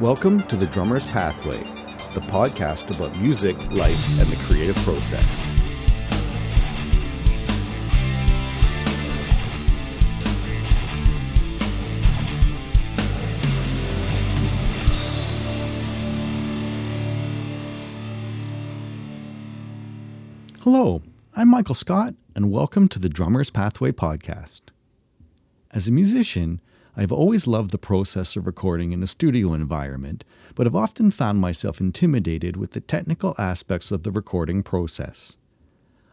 Welcome 0.00 0.42
to 0.42 0.54
The 0.54 0.66
Drummer's 0.66 1.10
Pathway, 1.10 1.58
the 2.14 2.20
podcast 2.20 2.96
about 2.96 3.18
music, 3.18 3.56
life, 3.72 4.20
and 4.20 4.28
the 4.28 4.36
creative 4.44 4.76
process. 4.84 5.42
Hello, 20.60 21.02
I'm 21.36 21.48
Michael 21.48 21.74
Scott, 21.74 22.14
and 22.36 22.52
welcome 22.52 22.86
to 22.86 23.00
the 23.00 23.08
Drummer's 23.08 23.50
Pathway 23.50 23.90
podcast. 23.90 24.60
As 25.72 25.88
a 25.88 25.92
musician, 25.92 26.60
I've 27.00 27.12
always 27.12 27.46
loved 27.46 27.70
the 27.70 27.78
process 27.78 28.34
of 28.34 28.44
recording 28.44 28.90
in 28.90 29.04
a 29.04 29.06
studio 29.06 29.54
environment, 29.54 30.24
but 30.56 30.66
have 30.66 30.74
often 30.74 31.12
found 31.12 31.38
myself 31.38 31.80
intimidated 31.80 32.56
with 32.56 32.72
the 32.72 32.80
technical 32.80 33.36
aspects 33.38 33.92
of 33.92 34.02
the 34.02 34.10
recording 34.10 34.64
process. 34.64 35.36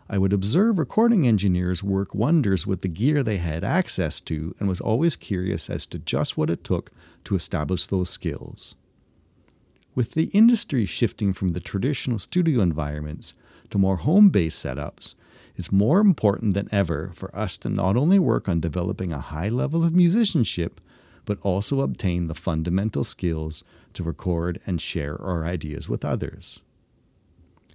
I 0.07 0.19
would 0.19 0.31
observe 0.31 0.77
recording 0.77 1.27
engineers 1.27 1.81
work 1.81 2.13
wonders 2.13 2.67
with 2.67 2.81
the 2.81 2.87
gear 2.87 3.23
they 3.23 3.37
had 3.37 3.63
access 3.63 4.21
to 4.21 4.53
and 4.59 4.69
was 4.69 4.79
always 4.79 5.15
curious 5.15 5.71
as 5.71 5.87
to 5.87 5.97
just 5.97 6.37
what 6.37 6.51
it 6.51 6.63
took 6.63 6.91
to 7.23 7.33
establish 7.33 7.87
those 7.87 8.11
skills. 8.11 8.75
With 9.95 10.11
the 10.11 10.25
industry 10.33 10.85
shifting 10.85 11.33
from 11.33 11.53
the 11.53 11.59
traditional 11.59 12.19
studio 12.19 12.61
environments 12.61 13.33
to 13.71 13.79
more 13.79 13.97
home 13.97 14.29
based 14.29 14.63
setups, 14.63 15.15
it's 15.55 15.71
more 15.71 15.99
important 15.99 16.53
than 16.53 16.69
ever 16.71 17.11
for 17.13 17.35
us 17.35 17.57
to 17.57 17.69
not 17.69 17.95
only 17.95 18.19
work 18.19 18.49
on 18.49 18.59
developing 18.59 19.11
a 19.11 19.19
high 19.19 19.49
level 19.49 19.83
of 19.83 19.95
musicianship, 19.95 20.81
but 21.23 21.39
also 21.41 21.81
obtain 21.81 22.27
the 22.27 22.35
fundamental 22.35 23.03
skills 23.03 23.63
to 23.93 24.03
record 24.03 24.59
and 24.65 24.81
share 24.81 25.19
our 25.21 25.45
ideas 25.45 25.89
with 25.89 26.05
others. 26.05 26.59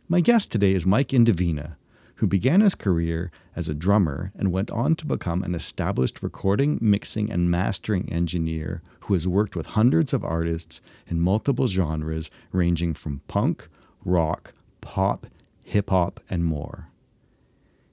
My 0.09 0.20
guest 0.20 0.53
today 0.53 0.72
is 0.72 0.84
Mike 0.84 1.09
Indovina, 1.09 1.77
who 2.17 2.27
began 2.27 2.61
his 2.61 2.75
career 2.75 3.31
as 3.56 3.69
a 3.69 3.75
drummer 3.75 4.31
and 4.37 4.53
went 4.53 4.70
on 4.70 4.94
to 4.97 5.06
become 5.06 5.42
an 5.42 5.55
established 5.55 6.22
recording, 6.22 6.78
mixing, 6.81 7.31
and 7.31 7.50
mastering 7.50 8.12
engineer 8.12 8.83
who 9.00 9.15
has 9.15 9.27
worked 9.27 9.56
with 9.56 9.67
hundreds 9.69 10.12
of 10.12 10.22
artists 10.22 10.83
in 11.06 11.19
multiple 11.19 11.67
genres 11.67 12.31
ranging 12.53 12.92
from 12.92 13.22
punk, 13.27 13.69
rock, 14.05 14.53
pop, 14.83 15.27
hip 15.62 15.89
hop, 15.89 16.20
and 16.28 16.44
more. 16.44 16.89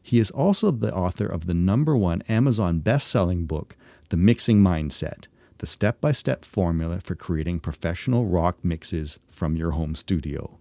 He 0.07 0.19
is 0.19 0.31
also 0.31 0.71
the 0.71 0.95
author 0.95 1.25
of 1.25 1.47
the 1.47 1.53
number 1.53 1.97
one 1.97 2.21
Amazon 2.29 2.79
best 2.79 3.09
selling 3.09 3.45
book, 3.45 3.75
The 4.07 4.15
Mixing 4.15 4.61
Mindset 4.63 5.27
The 5.57 5.65
Step 5.65 5.99
by 5.99 6.13
Step 6.13 6.45
Formula 6.45 7.01
for 7.01 7.13
Creating 7.13 7.59
Professional 7.59 8.25
Rock 8.25 8.63
Mixes 8.63 9.19
from 9.27 9.57
Your 9.57 9.71
Home 9.71 9.95
Studio. 9.95 10.59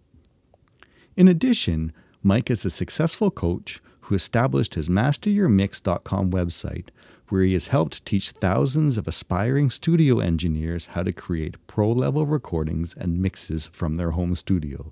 In 1.17 1.29
addition, 1.29 1.93
Mike 2.25 2.51
is 2.51 2.65
a 2.65 2.71
successful 2.71 3.31
coach 3.31 3.81
who 4.01 4.17
established 4.17 4.75
his 4.75 4.89
MasterYourMix.com 4.89 6.33
website, 6.33 6.89
where 7.29 7.43
he 7.43 7.53
has 7.53 7.69
helped 7.69 8.05
teach 8.05 8.33
thousands 8.33 8.99
of 8.99 9.07
aspiring 9.07 9.71
studio 9.71 10.19
engineers 10.19 10.87
how 10.87 11.05
to 11.05 11.13
create 11.13 11.65
pro 11.69 11.93
level 11.93 12.27
recordings 12.27 12.97
and 12.97 13.23
mixes 13.23 13.69
from 13.69 13.95
their 13.95 14.11
home 14.11 14.35
studios. 14.35 14.91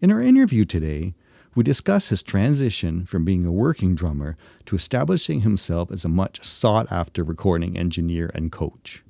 In 0.00 0.12
our 0.12 0.22
interview 0.22 0.64
today, 0.64 1.14
we 1.54 1.62
discuss 1.62 2.08
his 2.08 2.22
transition 2.22 3.04
from 3.04 3.24
being 3.24 3.44
a 3.44 3.52
working 3.52 3.94
drummer 3.94 4.36
to 4.64 4.76
establishing 4.76 5.42
himself 5.42 5.90
as 5.90 6.04
a 6.04 6.08
much 6.08 6.42
sought 6.42 6.90
after 6.90 7.22
recording 7.22 7.76
engineer 7.76 8.30
and 8.34 8.50
coach. 8.50 9.02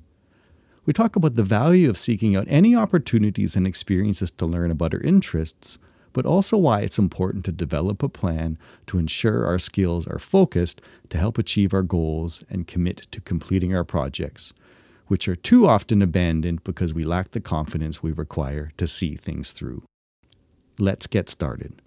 We 0.85 0.91
talk 0.91 1.15
about 1.15 1.35
the 1.35 1.43
value 1.43 1.89
of 1.89 1.97
seeking 1.97 2.35
out 2.35 2.45
any 2.49 2.75
opportunities 2.75 3.55
and 3.55 3.65
experiences 3.65 4.31
to 4.31 4.45
learn 4.45 4.71
about 4.71 4.93
our 4.93 4.99
interests, 4.99 5.77
but 6.11 6.25
also 6.25 6.57
why 6.57 6.81
it's 6.81 6.99
important 6.99 7.45
to 7.45 7.53
develop 7.53 8.03
a 8.03 8.09
plan 8.09 8.57
to 8.87 8.97
ensure 8.97 9.45
our 9.45 9.57
skills 9.57 10.05
are 10.05 10.19
focused 10.19 10.81
to 11.09 11.17
help 11.17 11.37
achieve 11.37 11.73
our 11.73 11.81
goals 11.81 12.43
and 12.49 12.67
commit 12.67 12.97
to 13.11 13.21
completing 13.21 13.73
our 13.73 13.85
projects, 13.85 14.53
which 15.07 15.29
are 15.29 15.37
too 15.37 15.65
often 15.65 16.01
abandoned 16.01 16.65
because 16.65 16.93
we 16.93 17.05
lack 17.05 17.31
the 17.31 17.39
confidence 17.39 18.03
we 18.03 18.11
require 18.11 18.73
to 18.75 18.85
see 18.85 19.15
things 19.15 19.53
through. 19.53 19.83
Let's 20.77 21.07
get 21.07 21.29
started. 21.29 21.82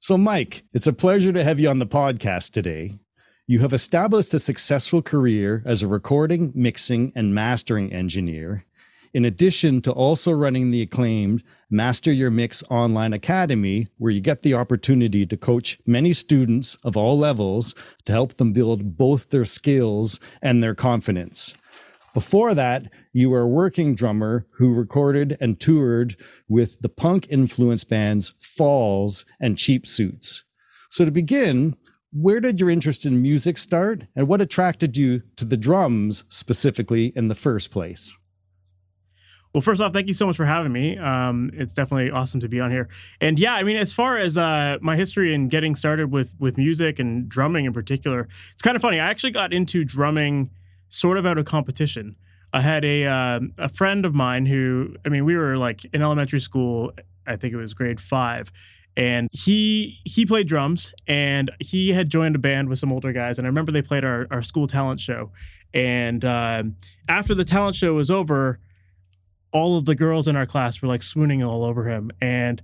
So, 0.00 0.16
Mike, 0.16 0.62
it's 0.72 0.86
a 0.86 0.92
pleasure 0.92 1.32
to 1.32 1.42
have 1.42 1.58
you 1.58 1.68
on 1.68 1.80
the 1.80 1.86
podcast 1.86 2.52
today. 2.52 3.00
You 3.48 3.58
have 3.60 3.72
established 3.72 4.32
a 4.32 4.38
successful 4.38 5.02
career 5.02 5.60
as 5.66 5.82
a 5.82 5.88
recording, 5.88 6.52
mixing, 6.54 7.12
and 7.16 7.34
mastering 7.34 7.92
engineer, 7.92 8.64
in 9.12 9.24
addition 9.24 9.82
to 9.82 9.90
also 9.90 10.30
running 10.30 10.70
the 10.70 10.82
acclaimed 10.82 11.42
Master 11.68 12.12
Your 12.12 12.30
Mix 12.30 12.62
Online 12.70 13.12
Academy, 13.12 13.88
where 13.98 14.12
you 14.12 14.20
get 14.20 14.42
the 14.42 14.54
opportunity 14.54 15.26
to 15.26 15.36
coach 15.36 15.80
many 15.84 16.12
students 16.12 16.76
of 16.84 16.96
all 16.96 17.18
levels 17.18 17.74
to 18.04 18.12
help 18.12 18.34
them 18.34 18.52
build 18.52 18.96
both 18.96 19.30
their 19.30 19.44
skills 19.44 20.20
and 20.40 20.62
their 20.62 20.76
confidence. 20.76 21.54
Before 22.18 22.52
that, 22.52 22.92
you 23.12 23.30
were 23.30 23.42
a 23.42 23.46
working 23.46 23.94
drummer 23.94 24.44
who 24.54 24.74
recorded 24.74 25.36
and 25.40 25.60
toured 25.60 26.16
with 26.48 26.80
the 26.80 26.88
punk 26.88 27.28
influence 27.30 27.84
bands 27.84 28.34
Falls 28.40 29.24
and 29.38 29.56
Cheap 29.56 29.86
Suits. 29.86 30.42
So, 30.90 31.04
to 31.04 31.12
begin, 31.12 31.76
where 32.12 32.40
did 32.40 32.58
your 32.58 32.70
interest 32.70 33.06
in 33.06 33.22
music 33.22 33.56
start 33.56 34.08
and 34.16 34.26
what 34.26 34.40
attracted 34.40 34.96
you 34.96 35.22
to 35.36 35.44
the 35.44 35.56
drums 35.56 36.24
specifically 36.28 37.12
in 37.14 37.28
the 37.28 37.36
first 37.36 37.70
place? 37.70 38.12
Well, 39.54 39.60
first 39.60 39.80
off, 39.80 39.92
thank 39.92 40.08
you 40.08 40.14
so 40.14 40.26
much 40.26 40.36
for 40.36 40.44
having 40.44 40.72
me. 40.72 40.98
Um, 40.98 41.52
it's 41.54 41.72
definitely 41.72 42.10
awesome 42.10 42.40
to 42.40 42.48
be 42.48 42.58
on 42.58 42.72
here. 42.72 42.88
And 43.20 43.38
yeah, 43.38 43.54
I 43.54 43.62
mean, 43.62 43.76
as 43.76 43.92
far 43.92 44.18
as 44.18 44.36
uh, 44.36 44.78
my 44.80 44.96
history 44.96 45.34
in 45.34 45.46
getting 45.46 45.76
started 45.76 46.10
with 46.10 46.34
with 46.40 46.58
music 46.58 46.98
and 46.98 47.28
drumming 47.28 47.66
in 47.66 47.72
particular, 47.72 48.26
it's 48.54 48.62
kind 48.62 48.74
of 48.74 48.82
funny. 48.82 48.98
I 48.98 49.08
actually 49.08 49.30
got 49.30 49.52
into 49.52 49.84
drumming 49.84 50.50
sort 50.88 51.18
of 51.18 51.26
out 51.26 51.38
of 51.38 51.44
competition. 51.44 52.16
I 52.52 52.62
had 52.62 52.84
a 52.84 53.04
uh, 53.04 53.40
a 53.58 53.68
friend 53.68 54.06
of 54.06 54.14
mine 54.14 54.46
who, 54.46 54.94
I 55.04 55.10
mean, 55.10 55.24
we 55.24 55.36
were 55.36 55.56
like 55.56 55.84
in 55.92 56.02
elementary 56.02 56.40
school. 56.40 56.92
I 57.26 57.36
think 57.36 57.52
it 57.52 57.58
was 57.58 57.74
grade 57.74 58.00
five, 58.00 58.50
and 58.96 59.28
he 59.32 59.98
he 60.04 60.24
played 60.24 60.48
drums 60.48 60.94
and 61.06 61.50
he 61.60 61.92
had 61.92 62.08
joined 62.08 62.34
a 62.36 62.38
band 62.38 62.68
with 62.68 62.78
some 62.78 62.90
older 62.90 63.12
guys. 63.12 63.38
And 63.38 63.46
I 63.46 63.48
remember 63.48 63.70
they 63.70 63.82
played 63.82 64.04
our 64.04 64.26
our 64.30 64.42
school 64.42 64.66
talent 64.66 65.00
show. 65.00 65.30
And 65.74 66.24
uh, 66.24 66.64
after 67.08 67.34
the 67.34 67.44
talent 67.44 67.76
show 67.76 67.92
was 67.94 68.10
over, 68.10 68.58
all 69.52 69.76
of 69.76 69.84
the 69.84 69.94
girls 69.94 70.26
in 70.26 70.36
our 70.36 70.46
class 70.46 70.80
were 70.80 70.88
like 70.88 71.02
swooning 71.02 71.42
all 71.42 71.64
over 71.64 71.88
him. 71.88 72.10
And 72.20 72.62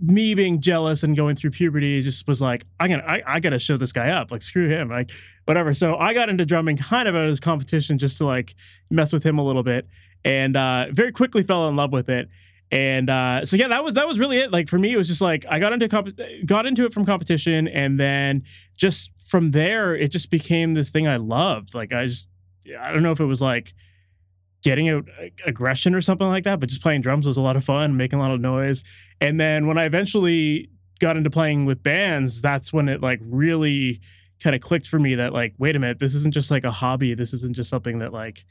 me 0.00 0.34
being 0.34 0.60
jealous 0.60 1.02
and 1.02 1.16
going 1.16 1.34
through 1.34 1.50
puberty 1.50 2.00
just 2.02 2.26
was 2.28 2.40
like, 2.40 2.64
I 2.78 2.88
gotta, 2.88 3.08
I, 3.08 3.22
I, 3.26 3.40
gotta 3.40 3.58
show 3.58 3.76
this 3.76 3.92
guy 3.92 4.10
up. 4.10 4.30
Like, 4.30 4.42
screw 4.42 4.68
him, 4.68 4.88
like 4.88 5.10
whatever. 5.44 5.74
So 5.74 5.96
I 5.96 6.14
got 6.14 6.28
into 6.28 6.46
drumming 6.46 6.76
kind 6.76 7.08
of 7.08 7.16
out 7.16 7.28
of 7.28 7.40
competition 7.40 7.98
just 7.98 8.18
to 8.18 8.26
like 8.26 8.54
mess 8.90 9.12
with 9.12 9.24
him 9.24 9.38
a 9.38 9.44
little 9.44 9.62
bit, 9.62 9.88
and 10.24 10.56
uh, 10.56 10.86
very 10.92 11.12
quickly 11.12 11.42
fell 11.42 11.68
in 11.68 11.76
love 11.76 11.92
with 11.92 12.08
it. 12.08 12.28
And 12.70 13.08
uh, 13.08 13.44
so 13.44 13.56
yeah, 13.56 13.68
that 13.68 13.82
was 13.82 13.94
that 13.94 14.06
was 14.06 14.18
really 14.18 14.38
it. 14.38 14.52
Like 14.52 14.68
for 14.68 14.78
me, 14.78 14.92
it 14.92 14.96
was 14.96 15.08
just 15.08 15.22
like 15.22 15.44
I 15.48 15.58
got 15.58 15.72
into 15.72 15.88
comp- 15.88 16.18
got 16.44 16.66
into 16.66 16.84
it 16.84 16.92
from 16.92 17.06
competition, 17.06 17.66
and 17.66 17.98
then 17.98 18.44
just 18.76 19.10
from 19.26 19.50
there, 19.52 19.96
it 19.96 20.08
just 20.08 20.30
became 20.30 20.74
this 20.74 20.90
thing 20.90 21.08
I 21.08 21.16
loved. 21.16 21.74
Like 21.74 21.92
I 21.92 22.06
just, 22.06 22.28
I 22.78 22.92
don't 22.92 23.02
know 23.02 23.12
if 23.12 23.20
it 23.20 23.24
was 23.24 23.40
like 23.40 23.72
getting 24.68 24.90
out 24.90 25.08
aggression 25.46 25.94
or 25.94 26.02
something 26.02 26.28
like 26.28 26.44
that, 26.44 26.60
but 26.60 26.68
just 26.68 26.82
playing 26.82 27.00
drums 27.00 27.26
was 27.26 27.38
a 27.38 27.40
lot 27.40 27.56
of 27.56 27.64
fun, 27.64 27.96
making 27.96 28.18
a 28.18 28.22
lot 28.22 28.30
of 28.30 28.38
noise. 28.38 28.84
And 29.18 29.40
then 29.40 29.66
when 29.66 29.78
I 29.78 29.84
eventually 29.84 30.68
got 31.00 31.16
into 31.16 31.30
playing 31.30 31.64
with 31.64 31.82
bands, 31.82 32.42
that's 32.42 32.70
when 32.70 32.86
it 32.86 33.00
like 33.00 33.18
really 33.22 33.98
kind 34.42 34.54
of 34.54 34.60
clicked 34.60 34.86
for 34.86 34.98
me 34.98 35.14
that 35.14 35.32
like, 35.32 35.54
wait 35.56 35.74
a 35.74 35.78
minute, 35.78 36.00
this 36.00 36.14
isn't 36.14 36.34
just 36.34 36.50
like 36.50 36.64
a 36.64 36.70
hobby. 36.70 37.14
This 37.14 37.32
isn't 37.32 37.56
just 37.56 37.70
something 37.70 38.00
that 38.00 38.12
like 38.12 38.44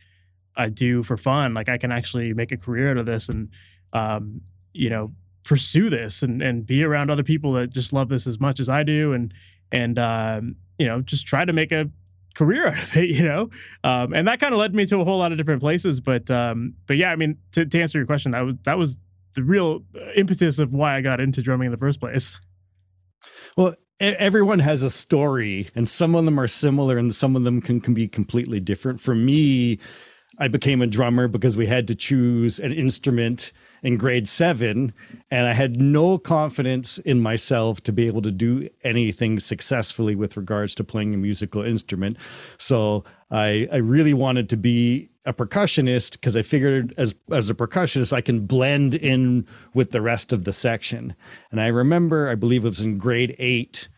I 0.55 0.69
do 0.69 1.03
for 1.03 1.17
fun. 1.17 1.53
Like 1.53 1.69
I 1.69 1.77
can 1.77 1.91
actually 1.91 2.33
make 2.33 2.51
a 2.51 2.57
career 2.57 2.89
out 2.89 2.97
of 2.97 3.05
this 3.05 3.29
and 3.29 3.49
um, 3.93 4.41
you 4.73 4.89
know, 4.89 5.13
pursue 5.43 5.87
this 5.87 6.23
and 6.23 6.41
and 6.41 6.65
be 6.65 6.83
around 6.83 7.11
other 7.11 7.23
people 7.23 7.53
that 7.53 7.69
just 7.69 7.93
love 7.93 8.09
this 8.09 8.25
as 8.25 8.39
much 8.39 8.59
as 8.59 8.69
I 8.69 8.81
do 8.81 9.13
and 9.13 9.31
and 9.71 9.99
um, 9.99 10.55
you 10.79 10.87
know, 10.87 11.01
just 11.01 11.27
try 11.27 11.45
to 11.45 11.53
make 11.53 11.71
a 11.71 11.91
career 12.37 12.67
out 12.67 12.81
of 12.81 12.95
it, 12.95 13.09
you 13.09 13.23
know? 13.23 13.49
Um, 13.83 14.13
and 14.13 14.27
that 14.27 14.39
kind 14.39 14.53
of 14.53 14.59
led 14.59 14.73
me 14.73 14.85
to 14.85 15.01
a 15.01 15.03
whole 15.03 15.17
lot 15.17 15.31
of 15.31 15.37
different 15.37 15.61
places. 15.61 15.99
But 15.99 16.29
um, 16.29 16.75
but 16.85 16.97
yeah, 16.97 17.11
I 17.11 17.15
mean, 17.15 17.37
to, 17.53 17.65
to 17.65 17.81
answer 17.81 17.97
your 17.97 18.05
question, 18.05 18.31
that 18.31 18.41
was 18.41 18.55
that 18.63 18.77
was 18.77 18.97
the 19.33 19.43
real 19.43 19.81
impetus 20.15 20.59
of 20.59 20.71
why 20.71 20.95
I 20.95 21.01
got 21.01 21.19
into 21.19 21.41
drumming 21.41 21.67
in 21.67 21.71
the 21.71 21.77
first 21.77 21.99
place. 21.99 22.39
Well, 23.55 23.75
everyone 23.99 24.59
has 24.59 24.83
a 24.83 24.89
story, 24.89 25.67
and 25.75 25.89
some 25.89 26.15
of 26.15 26.25
them 26.25 26.39
are 26.39 26.47
similar, 26.47 26.97
and 26.97 27.13
some 27.13 27.35
of 27.35 27.43
them 27.43 27.61
can, 27.61 27.81
can 27.81 27.93
be 27.93 28.07
completely 28.07 28.59
different. 28.59 29.01
For 29.01 29.15
me, 29.15 29.79
I 30.37 30.47
became 30.47 30.81
a 30.81 30.87
drummer 30.87 31.27
because 31.27 31.57
we 31.57 31.65
had 31.65 31.87
to 31.87 31.95
choose 31.95 32.59
an 32.59 32.71
instrument 32.71 33.51
in 33.83 33.97
grade 33.97 34.27
seven, 34.27 34.93
and 35.29 35.47
I 35.47 35.53
had 35.53 35.79
no 35.79 36.17
confidence 36.17 36.97
in 36.99 37.19
myself 37.19 37.81
to 37.81 37.91
be 37.91 38.07
able 38.07 38.21
to 38.23 38.31
do 38.31 38.67
anything 38.83 39.39
successfully 39.39 40.15
with 40.15 40.37
regards 40.37 40.75
to 40.75 40.83
playing 40.83 41.13
a 41.13 41.17
musical 41.17 41.61
instrument. 41.61 42.17
So 42.57 43.03
I, 43.29 43.67
I 43.71 43.77
really 43.77 44.13
wanted 44.13 44.49
to 44.49 44.57
be 44.57 45.09
a 45.25 45.33
percussionist 45.33 46.13
because 46.13 46.37
I 46.37 46.41
figured 46.41 46.93
as 46.97 47.15
as 47.31 47.49
a 47.49 47.53
percussionist 47.53 48.13
I 48.13 48.21
can 48.21 48.45
blend 48.45 48.95
in 48.95 49.45
with 49.73 49.91
the 49.91 50.01
rest 50.01 50.31
of 50.31 50.45
the 50.45 50.53
section. 50.53 51.15
And 51.51 51.59
I 51.59 51.67
remember, 51.67 52.29
I 52.29 52.35
believe 52.35 52.63
it 52.63 52.69
was 52.69 52.81
in 52.81 52.97
grade 52.97 53.35
eight 53.37 53.89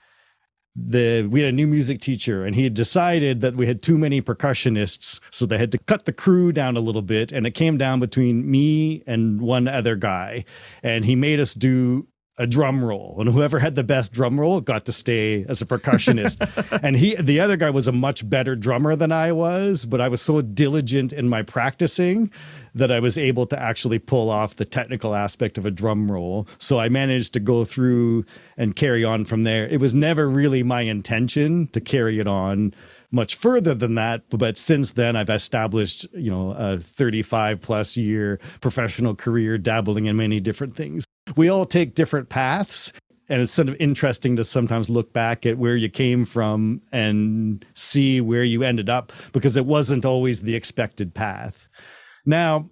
the 0.88 1.28
we 1.30 1.42
had 1.42 1.50
a 1.50 1.56
new 1.56 1.68
music 1.68 2.00
teacher 2.00 2.46
and 2.46 2.56
he 2.56 2.64
had 2.64 2.74
decided 2.74 3.42
that 3.42 3.56
we 3.56 3.68
had 3.68 3.81
too 3.81 3.98
many 3.98 4.22
percussionists 4.22 5.20
so 5.31 5.46
they 5.46 5.58
had 5.58 5.72
to 5.72 5.78
cut 5.78 6.06
the 6.06 6.14
crew 6.14 6.52
down 6.52 6.78
a 6.78 6.80
little 6.80 7.02
bit 7.02 7.31
and 7.31 7.46
it 7.46 7.52
came 7.52 7.78
down 7.78 8.00
between 8.00 8.50
me 8.50 9.04
and 9.06 9.42
one 9.42 9.68
other 9.68 9.96
guy 9.96 10.46
and 10.84 11.06
he 11.06 11.16
made 11.16 11.40
us 11.40 11.54
do 11.54 12.08
a 12.40 12.48
drum 12.48 12.84
roll 12.84 13.18
and 13.20 13.30
whoever 13.30 13.60
had 13.60 13.76
the 13.76 13.84
best 13.84 14.14
drum 14.14 14.40
roll 14.40 14.62
got 14.62 14.86
to 14.86 14.94
stay 14.94 15.46
as 15.50 15.62
a 15.62 15.66
percussionist. 15.66 16.40
And 16.84 16.96
he 16.96 17.16
the 17.16 17.42
other 17.42 17.58
guy 17.58 17.70
was 17.70 17.88
a 17.88 17.92
much 17.92 18.28
better 18.30 18.56
drummer 18.56 18.96
than 18.96 19.12
I 19.12 19.34
was 19.34 19.84
but 19.84 20.00
I 20.00 20.08
was 20.08 20.22
so 20.22 20.42
diligent 20.42 21.12
in 21.12 21.28
my 21.28 21.44
practicing 21.44 22.31
that 22.74 22.92
I 22.92 23.00
was 23.00 23.18
able 23.18 23.45
to 23.48 23.60
actually 23.60 24.00
pull 24.00 24.30
off 24.30 24.56
the 24.56 24.66
technical 24.66 25.16
aspect 25.16 25.57
of 25.57 25.66
a 25.66 25.71
drum 25.71 26.12
roll. 26.12 26.48
So 26.57 26.80
I 26.80 26.89
managed 26.89 27.33
to 27.33 27.39
go 27.39 27.66
through 27.66 28.25
and 28.57 28.75
carry 28.75 29.04
on 29.04 29.25
from 29.25 29.44
there. 29.44 29.68
It 29.68 29.80
was 29.80 29.94
never 29.94 30.30
really 30.30 30.63
my 30.63 30.81
intention 30.81 31.68
to 31.68 31.81
carry 31.81 32.19
it 32.19 32.27
on 32.27 32.74
much 33.12 33.36
further 33.36 33.74
than 33.74 33.95
that 33.95 34.21
but 34.30 34.56
since 34.56 34.92
then 34.92 35.16
I've 35.16 35.31
established 35.31 36.06
you 36.13 36.30
know 36.30 36.51
a 36.51 36.77
35 36.77 37.60
plus 37.60 37.98
year 37.98 38.39
professional 38.62 39.16
career 39.16 39.57
dabbling 39.57 40.06
in 40.06 40.16
many 40.16 40.39
different 40.39 40.75
things. 40.75 41.06
We 41.36 41.50
all 41.50 41.66
take 41.66 41.95
different 41.95 42.30
paths 42.30 42.94
and 43.30 43.42
it's 43.42 43.51
sort 43.51 43.69
of 43.69 43.77
interesting 43.80 44.36
to 44.36 44.44
sometimes 44.44 44.89
look 44.89 45.13
back 45.13 45.45
at 45.45 45.57
where 45.57 45.75
you 45.75 45.88
came 45.88 46.25
from 46.25 46.81
and 46.92 47.63
see 47.75 48.19
where 48.19 48.44
you 48.44 48.63
ended 48.63 48.89
up 48.89 49.13
because 49.33 49.56
it 49.56 49.68
wasn't 49.68 50.04
always 50.04 50.42
the 50.42 50.56
expected 50.56 51.13
path. 51.13 51.69
Now, 52.30 52.70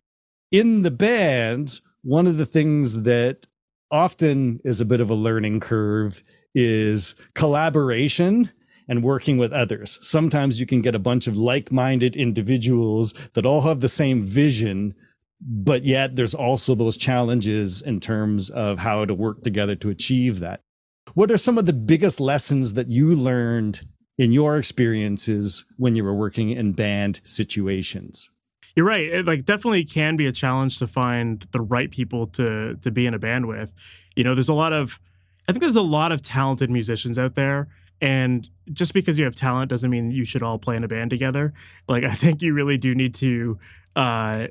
in 0.52 0.84
the 0.84 0.92
band, 0.92 1.80
one 2.04 2.28
of 2.28 2.38
the 2.38 2.46
things 2.46 3.02
that 3.02 3.48
often 3.90 4.60
is 4.64 4.80
a 4.80 4.86
bit 4.86 5.02
of 5.02 5.10
a 5.10 5.16
learning 5.16 5.62
curve 5.62 6.22
is 6.54 7.16
collaboration 7.34 8.52
and 8.88 9.04
working 9.04 9.40
with 9.40 9.52
others. 9.52 9.98
Sometimes 10.04 10.60
you 10.60 10.68
can 10.68 10.82
get 10.82 10.94
a 10.94 11.00
bunch 11.00 11.26
of 11.26 11.38
like 11.38 11.72
minded 11.72 12.16
individuals 12.16 13.16
that 13.34 13.48
all 13.48 13.62
have 13.62 13.80
the 13.80 13.90
same 13.90 14.22
vision 14.22 14.94
but 15.40 15.84
yet 15.84 16.16
there's 16.16 16.34
also 16.34 16.74
those 16.74 16.98
challenges 16.98 17.82
in 17.82 18.00
terms 18.00 18.50
of 18.50 18.80
how 18.80 19.06
to 19.06 19.14
work 19.14 19.44
together 19.44 19.76
to 19.76 19.90
achieve 19.90 20.40
that. 20.40 20.62
What 21.14 21.32
are 21.32 21.38
some 21.38 21.58
of 21.58 21.66
the 21.66 21.74
biggest 21.74 22.20
lessons 22.20 22.74
that 22.74 22.90
you 22.90 23.14
learned 23.14 23.82
in 24.18 24.32
your 24.32 24.58
experiences 24.58 25.64
when 25.78 25.96
you 25.96 26.04
were 26.04 26.16
working 26.16 26.50
in 26.50 26.74
band 26.74 27.22
situations? 27.24 28.30
You're 28.78 28.86
right. 28.86 29.06
It 29.12 29.26
like 29.26 29.44
definitely 29.44 29.84
can 29.84 30.18
be 30.18 30.28
a 30.28 30.32
challenge 30.32 30.78
to 30.78 30.86
find 30.86 31.48
the 31.52 31.62
right 31.62 31.90
people 31.90 32.28
to 32.28 32.76
to 32.76 32.92
be 32.92 33.08
in 33.08 33.16
a 33.16 33.20
band 33.20 33.48
with. 33.48 33.74
You 34.16 34.24
know, 34.24 34.36
there's 34.36 34.50
a 34.50 34.54
lot 34.54 34.72
of 34.72 35.00
I 35.50 35.52
think 35.52 35.62
there's 35.62 35.76
a 35.76 35.82
lot 35.82 36.12
of 36.12 36.22
talented 36.22 36.70
musicians 36.70 37.18
out 37.18 37.34
there 37.34 37.70
and 38.02 38.48
just 38.72 38.94
because 38.94 39.18
you 39.18 39.26
have 39.26 39.34
talent 39.34 39.72
doesn't 39.72 39.90
mean 39.90 40.12
you 40.12 40.26
should 40.26 40.44
all 40.44 40.60
play 40.60 40.76
in 40.76 40.84
a 40.84 40.88
band 40.88 41.10
together. 41.10 41.54
Like 41.88 42.04
I 42.04 42.14
think 42.14 42.44
you 42.44 42.54
really 42.54 42.78
do 42.78 42.94
need 42.94 43.16
to 43.16 43.58
uh 43.96 44.48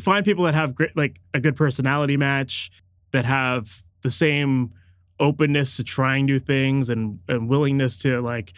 find 0.00 0.24
people 0.24 0.46
that 0.46 0.54
have 0.54 0.74
great, 0.74 0.96
like 0.96 1.20
a 1.32 1.38
good 1.38 1.54
personality 1.54 2.16
match, 2.16 2.72
that 3.12 3.24
have 3.24 3.84
the 4.02 4.10
same 4.10 4.72
openness 5.20 5.76
to 5.76 5.84
trying 5.84 6.26
new 6.26 6.40
things 6.40 6.90
and, 6.90 7.20
and 7.28 7.48
willingness 7.48 7.98
to 7.98 8.20
like 8.20 8.52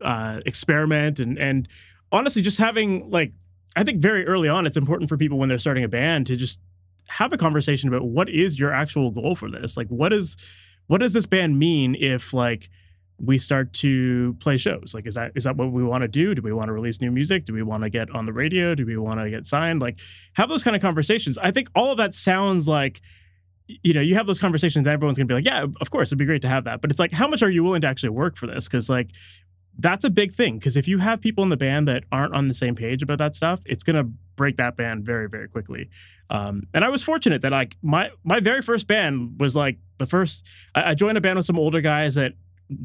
uh, 0.00 0.38
experiment 0.46 1.18
and 1.18 1.38
and 1.38 1.66
honestly 2.12 2.42
just 2.42 2.58
having 2.58 3.10
like 3.10 3.32
I 3.76 3.84
think 3.84 4.00
very 4.00 4.26
early 4.26 4.48
on 4.48 4.66
it's 4.66 4.76
important 4.76 5.08
for 5.08 5.16
people 5.16 5.38
when 5.38 5.48
they're 5.48 5.58
starting 5.58 5.84
a 5.84 5.88
band 5.88 6.26
to 6.28 6.36
just 6.36 6.60
have 7.08 7.32
a 7.32 7.36
conversation 7.36 7.88
about 7.88 8.04
what 8.04 8.28
is 8.28 8.58
your 8.58 8.72
actual 8.72 9.10
goal 9.10 9.34
for 9.34 9.50
this 9.50 9.76
like 9.76 9.88
what 9.88 10.12
is 10.12 10.36
what 10.86 10.98
does 10.98 11.12
this 11.12 11.26
band 11.26 11.58
mean 11.58 11.94
if 11.94 12.32
like 12.32 12.70
we 13.18 13.38
start 13.38 13.72
to 13.72 14.34
play 14.40 14.56
shows. 14.56 14.92
Like, 14.94 15.06
is 15.06 15.14
that 15.14 15.32
is 15.34 15.44
that 15.44 15.56
what 15.56 15.72
we 15.72 15.84
want 15.84 16.02
to 16.02 16.08
do? 16.08 16.34
Do 16.34 16.42
we 16.42 16.52
want 16.52 16.66
to 16.66 16.72
release 16.72 17.00
new 17.00 17.10
music? 17.10 17.44
Do 17.44 17.52
we 17.52 17.62
want 17.62 17.82
to 17.84 17.90
get 17.90 18.10
on 18.10 18.26
the 18.26 18.32
radio? 18.32 18.74
Do 18.74 18.84
we 18.84 18.96
want 18.96 19.20
to 19.20 19.30
get 19.30 19.46
signed? 19.46 19.80
Like, 19.80 19.98
have 20.34 20.48
those 20.48 20.62
kind 20.62 20.74
of 20.74 20.82
conversations. 20.82 21.38
I 21.38 21.50
think 21.50 21.68
all 21.74 21.92
of 21.92 21.98
that 21.98 22.14
sounds 22.14 22.66
like, 22.66 23.00
you 23.66 23.94
know, 23.94 24.00
you 24.00 24.14
have 24.16 24.26
those 24.26 24.38
conversations, 24.38 24.86
and 24.86 24.92
everyone's 24.92 25.16
gonna 25.16 25.26
be 25.26 25.34
like, 25.34 25.46
yeah, 25.46 25.64
of 25.80 25.90
course, 25.90 26.08
it'd 26.08 26.18
be 26.18 26.24
great 26.24 26.42
to 26.42 26.48
have 26.48 26.64
that. 26.64 26.80
But 26.80 26.90
it's 26.90 27.00
like, 27.00 27.12
how 27.12 27.28
much 27.28 27.42
are 27.42 27.50
you 27.50 27.62
willing 27.62 27.82
to 27.82 27.86
actually 27.86 28.10
work 28.10 28.36
for 28.36 28.46
this? 28.46 28.66
Because 28.66 28.90
like, 28.90 29.10
that's 29.78 30.04
a 30.04 30.10
big 30.10 30.32
thing. 30.32 30.58
Because 30.58 30.76
if 30.76 30.86
you 30.86 30.98
have 30.98 31.20
people 31.20 31.42
in 31.42 31.50
the 31.50 31.56
band 31.56 31.88
that 31.88 32.04
aren't 32.12 32.34
on 32.34 32.48
the 32.48 32.54
same 32.54 32.74
page 32.74 33.02
about 33.02 33.18
that 33.18 33.34
stuff, 33.34 33.60
it's 33.66 33.82
gonna 33.82 34.04
break 34.36 34.56
that 34.56 34.76
band 34.76 35.04
very, 35.04 35.28
very 35.28 35.48
quickly. 35.48 35.88
Um, 36.30 36.64
and 36.72 36.84
I 36.84 36.88
was 36.88 37.02
fortunate 37.02 37.42
that 37.42 37.52
like 37.52 37.76
my 37.82 38.10
my 38.24 38.40
very 38.40 38.62
first 38.62 38.86
band 38.86 39.40
was 39.40 39.54
like 39.54 39.78
the 39.98 40.06
first. 40.06 40.44
I, 40.74 40.90
I 40.90 40.94
joined 40.94 41.18
a 41.18 41.20
band 41.20 41.36
with 41.36 41.46
some 41.46 41.58
older 41.58 41.80
guys 41.80 42.14
that 42.14 42.34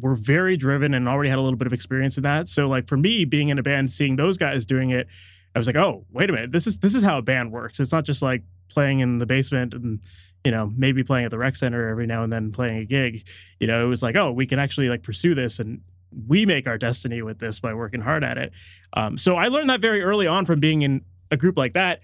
were 0.01 0.15
very 0.15 0.57
driven 0.57 0.93
and 0.93 1.07
already 1.07 1.29
had 1.29 1.39
a 1.39 1.41
little 1.41 1.57
bit 1.57 1.67
of 1.67 1.73
experience 1.73 2.17
in 2.17 2.23
that. 2.23 2.47
So 2.47 2.67
like 2.67 2.87
for 2.87 2.97
me 2.97 3.25
being 3.25 3.49
in 3.49 3.57
a 3.57 3.63
band, 3.63 3.91
seeing 3.91 4.17
those 4.17 4.37
guys 4.37 4.65
doing 4.65 4.89
it, 4.89 5.07
I 5.55 5.59
was 5.59 5.67
like, 5.67 5.77
oh, 5.77 6.05
wait 6.11 6.29
a 6.29 6.33
minute, 6.33 6.51
this 6.51 6.67
is 6.67 6.79
this 6.79 6.95
is 6.95 7.03
how 7.03 7.17
a 7.17 7.21
band 7.21 7.51
works. 7.51 7.79
It's 7.79 7.91
not 7.91 8.03
just 8.03 8.21
like 8.21 8.43
playing 8.69 8.99
in 8.99 9.17
the 9.17 9.25
basement 9.25 9.73
and 9.73 9.99
you 10.43 10.51
know 10.51 10.71
maybe 10.75 11.03
playing 11.03 11.25
at 11.25 11.31
the 11.31 11.37
rec 11.37 11.55
center 11.55 11.89
every 11.89 12.05
now 12.05 12.23
and 12.23 12.31
then 12.31 12.51
playing 12.51 12.77
a 12.77 12.85
gig. 12.85 13.27
You 13.59 13.67
know, 13.67 13.83
it 13.83 13.87
was 13.87 14.03
like, 14.03 14.15
oh, 14.15 14.31
we 14.31 14.45
can 14.45 14.59
actually 14.59 14.89
like 14.89 15.03
pursue 15.03 15.33
this 15.33 15.59
and 15.59 15.81
we 16.27 16.45
make 16.45 16.67
our 16.67 16.77
destiny 16.77 17.21
with 17.21 17.39
this 17.39 17.59
by 17.59 17.73
working 17.73 18.01
hard 18.01 18.23
at 18.23 18.37
it. 18.37 18.51
Um, 18.93 19.17
so 19.17 19.35
I 19.35 19.47
learned 19.47 19.69
that 19.69 19.81
very 19.81 20.01
early 20.01 20.27
on 20.27 20.45
from 20.45 20.59
being 20.59 20.81
in 20.81 21.03
a 21.31 21.37
group 21.37 21.57
like 21.57 21.73
that, 21.73 22.01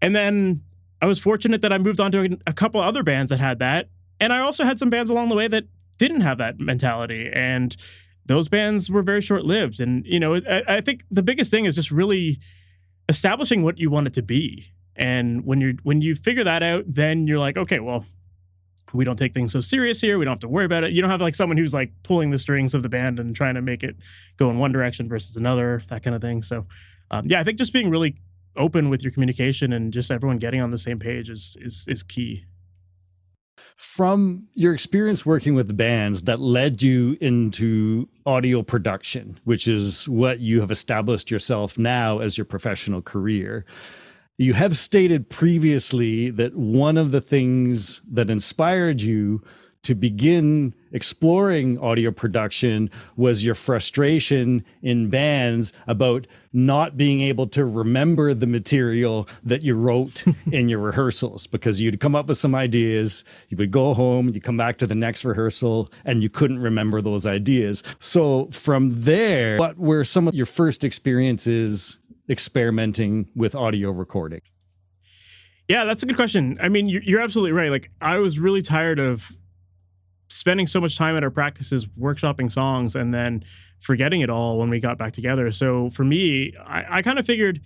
and 0.00 0.14
then 0.14 0.62
I 1.00 1.06
was 1.06 1.18
fortunate 1.18 1.60
that 1.62 1.72
I 1.72 1.78
moved 1.78 2.00
on 2.00 2.12
to 2.12 2.38
a, 2.46 2.52
couple 2.52 2.80
other 2.80 3.02
bands 3.02 3.30
that 3.30 3.38
had 3.38 3.58
that, 3.60 3.88
and 4.20 4.32
I 4.32 4.40
also 4.40 4.64
had 4.64 4.78
some 4.78 4.90
bands 4.90 5.10
along 5.10 5.28
the 5.28 5.34
way 5.34 5.48
that 5.48 5.64
didn't 5.98 6.22
have 6.22 6.38
that 6.38 6.58
mentality. 6.58 7.30
And 7.32 7.76
those 8.26 8.48
bands 8.48 8.90
were 8.90 9.02
very 9.02 9.20
short 9.20 9.44
lived 9.44 9.80
and 9.80 10.04
you 10.06 10.18
know 10.18 10.36
I, 10.36 10.62
I, 10.66 10.80
think 10.80 11.04
the 11.10 11.22
biggest 11.22 11.50
thing 11.50 11.66
is 11.66 11.74
just 11.74 11.90
really 11.90 12.38
establishing 13.08 13.62
what 13.62 13.78
you 13.78 13.90
want 13.90 14.06
it 14.06 14.14
to 14.14 14.22
be. 14.22 14.72
And 14.96 15.44
when 15.44 15.60
you're 15.60 15.74
when 15.82 16.00
you 16.00 16.14
figure 16.14 16.44
that 16.44 16.62
out 16.62 16.84
then 16.86 17.26
you're 17.26 17.38
like 17.38 17.56
okay 17.56 17.80
well 17.80 18.06
we 18.94 19.04
don't 19.04 19.18
take 19.18 19.34
things 19.34 19.52
so 19.52 19.60
serious 19.60 20.00
here. 20.00 20.18
We 20.18 20.24
don't 20.24 20.32
have 20.32 20.40
to 20.40 20.48
worry 20.48 20.64
about 20.64 20.84
it. 20.84 20.92
You 20.92 21.02
don't 21.02 21.10
have 21.10 21.20
like 21.20 21.34
someone 21.34 21.58
who's 21.58 21.74
like 21.74 21.92
pulling 22.02 22.30
the 22.30 22.38
strings 22.38 22.74
of 22.74 22.82
the 22.82 22.88
band 22.88 23.18
and 23.18 23.34
trying 23.34 23.56
to 23.56 23.62
make 23.62 23.82
it 23.82 23.96
go 24.36 24.50
in 24.50 24.58
one 24.58 24.72
direction 24.72 25.08
versus 25.08 25.36
another 25.36 25.82
that 25.88 26.02
kind 26.02 26.14
of 26.14 26.22
thing. 26.22 26.42
So 26.42 26.66
um, 27.10 27.24
yeah 27.26 27.38
i 27.38 27.44
think 27.44 27.58
just 27.58 27.72
being 27.72 27.90
really 27.90 28.16
open 28.56 28.88
with 28.88 29.02
your 29.02 29.12
communication 29.12 29.72
and 29.72 29.92
just 29.92 30.10
everyone 30.10 30.38
getting 30.38 30.60
on 30.60 30.70
the 30.70 30.78
same 30.78 30.98
page 30.98 31.28
is 31.28 31.56
is 31.60 31.84
is 31.88 32.02
key. 32.02 32.44
From 33.76 34.48
your 34.54 34.72
experience 34.72 35.26
working 35.26 35.54
with 35.54 35.76
bands 35.76 36.22
that 36.22 36.38
led 36.38 36.80
you 36.82 37.16
into 37.20 38.08
audio 38.24 38.62
production, 38.62 39.40
which 39.44 39.66
is 39.66 40.08
what 40.08 40.38
you 40.38 40.60
have 40.60 40.70
established 40.70 41.30
yourself 41.30 41.76
now 41.76 42.20
as 42.20 42.38
your 42.38 42.44
professional 42.44 43.02
career. 43.02 43.64
You 44.36 44.54
have 44.54 44.76
stated 44.76 45.30
previously 45.30 46.28
that 46.30 46.56
one 46.56 46.98
of 46.98 47.12
the 47.12 47.20
things 47.20 48.02
that 48.10 48.28
inspired 48.28 49.00
you 49.00 49.44
to 49.84 49.94
begin 49.94 50.74
exploring 50.92 51.78
audio 51.78 52.10
production 52.10 52.90
was 53.16 53.44
your 53.44 53.54
frustration 53.54 54.64
in 54.82 55.10
bands 55.10 55.72
about 55.86 56.26
not 56.52 56.96
being 56.96 57.20
able 57.20 57.46
to 57.48 57.64
remember 57.64 58.32
the 58.32 58.46
material 58.46 59.28
that 59.44 59.62
you 59.62 59.76
wrote 59.76 60.24
in 60.52 60.68
your 60.68 60.78
rehearsals 60.78 61.46
because 61.46 61.80
you'd 61.80 62.00
come 62.00 62.14
up 62.16 62.26
with 62.26 62.38
some 62.38 62.54
ideas, 62.54 63.24
you 63.50 63.56
would 63.56 63.70
go 63.70 63.92
home, 63.92 64.30
you 64.30 64.40
come 64.40 64.56
back 64.56 64.78
to 64.78 64.86
the 64.86 64.94
next 64.94 65.24
rehearsal, 65.24 65.90
and 66.04 66.22
you 66.22 66.30
couldn't 66.30 66.60
remember 66.60 67.00
those 67.00 67.26
ideas. 67.26 67.82
So 67.98 68.46
from 68.52 69.02
there, 69.02 69.58
what 69.58 69.78
were 69.78 70.04
some 70.04 70.26
of 70.26 70.34
your 70.34 70.46
first 70.46 70.82
experiences 70.82 71.98
experimenting 72.28 73.28
with 73.34 73.54
audio 73.54 73.90
recording? 73.90 74.40
Yeah, 75.68 75.84
that's 75.84 76.02
a 76.02 76.06
good 76.06 76.16
question. 76.16 76.58
I 76.60 76.68
mean, 76.68 76.88
you're 76.88 77.20
absolutely 77.20 77.52
right. 77.52 77.70
Like, 77.70 77.90
I 78.00 78.18
was 78.18 78.38
really 78.38 78.60
tired 78.60 78.98
of 78.98 79.32
spending 80.28 80.66
so 80.66 80.80
much 80.80 80.98
time 80.98 81.16
at 81.16 81.24
our 81.24 81.30
practices 81.30 81.86
workshopping 81.86 82.50
songs 82.50 82.94
and 82.96 83.14
then 83.14 83.44
forgetting 83.80 84.20
it 84.20 84.30
all 84.30 84.58
when 84.58 84.68
we 84.68 84.80
got 84.80 84.98
back 84.98 85.12
together. 85.12 85.50
So 85.52 85.90
for 85.90 86.04
me, 86.04 86.54
I, 86.66 86.98
I 86.98 87.02
kind 87.02 87.18
of 87.18 87.26
figured 87.26 87.60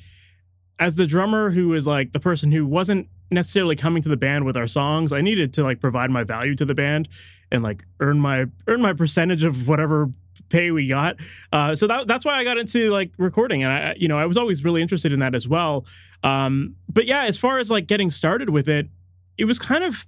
as 0.78 0.94
the 0.94 1.06
drummer 1.06 1.50
who 1.50 1.74
is 1.74 1.86
like 1.86 2.12
the 2.12 2.20
person 2.20 2.52
who 2.52 2.66
wasn't 2.66 3.08
necessarily 3.30 3.76
coming 3.76 4.02
to 4.02 4.08
the 4.08 4.16
band 4.16 4.44
with 4.44 4.56
our 4.56 4.66
songs, 4.66 5.12
I 5.12 5.20
needed 5.20 5.52
to 5.54 5.62
like 5.62 5.80
provide 5.80 6.10
my 6.10 6.24
value 6.24 6.54
to 6.56 6.64
the 6.64 6.74
band 6.74 7.08
and 7.50 7.62
like 7.62 7.84
earn 8.00 8.20
my 8.20 8.46
earn 8.66 8.82
my 8.82 8.92
percentage 8.92 9.44
of 9.44 9.68
whatever 9.68 10.10
pay 10.48 10.70
we 10.70 10.86
got. 10.86 11.16
Uh, 11.52 11.74
so 11.74 11.86
that, 11.86 12.06
that's 12.06 12.24
why 12.24 12.34
I 12.34 12.44
got 12.44 12.58
into 12.58 12.90
like 12.90 13.12
recording, 13.18 13.62
and 13.62 13.72
I, 13.72 13.94
you 13.98 14.08
know, 14.08 14.18
I 14.18 14.26
was 14.26 14.36
always 14.36 14.64
really 14.64 14.82
interested 14.82 15.12
in 15.12 15.20
that 15.20 15.34
as 15.34 15.48
well. 15.48 15.86
Um, 16.22 16.76
but 16.88 17.06
yeah, 17.06 17.24
as 17.24 17.38
far 17.38 17.58
as 17.58 17.70
like 17.70 17.86
getting 17.86 18.10
started 18.10 18.50
with 18.50 18.68
it, 18.68 18.88
it 19.36 19.44
was 19.44 19.58
kind 19.58 19.84
of 19.84 20.06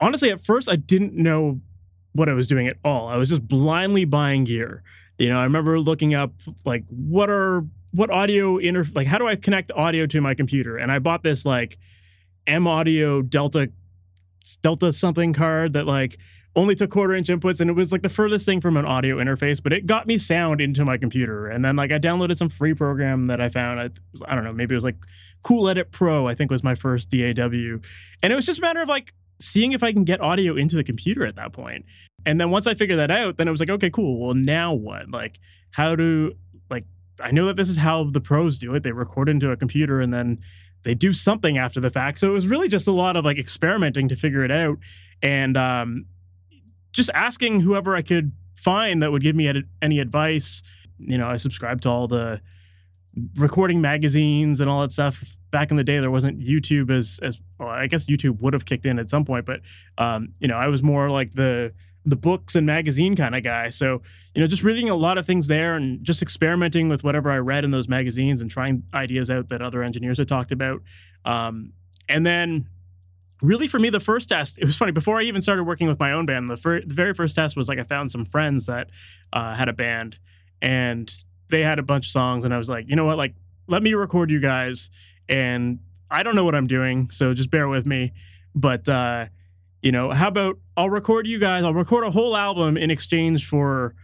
honestly 0.00 0.30
at 0.30 0.40
first 0.40 0.68
I 0.68 0.76
didn't 0.76 1.14
know 1.14 1.60
what 2.12 2.28
I 2.28 2.32
was 2.32 2.46
doing 2.46 2.66
at 2.66 2.76
all. 2.84 3.08
I 3.08 3.16
was 3.16 3.28
just 3.28 3.46
blindly 3.46 4.04
buying 4.04 4.44
gear. 4.44 4.82
You 5.18 5.28
know, 5.28 5.38
I 5.38 5.44
remember 5.44 5.78
looking 5.80 6.14
up 6.14 6.32
like 6.64 6.84
what 6.88 7.30
are 7.30 7.64
what 7.92 8.10
audio 8.10 8.58
inter 8.58 8.84
like 8.94 9.06
how 9.06 9.18
do 9.18 9.26
I 9.26 9.36
connect 9.36 9.70
audio 9.72 10.06
to 10.06 10.20
my 10.20 10.34
computer? 10.34 10.76
And 10.76 10.92
I 10.92 10.98
bought 10.98 11.22
this 11.22 11.46
like 11.46 11.78
M 12.46 12.66
Audio 12.66 13.22
Delta 13.22 13.70
Delta 14.62 14.92
something 14.92 15.32
card 15.32 15.72
that 15.72 15.86
like 15.86 16.18
only 16.56 16.74
took 16.74 16.90
quarter 16.90 17.14
inch 17.14 17.28
inputs 17.28 17.60
and 17.60 17.68
it 17.68 17.74
was 17.74 17.92
like 17.92 18.02
the 18.02 18.08
furthest 18.08 18.46
thing 18.46 18.62
from 18.62 18.76
an 18.78 18.86
audio 18.86 19.18
interface, 19.18 19.62
but 19.62 19.74
it 19.74 19.84
got 19.84 20.06
me 20.06 20.16
sound 20.16 20.60
into 20.60 20.84
my 20.84 20.96
computer. 20.96 21.46
And 21.46 21.62
then 21.62 21.76
like 21.76 21.92
I 21.92 21.98
downloaded 21.98 22.38
some 22.38 22.48
free 22.48 22.72
program 22.72 23.26
that 23.26 23.40
I 23.40 23.50
found. 23.50 23.78
I, 23.78 23.90
I 24.26 24.34
don't 24.34 24.42
know, 24.42 24.54
maybe 24.54 24.74
it 24.74 24.76
was 24.78 24.84
like 24.84 24.96
Cool 25.42 25.68
Edit 25.68 25.92
Pro, 25.92 26.26
I 26.26 26.34
think 26.34 26.50
was 26.50 26.64
my 26.64 26.74
first 26.74 27.10
DAW. 27.10 27.78
And 28.22 28.32
it 28.32 28.34
was 28.34 28.46
just 28.46 28.58
a 28.58 28.62
matter 28.62 28.80
of 28.80 28.88
like 28.88 29.12
seeing 29.38 29.72
if 29.72 29.82
I 29.82 29.92
can 29.92 30.04
get 30.04 30.20
audio 30.22 30.56
into 30.56 30.76
the 30.76 30.82
computer 30.82 31.26
at 31.26 31.36
that 31.36 31.52
point. 31.52 31.84
And 32.24 32.40
then 32.40 32.50
once 32.50 32.66
I 32.66 32.74
figured 32.74 32.98
that 32.98 33.10
out, 33.10 33.36
then 33.36 33.46
it 33.46 33.50
was 33.50 33.60
like, 33.60 33.70
okay, 33.70 33.90
cool. 33.90 34.18
Well, 34.18 34.34
now 34.34 34.72
what? 34.72 35.10
Like, 35.10 35.38
how 35.72 35.94
do 35.94 36.32
like 36.70 36.84
I 37.20 37.32
know 37.32 37.44
that 37.46 37.56
this 37.56 37.68
is 37.68 37.76
how 37.76 38.04
the 38.04 38.20
pros 38.20 38.56
do 38.58 38.74
it. 38.74 38.82
They 38.82 38.92
record 38.92 39.28
into 39.28 39.50
a 39.50 39.56
computer 39.56 40.00
and 40.00 40.12
then 40.12 40.38
they 40.84 40.94
do 40.94 41.12
something 41.12 41.58
after 41.58 41.80
the 41.80 41.90
fact. 41.90 42.18
So 42.18 42.28
it 42.28 42.32
was 42.32 42.46
really 42.46 42.68
just 42.68 42.88
a 42.88 42.92
lot 42.92 43.16
of 43.16 43.26
like 43.26 43.38
experimenting 43.38 44.08
to 44.08 44.16
figure 44.16 44.42
it 44.42 44.50
out 44.50 44.78
and 45.22 45.56
um, 45.56 46.06
just 46.96 47.10
asking 47.14 47.60
whoever 47.60 47.94
I 47.94 48.02
could 48.02 48.32
find 48.54 49.02
that 49.02 49.12
would 49.12 49.22
give 49.22 49.36
me 49.36 49.52
any 49.82 49.98
advice. 50.00 50.62
You 50.98 51.18
know, 51.18 51.28
I 51.28 51.36
subscribed 51.36 51.82
to 51.82 51.90
all 51.90 52.08
the 52.08 52.40
recording 53.36 53.82
magazines 53.82 54.60
and 54.60 54.70
all 54.70 54.80
that 54.80 54.92
stuff. 54.92 55.36
Back 55.50 55.70
in 55.70 55.76
the 55.76 55.84
day, 55.84 56.00
there 56.00 56.10
wasn't 56.10 56.40
YouTube 56.40 56.90
as 56.90 57.20
as 57.22 57.38
well, 57.58 57.68
I 57.68 57.86
guess 57.86 58.06
YouTube 58.06 58.40
would 58.40 58.54
have 58.54 58.64
kicked 58.64 58.86
in 58.86 58.98
at 58.98 59.10
some 59.10 59.24
point, 59.24 59.44
but 59.44 59.60
um, 59.98 60.32
you 60.40 60.48
know, 60.48 60.56
I 60.56 60.68
was 60.68 60.82
more 60.82 61.10
like 61.10 61.34
the 61.34 61.72
the 62.06 62.16
books 62.16 62.54
and 62.54 62.66
magazine 62.66 63.16
kind 63.16 63.34
of 63.34 63.42
guy. 63.42 63.68
So, 63.68 64.00
you 64.34 64.40
know, 64.40 64.46
just 64.46 64.62
reading 64.62 64.88
a 64.88 64.94
lot 64.94 65.18
of 65.18 65.26
things 65.26 65.48
there 65.48 65.74
and 65.74 66.02
just 66.04 66.22
experimenting 66.22 66.88
with 66.88 67.02
whatever 67.04 67.30
I 67.30 67.38
read 67.38 67.64
in 67.64 67.72
those 67.72 67.88
magazines 67.88 68.40
and 68.40 68.48
trying 68.50 68.84
ideas 68.94 69.28
out 69.28 69.48
that 69.48 69.60
other 69.60 69.82
engineers 69.82 70.18
had 70.18 70.28
talked 70.28 70.52
about. 70.52 70.82
Um, 71.24 71.72
and 72.08 72.24
then 72.24 72.68
really 73.42 73.66
for 73.66 73.78
me 73.78 73.90
the 73.90 74.00
first 74.00 74.28
test 74.28 74.58
it 74.58 74.64
was 74.64 74.76
funny 74.76 74.92
before 74.92 75.18
i 75.18 75.22
even 75.22 75.42
started 75.42 75.64
working 75.64 75.86
with 75.86 75.98
my 75.98 76.12
own 76.12 76.24
band 76.24 76.48
the, 76.48 76.56
fir- 76.56 76.80
the 76.80 76.94
very 76.94 77.12
first 77.12 77.34
test 77.34 77.56
was 77.56 77.68
like 77.68 77.78
i 77.78 77.82
found 77.82 78.10
some 78.10 78.24
friends 78.24 78.66
that 78.66 78.88
uh, 79.32 79.54
had 79.54 79.68
a 79.68 79.72
band 79.72 80.16
and 80.62 81.12
they 81.50 81.62
had 81.62 81.78
a 81.78 81.82
bunch 81.82 82.06
of 82.06 82.10
songs 82.10 82.44
and 82.44 82.54
i 82.54 82.58
was 82.58 82.68
like 82.68 82.88
you 82.88 82.96
know 82.96 83.04
what? 83.04 83.18
Like 83.18 83.34
let 83.68 83.82
me 83.82 83.94
record 83.94 84.30
you 84.30 84.40
guys. 84.40 84.90
And 85.28 85.80
i 86.10 86.22
don't 86.22 86.36
know 86.36 86.44
what 86.44 86.54
i'm 86.54 86.66
doing 86.66 87.10
so 87.10 87.34
just 87.34 87.50
bear 87.50 87.68
with 87.68 87.86
me. 87.86 88.12
But 88.54 88.88
uh, 88.88 89.26
you 89.82 89.92
know 89.92 90.10
how 90.10 90.28
about 90.28 90.58
i'll 90.76 90.90
record 90.90 91.26
you 91.26 91.38
guys 91.38 91.62
i'll 91.62 91.74
record 91.74 92.02
a 92.04 92.10
whole 92.10 92.36
album 92.36 92.76
in 92.76 92.90
exchange 92.90 93.46
for 93.46 93.94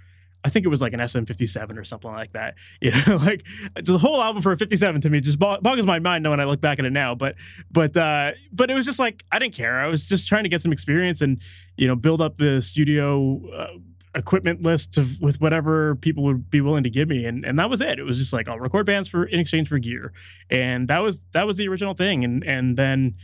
I 0.45 0.51
think 0.51 0.67
it 0.67 0.69
was 0.69 0.83
like 0.83 0.93
an 0.93 1.01
SM57 1.01 1.79
or 1.79 1.85
something 1.85 2.11
like 2.11 2.33
that. 2.33 2.55
You 2.81 2.91
know, 3.07 3.17
like 3.17 3.45
just 3.77 3.91
a 3.91 3.99
whole 3.99 4.21
album 4.21 4.43
for 4.43 4.51
a 4.51 4.57
57 4.57 5.01
to 5.03 5.11
me 5.11 5.21
just 5.21 5.39
boggles 5.39 5.87
my 5.87 6.01
mind 6.01 6.29
when 6.29 6.41
I 6.41 6.45
look 6.45 6.61
back 6.61 6.81
at 6.81 6.85
it 6.85 6.91
now. 6.91 7.15
But 7.15 7.37
but 7.71 7.97
uh, 7.97 8.33
but 8.53 8.71
it 8.71 8.75
was 8.75 8.85
just 8.85 8.99
like 8.99 9.25
I 9.31 9.39
didn't 9.39 9.55
care. 9.55 9.79
I 9.79 9.87
was 9.87 10.07
just 10.07 10.27
trying 10.27 10.43
to 10.43 10.49
get 10.49 10.61
some 10.61 10.73
experience 10.73 11.21
and 11.21 11.41
you 11.77 11.87
know 11.87 11.95
build 11.95 12.21
up 12.21 12.39
the 12.39 12.61
studio 12.61 13.41
uh, 13.57 13.79
equipment 14.15 14.63
list 14.63 14.99
with 15.21 15.41
whatever 15.41 15.95
people 15.97 16.25
would 16.25 16.51
be 16.51 16.61
willing 16.61 16.83
to 16.83 16.91
give 16.91 17.09
me, 17.09 17.25
and 17.25 17.45
and 17.45 17.59
that 17.59 17.71
was 17.71 17.81
it. 17.81 17.99
It 17.99 18.05
was 18.05 18.19
just 18.19 18.33
like 18.33 18.49
I'll 18.49 18.59
record 18.59 18.87
bands 18.87 19.09
for 19.09 19.25
in 19.25 19.39
exchange 19.39 19.69
for 19.69 19.79
gear, 19.79 20.13
and 20.51 20.89
that 20.89 20.99
was 20.99 21.21
that 21.33 21.47
was 21.47 21.57
the 21.57 21.69
original 21.69 21.95
thing. 21.95 22.25
And 22.25 22.43
and 22.45 22.77
then 22.77 23.15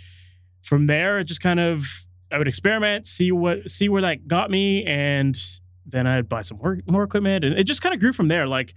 from 0.63 0.87
there, 0.87 1.19
it 1.19 1.25
just 1.25 1.41
kind 1.41 1.59
of 1.59 1.87
I 2.31 2.39
would 2.39 2.49
experiment, 2.49 3.07
see 3.07 3.33
what 3.33 3.71
see 3.71 3.89
where 3.89 4.03
that 4.03 4.29
got 4.29 4.51
me, 4.51 4.85
and 4.85 5.37
then 5.91 6.07
I'd 6.07 6.29
buy 6.29 6.43
some 6.43 6.59
more, 6.59 6.79
more 6.87 7.03
equipment, 7.03 7.45
and 7.45 7.59
it 7.59 7.65
just 7.65 7.83
kind 7.83 7.95
of 7.95 8.01
grew 8.01 8.13
from 8.13 8.29
there. 8.29 8.47
Like 8.47 8.75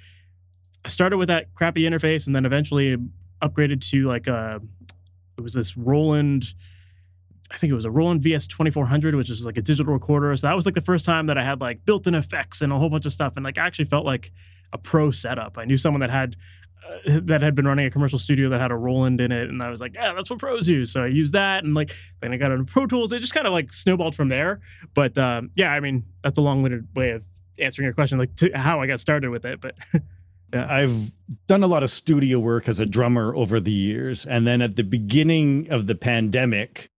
I 0.86 0.90
started 0.90 1.18
with 1.18 1.28
that 1.28 1.54
crappy 1.54 1.82
interface, 1.82 2.28
and 2.28 2.36
then 2.36 2.46
eventually 2.46 2.98
upgraded 3.42 3.88
to 3.92 4.08
like 4.08 4.28
a 4.28 4.36
uh, 4.36 4.60
it 5.38 5.42
was 5.42 5.54
this 5.54 5.78
Roland. 5.78 6.54
I 7.50 7.58
think 7.58 7.72
it 7.72 7.76
was 7.76 7.86
a 7.86 7.92
Roland 7.92 8.22
VS 8.24 8.48
2400, 8.48 9.14
which 9.16 9.30
is 9.30 9.46
like 9.46 9.58
a 9.58 9.62
digital 9.62 9.92
recorder. 9.92 10.34
So 10.38 10.48
that 10.48 10.56
was 10.56 10.66
like 10.66 10.76
the 10.76 10.82
first 10.82 11.06
time 11.06 11.26
that 11.26 11.38
I 11.38 11.44
had 11.44 11.60
like 11.60 11.84
built-in 11.84 12.16
effects 12.16 12.62
and 12.62 12.72
a 12.72 12.78
whole 12.78 12.90
bunch 12.90 13.06
of 13.06 13.12
stuff, 13.12 13.34
and 13.36 13.44
like 13.44 13.58
I 13.58 13.66
actually 13.66 13.86
felt 13.86 14.06
like 14.06 14.32
a 14.74 14.78
pro 14.78 15.12
setup. 15.12 15.58
I 15.58 15.66
knew 15.66 15.78
someone 15.78 16.00
that 16.00 16.10
had 16.10 16.38
that 17.06 17.42
had 17.42 17.56
been 17.56 17.68
running 17.68 17.86
a 17.86 17.92
commercial 17.92 18.20
studio 18.20 18.50
that 18.50 18.60
had 18.60 18.72
a 18.72 18.76
Roland 18.76 19.22
in 19.22 19.32
it, 19.32 19.50
and 19.50 19.62
I 19.62 19.70
was 19.70 19.82
like, 19.82 19.94
yeah, 19.94 20.14
that's 20.14 20.30
what 20.30 20.40
pros 20.40 20.68
use. 20.68 20.92
So 20.92 21.04
I 21.04 21.08
used 21.08 21.34
that, 21.34 21.64
and 21.64 21.74
like 21.74 21.92
then 22.22 22.34
I 22.34 22.38
got 22.38 22.52
into 22.52 22.66
Pro 22.66 22.86
Tools. 22.86 23.12
It 23.12 23.20
just 23.20 23.34
kind 23.34 23.48
of 23.48 23.54
like 23.54 23.74
snowballed 23.74 24.16
from 24.16 24.30
there. 24.30 24.60
But 24.94 25.18
um, 25.18 25.52
yeah, 25.56 25.72
I 25.72 25.80
mean 25.80 26.06
that's 26.24 26.38
a 26.38 26.42
long-winded 26.42 26.90
way 26.96 27.12
of 27.12 27.24
answering 27.60 27.86
your 27.86 27.94
question, 27.94 28.18
like 28.18 28.32
how 28.54 28.82
I 28.82 28.88
got 28.88 29.00
started 29.00 29.30
with 29.30 29.46
it. 29.46 29.62
But. 29.62 29.76
I've 30.54 31.12
done 31.48 31.64
a 31.64 31.68
lot 31.68 31.82
of 31.82 31.90
studio 31.90 32.38
work 32.38 32.68
as 32.68 32.78
a 32.78 32.86
drummer 32.86 33.34
over 33.34 33.62
the 33.62 33.72
years, 33.72 34.26
and 34.26 34.46
then 34.46 34.62
at 34.62 34.76
the 34.76 34.84
beginning 34.84 35.72
of 35.72 35.88
the 35.88 35.96
pandemic, 35.96 36.90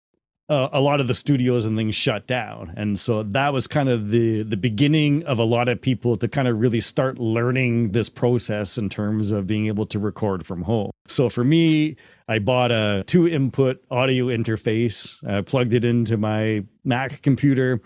uh, 0.49 0.69
a 0.73 0.81
lot 0.81 1.01
of 1.01 1.07
the 1.07 1.15
studios 1.15 1.65
and 1.65 1.77
things 1.77 1.95
shut 1.95 2.27
down 2.27 2.73
and 2.77 2.99
so 2.99 3.23
that 3.23 3.53
was 3.53 3.67
kind 3.67 3.89
of 3.89 4.11
the 4.11 4.43
the 4.43 4.57
beginning 4.57 5.25
of 5.25 5.39
a 5.39 5.45
lot 5.45 5.69
of 5.69 5.81
people 5.81 6.17
to 6.17 6.29
kind 6.29 6.49
of 6.49 6.61
really 6.61 6.81
start 6.81 7.19
learning 7.19 7.93
this 7.93 8.09
process 8.09 8.77
in 8.77 8.89
terms 8.89 9.31
of 9.31 9.47
being 9.47 9.67
able 9.67 9.87
to 9.87 9.99
record 9.99 10.45
from 10.45 10.63
home 10.63 10.91
so 11.07 11.29
for 11.29 11.45
me 11.45 11.97
i 12.29 12.39
bought 12.39 12.71
a 12.71 13.05
two 13.07 13.29
input 13.29 13.83
audio 13.91 14.27
interface 14.27 15.17
uh, 15.29 15.43
plugged 15.43 15.73
it 15.73 15.85
into 15.85 16.17
my 16.17 16.65
mac 16.85 17.23
computer 17.23 17.81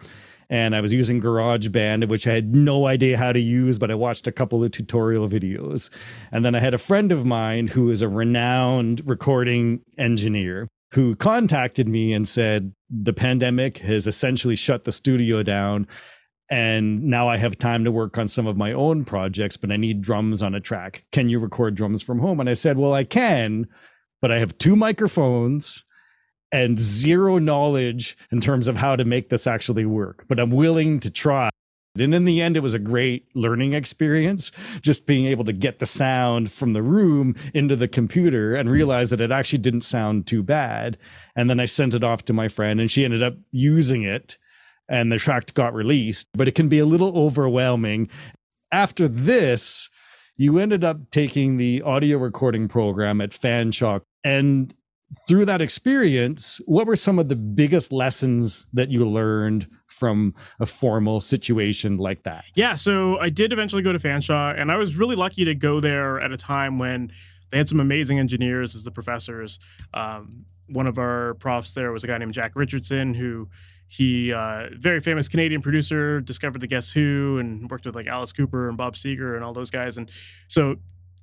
and 0.49 0.77
I 0.77 0.81
was 0.81 0.93
using 0.93 1.21
GarageBand, 1.21 2.09
which 2.09 2.27
I 2.27 2.33
had 2.35 2.55
no 2.55 2.87
idea 2.87 3.17
how 3.17 3.33
to 3.33 3.41
use, 3.41 3.79
but 3.79 3.91
I 3.91 3.95
watched 3.95 4.27
a 4.27 4.33
couple 4.33 4.63
of 4.63 4.71
tutorial 4.71 5.29
videos. 5.29 5.91
And 6.31 6.45
then 6.45 6.55
I 6.55 6.61
had 6.61 6.75
a 6.75 6.79
friend 6.79 7.11
of 7.11 7.27
mine 7.27 7.69
who 7.69 7.91
is 7.91 8.03
a 8.03 8.09
renowned 8.09 9.03
recording 9.05 9.81
engineer 9.99 10.69
who 10.97 11.15
contacted 11.15 11.87
me 11.87 12.15
and 12.15 12.27
said 12.27 12.73
the 12.89 13.13
pandemic 13.13 13.77
has 13.77 14.07
essentially 14.07 14.57
shut 14.57 14.85
the 14.85 14.93
studio 14.93 15.43
down 15.43 15.87
and 16.49 17.03
now 17.03 17.29
I 17.29 17.37
have 17.37 17.59
time 17.59 17.85
to 17.85 17.93
work 17.93 18.17
on 18.17 18.29
some 18.29 18.47
of 18.47 18.57
my 18.57 18.73
own 18.73 19.05
projects, 19.05 19.59
but 19.59 19.71
I 19.71 19.77
need 19.77 20.01
drums 20.01 20.43
on 20.43 20.55
a 20.55 20.61
track. 20.61 21.05
Can 21.13 21.29
you 21.29 21.39
record 21.39 21.75
drums 21.75 22.03
from 22.03 22.21
home? 22.21 22.41
And 22.41 22.49
I 22.49 22.55
said, 22.55 22.79
Well, 22.79 22.95
I 22.95 23.05
can, 23.05 23.67
but 24.23 24.33
I 24.33 24.39
have 24.39 24.57
two 24.57 24.75
microphones 24.75 25.85
and 26.51 26.79
zero 26.79 27.37
knowledge 27.39 28.17
in 28.33 28.41
terms 28.41 28.67
of 28.67 28.79
how 28.79 28.97
to 28.97 29.05
make 29.05 29.29
this 29.29 29.47
actually 29.47 29.85
work, 29.85 30.25
but 30.29 30.41
I'm 30.41 30.51
willing 30.51 30.99
to 31.01 31.11
try. 31.11 31.51
And 32.01 32.15
in 32.15 32.25
the 32.25 32.41
end, 32.41 32.57
it 32.57 32.63
was 32.63 32.75
a 32.75 32.79
great 32.79 33.27
learning 33.35 33.73
experience, 33.73 34.51
just 34.81 35.07
being 35.07 35.27
able 35.27 35.45
to 35.45 35.53
get 35.53 35.79
the 35.79 35.87
sound 35.87 36.53
from 36.53 36.73
the 36.73 36.83
room 36.83 37.35
into 37.55 37.77
the 37.77 37.89
computer 37.89 38.55
and 38.55 38.67
mm-hmm. 38.67 38.75
realize 38.75 39.11
that 39.11 39.21
it 39.21 39.31
actually 39.31 39.61
didn't 39.61 39.83
sound 39.83 40.27
too 40.27 40.43
bad. 40.43 40.99
And 41.35 41.49
then 41.51 41.61
I 41.61 41.67
sent 41.67 41.95
it 41.95 42.05
off 42.05 42.25
to 42.27 42.33
my 42.33 42.49
friend, 42.49 42.81
and 42.81 42.91
she 42.91 43.05
ended 43.05 43.23
up 43.23 43.35
using 43.51 44.03
it, 44.03 44.37
and 44.89 45.11
the 45.11 45.19
track 45.19 45.55
got 45.55 45.75
released. 45.75 46.29
But 46.35 46.49
it 46.49 46.55
can 46.55 46.69
be 46.69 46.79
a 46.79 46.87
little 46.87 47.17
overwhelming. 47.17 48.09
After 48.73 49.09
this, 49.09 49.91
you 50.37 50.59
ended 50.59 50.85
up 50.85 51.11
taking 51.11 51.57
the 51.57 51.83
audio 51.83 52.19
recording 52.19 52.69
program 52.69 53.21
at 53.21 53.31
Fanshawe. 53.31 54.03
And 54.23 54.75
through 55.27 55.45
that 55.47 55.63
experience, 55.63 56.61
what 56.67 56.87
were 56.87 56.97
some 56.97 57.19
of 57.19 57.29
the 57.29 57.37
biggest 57.37 57.93
lessons 57.93 58.67
that 58.73 58.91
you 58.91 59.09
learned 59.09 59.69
from 59.97 60.35
a 60.61 60.67
formal 60.67 61.21
situation 61.21 61.97
like 61.97 62.23
that? 62.25 62.45
Yeah, 62.55 62.75
so 62.77 63.19
I 63.19 63.31
did 63.31 63.53
eventually 63.53 63.83
go 63.83 63.93
to 63.93 63.99
Fanshawe, 63.99 64.59
and 64.61 64.71
I 64.71 64.77
was 64.77 64.97
really 64.97 65.17
lucky 65.17 65.45
to 65.45 65.55
go 65.55 65.81
there 65.81 66.21
at 66.21 66.33
a 66.33 66.37
time 66.37 66.79
when 66.79 67.11
they 67.51 67.59
had 67.59 67.69
some 67.69 67.81
amazing 67.81 68.19
engineers 68.19 68.75
as 68.75 68.85
the 68.85 68.91
professors. 68.91 69.59
Um, 69.95 70.45
one 70.69 70.87
of 70.87 70.99
our 70.99 71.35
profs 71.35 71.75
there 71.75 71.93
was 71.93 72.05
a 72.05 72.07
guy 72.07 72.19
named 72.19 72.35
Jack 72.35 72.57
Richardson, 72.57 73.15
who 73.15 73.49
he 73.89 74.33
uh, 74.33 74.69
very 74.77 75.01
famous 75.01 75.29
Canadian 75.29 75.63
producer, 75.63 76.21
discovered 76.21 76.61
the 76.61 76.67
Guess 76.67 76.93
Who, 76.93 77.39
and 77.39 77.71
worked 77.71 77.87
with 77.87 77.95
like 77.95 78.09
Alice 78.09 78.33
Cooper 78.33 78.69
and 78.69 78.77
Bob 78.77 78.97
Seger 78.97 79.37
and 79.37 79.45
all 79.45 79.53
those 79.53 79.71
guys. 79.71 79.97
And 79.97 80.11
so 80.49 80.77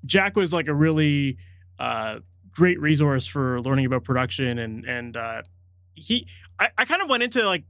Jack 0.06 0.36
was 0.36 0.54
like 0.54 0.68
a 0.68 0.74
really 0.74 1.38
uh, 1.78 2.20
great 2.52 2.80
resource 2.80 3.26
for 3.26 3.62
learning 3.62 3.86
about 3.86 4.04
production 4.04 4.60
and 4.60 4.86
and 4.86 5.18
uh, 5.18 5.42
he 5.96 6.28
I, 6.60 6.70
I 6.78 6.86
kind 6.86 7.02
of 7.02 7.10
went 7.10 7.24
into 7.24 7.46
like 7.46 7.64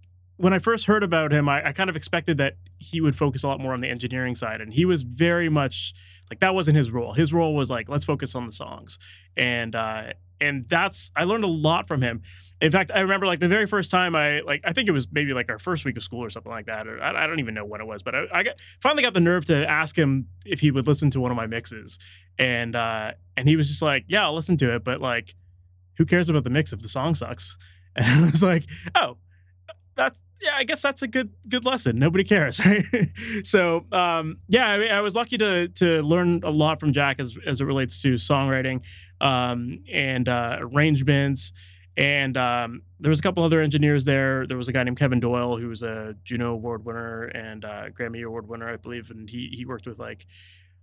when 0.43 0.51
I 0.51 0.59
first 0.59 0.87
heard 0.87 1.03
about 1.03 1.31
him, 1.31 1.47
I, 1.47 1.69
I, 1.69 1.71
kind 1.71 1.89
of 1.89 1.95
expected 1.95 2.37
that 2.37 2.57
he 2.77 2.99
would 2.99 3.15
focus 3.15 3.43
a 3.43 3.47
lot 3.47 3.61
more 3.61 3.73
on 3.73 3.79
the 3.79 3.87
engineering 3.87 4.35
side, 4.35 4.59
and 4.59 4.73
he 4.73 4.83
was 4.83 5.03
very 5.03 5.47
much 5.47 5.93
like 6.29 6.41
that 6.41 6.53
wasn't 6.53 6.75
his 6.75 6.91
role. 6.91 7.13
His 7.13 7.31
role 7.31 7.55
was 7.55 7.69
like 7.69 7.87
let's 7.87 8.03
focus 8.03 8.35
on 8.35 8.45
the 8.45 8.51
songs, 8.51 8.99
and 9.37 9.73
uh, 9.73 10.11
and 10.41 10.67
that's 10.67 11.11
I 11.15 11.23
learned 11.23 11.45
a 11.45 11.47
lot 11.47 11.87
from 11.87 12.01
him. 12.01 12.23
In 12.59 12.71
fact, 12.71 12.91
I 12.93 12.99
remember 12.99 13.25
like 13.25 13.39
the 13.39 13.47
very 13.47 13.67
first 13.67 13.89
time 13.89 14.17
I 14.17 14.41
like 14.41 14.59
I 14.65 14.73
think 14.73 14.89
it 14.89 14.91
was 14.91 15.07
maybe 15.09 15.33
like 15.33 15.49
our 15.49 15.57
first 15.57 15.85
week 15.85 15.95
of 15.95 16.03
school 16.03 16.21
or 16.21 16.29
something 16.29 16.51
like 16.51 16.65
that, 16.65 16.87
or 16.89 17.01
I, 17.01 17.23
I 17.23 17.25
don't 17.25 17.39
even 17.39 17.53
know 17.53 17.63
when 17.63 17.79
it 17.79 17.87
was, 17.87 18.03
but 18.03 18.13
I, 18.13 18.25
I 18.33 18.43
got, 18.43 18.55
finally 18.81 19.01
got 19.01 19.13
the 19.13 19.21
nerve 19.21 19.45
to 19.45 19.65
ask 19.65 19.97
him 19.97 20.27
if 20.45 20.59
he 20.59 20.71
would 20.71 20.87
listen 20.87 21.09
to 21.11 21.21
one 21.21 21.31
of 21.31 21.37
my 21.37 21.47
mixes, 21.47 21.99
and 22.37 22.75
uh, 22.75 23.13
and 23.37 23.47
he 23.47 23.55
was 23.55 23.69
just 23.69 23.81
like, 23.81 24.03
yeah, 24.09 24.23
I'll 24.23 24.35
listen 24.35 24.57
to 24.57 24.75
it, 24.75 24.83
but 24.83 24.99
like, 24.99 25.35
who 25.97 26.05
cares 26.05 26.27
about 26.27 26.43
the 26.43 26.49
mix 26.49 26.73
if 26.73 26.81
the 26.81 26.89
song 26.89 27.15
sucks? 27.15 27.57
And 27.95 28.25
I 28.25 28.31
was 28.31 28.41
like, 28.41 28.65
oh, 28.95 29.17
that's 29.95 30.19
yeah, 30.43 30.51
I 30.55 30.63
guess 30.63 30.81
that's 30.81 31.01
a 31.01 31.07
good 31.07 31.31
good 31.47 31.65
lesson. 31.65 31.97
Nobody 31.97 32.23
cares, 32.23 32.59
so 33.43 33.85
um, 33.91 34.39
yeah, 34.47 34.67
I, 34.69 34.77
mean, 34.77 34.91
I 34.91 35.01
was 35.01 35.15
lucky 35.15 35.37
to 35.37 35.69
to 35.69 36.01
learn 36.01 36.41
a 36.43 36.49
lot 36.49 36.79
from 36.79 36.93
Jack 36.93 37.19
as 37.19 37.37
as 37.45 37.61
it 37.61 37.65
relates 37.65 38.01
to 38.01 38.15
songwriting 38.15 38.81
um, 39.21 39.83
and 39.91 40.27
uh, 40.27 40.57
arrangements. 40.59 41.53
And 41.95 42.35
um, 42.37 42.81
there 42.99 43.11
was 43.11 43.19
a 43.19 43.21
couple 43.21 43.43
other 43.43 43.61
engineers 43.61 44.03
there. 44.03 44.47
There 44.47 44.57
was 44.57 44.67
a 44.67 44.73
guy 44.73 44.83
named 44.83 44.97
Kevin 44.97 45.19
Doyle 45.19 45.57
who 45.57 45.67
was 45.67 45.83
a 45.83 46.15
Juno 46.23 46.53
Award 46.53 46.85
winner 46.85 47.25
and 47.25 47.63
uh, 47.63 47.89
Grammy 47.89 48.23
Award 48.23 48.47
winner, 48.47 48.67
I 48.67 48.77
believe, 48.77 49.11
and 49.11 49.29
he 49.29 49.51
he 49.53 49.65
worked 49.65 49.85
with 49.85 49.99
like 49.99 50.25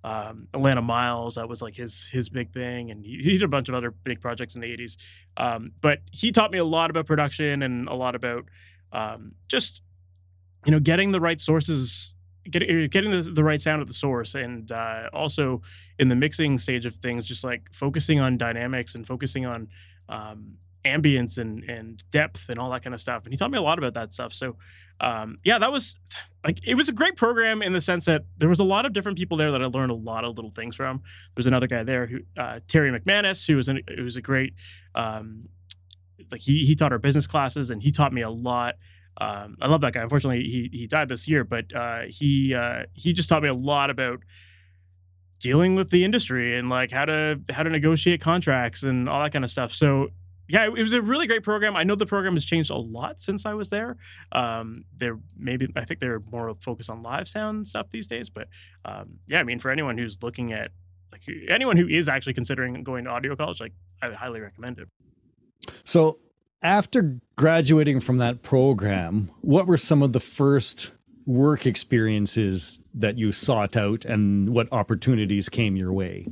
um, 0.05 0.49
Alannah 0.55 0.83
Myles. 0.83 1.35
That 1.35 1.49
was 1.49 1.63
like 1.63 1.75
his 1.75 2.09
his 2.13 2.29
big 2.29 2.53
thing, 2.53 2.91
and 2.91 3.05
he, 3.05 3.17
he 3.17 3.31
did 3.33 3.43
a 3.43 3.49
bunch 3.49 3.69
of 3.69 3.75
other 3.75 3.91
big 3.91 4.21
projects 4.21 4.55
in 4.55 4.61
the 4.61 4.69
'80s. 4.69 4.97
Um, 5.37 5.73
but 5.81 6.01
he 6.13 6.33
taught 6.33 6.53
me 6.53 6.59
a 6.59 6.65
lot 6.65 6.91
about 6.91 7.07
production 7.07 7.63
and 7.63 7.89
a 7.89 7.95
lot 7.95 8.15
about 8.15 8.45
um, 8.93 9.33
just 9.49 9.83
you 10.67 10.73
know 10.73 10.81
getting 10.81 11.13
the 11.13 11.21
right 11.21 11.41
sources 11.41 12.15
getting 12.49 12.89
getting 12.89 13.11
the, 13.11 13.23
the 13.23 13.45
right 13.45 13.61
sound 13.61 13.81
at 13.81 13.87
the 13.87 13.95
source 13.95 14.35
and 14.35 14.73
uh, 14.73 15.09
also 15.13 15.61
in 15.99 16.09
the 16.09 16.17
mixing 16.17 16.59
stage 16.59 16.87
of 16.87 16.97
things 16.97 17.25
just 17.25 17.45
like 17.45 17.69
focusing 17.73 18.21
on 18.21 18.37
dynamics 18.37 18.95
and 18.95 19.07
focusing 19.07 19.47
on 19.47 19.69
um, 20.09 20.55
ambience 20.85 21.39
and 21.39 21.65
and 21.65 22.03
depth 22.11 22.49
and 22.49 22.59
all 22.59 22.71
that 22.71 22.83
kind 22.83 22.95
of 22.95 23.01
stuff. 23.01 23.25
And 23.25 23.33
he 23.33 23.37
taught 23.37 23.51
me 23.51 23.59
a 23.59 23.63
lot 23.63 23.79
about 23.79 23.95
that 23.95 24.13
stuff. 24.13 24.33
So 24.33 24.57
um, 25.01 25.39
yeah 25.45 25.59
that 25.59 25.73
was 25.73 25.97
like 26.45 26.61
it 26.67 26.75
was 26.75 26.89
a 26.89 26.93
great 26.93 27.17
program 27.17 27.63
in 27.63 27.73
the 27.73 27.81
sense 27.81 28.05
that 28.05 28.25
there 28.37 28.49
was 28.49 28.61
a 28.61 28.65
lot 28.65 28.85
of 28.85 28.93
different 28.93 29.17
people 29.17 29.37
there 29.37 29.51
that 29.51 29.63
i 29.63 29.67
learned 29.67 29.91
a 29.91 29.95
lot 29.95 30.25
of 30.25 30.37
little 30.37 30.51
things 30.51 30.77
from. 30.77 31.03
There's 31.35 31.47
another 31.47 31.67
guy 31.67 31.85
there 31.85 32.07
who 32.07 32.21
uh, 32.37 32.61
terry 32.69 32.91
mcmanus 32.91 33.47
who 33.47 33.57
was 33.57 33.69
an, 33.69 33.81
who 33.97 34.05
was 34.05 34.17
a 34.17 34.23
great 34.23 34.55
um, 34.95 35.49
like 36.31 36.41
he 36.41 36.65
he 36.65 36.75
taught 36.75 36.93
our 36.93 36.99
business 36.99 37.27
classes 37.27 37.71
and 37.71 37.83
he 37.83 37.91
taught 37.91 38.13
me 38.13 38.23
a 38.23 38.31
lot. 38.31 38.77
Um, 39.21 39.57
I 39.61 39.67
love 39.69 39.81
that 39.83 39.93
guy. 39.93 40.03
Unfortunately, 40.03 40.45
he 40.45 40.71
he 40.73 40.87
died 40.87 41.09
this 41.09 41.29
year, 41.29 41.45
but 41.45 41.75
uh, 41.75 42.03
he 42.09 42.55
uh, 42.55 42.85
he 42.95 43.13
just 43.13 43.29
taught 43.29 43.43
me 43.43 43.49
a 43.49 43.55
lot 43.55 43.91
about 43.91 44.21
dealing 45.41 45.75
with 45.75 45.91
the 45.91 46.05
industry 46.05 46.57
and 46.57 46.69
like 46.69 46.91
how 46.91 47.05
to 47.05 47.41
how 47.51 47.63
to 47.63 47.71
negotiate 47.71 48.21
contracts 48.21 48.83
and 48.83 49.09
all 49.09 49.23
that 49.23 49.33
kind 49.33 49.45
of 49.45 49.51
stuff. 49.51 49.73
So 49.73 50.09
yeah, 50.49 50.65
it 50.65 50.83
was 50.83 50.93
a 50.93 51.01
really 51.01 51.29
great 51.29 51.45
program. 51.45 51.77
I 51.77 51.85
know 51.85 51.95
the 51.95 52.07
program 52.07 52.35
has 52.35 52.45
changed 52.45 52.71
a 52.71 52.77
lot 52.77 53.21
since 53.21 53.47
I 53.47 53.55
was 53.55 53.71
there. 53.71 53.97
Um, 54.33 54.85
they're 54.97 55.19
maybe 55.39 55.69
I 55.77 55.85
think 55.85 56.01
they're 56.01 56.21
more 56.31 56.53
focused 56.55 56.91
on 56.91 57.03
live 57.03 57.29
sound 57.29 57.69
stuff 57.69 57.91
these 57.91 58.07
days. 58.07 58.29
But 58.29 58.49
um, 58.85 59.19
yeah, 59.29 59.39
I 59.39 59.45
mean, 59.45 59.59
for 59.59 59.71
anyone 59.71 59.97
who's 59.97 60.23
looking 60.23 60.53
at 60.53 60.73
like 61.13 61.23
anyone 61.49 61.77
who 61.77 61.87
is 61.87 62.09
actually 62.09 62.35
considering 62.35 62.83
going 62.83 63.05
to 63.05 63.11
audio 63.11 63.37
college, 63.37 63.61
like 63.61 63.73
I 64.03 64.11
highly 64.11 64.41
recommend 64.41 64.79
it. 64.79 64.89
So, 65.85 66.19
after 66.63 67.21
graduating 67.37 68.01
from 68.01 68.19
that 68.19 68.43
program, 68.43 69.31
what 69.41 69.67
were 69.67 69.77
some 69.77 70.03
of 70.03 70.13
the 70.13 70.21
first 70.21 70.91
work 71.27 71.67
experiences 71.67 72.81
that 72.93 73.17
you 73.17 73.33
sought 73.33 73.77
out 73.77 74.05
and 74.05 74.51
what 74.51 74.69
opportunities 74.73 75.49
came 75.49 75.77
your 75.77 75.93
way? 75.93 76.27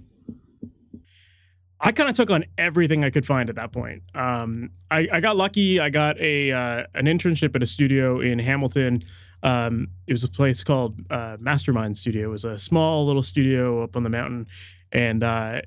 I 1.80 1.92
kind 1.92 2.10
of 2.10 2.16
took 2.16 2.30
on 2.30 2.44
everything 2.56 3.04
I 3.04 3.10
could 3.10 3.24
find 3.24 3.48
at 3.48 3.56
that 3.56 3.72
point. 3.72 4.02
Um, 4.14 4.70
I, 4.90 5.08
I, 5.12 5.20
got 5.20 5.36
lucky. 5.36 5.78
I 5.78 5.90
got 5.90 6.18
a 6.18 6.50
uh, 6.50 6.86
an 6.94 7.06
internship 7.06 7.54
at 7.54 7.62
a 7.62 7.66
studio 7.66 8.20
in 8.20 8.40
Hamilton. 8.40 9.04
Um, 9.44 9.88
it 10.08 10.12
was 10.12 10.24
a 10.24 10.28
place 10.28 10.64
called 10.64 10.98
uh, 11.10 11.36
Mastermind 11.38 11.96
Studio. 11.96 12.28
It 12.28 12.32
was 12.32 12.44
a 12.44 12.58
small 12.58 13.06
little 13.06 13.22
studio 13.22 13.84
up 13.84 13.96
on 13.96 14.02
the 14.02 14.10
mountain, 14.10 14.48
and 14.90 15.22
uh, 15.22 15.62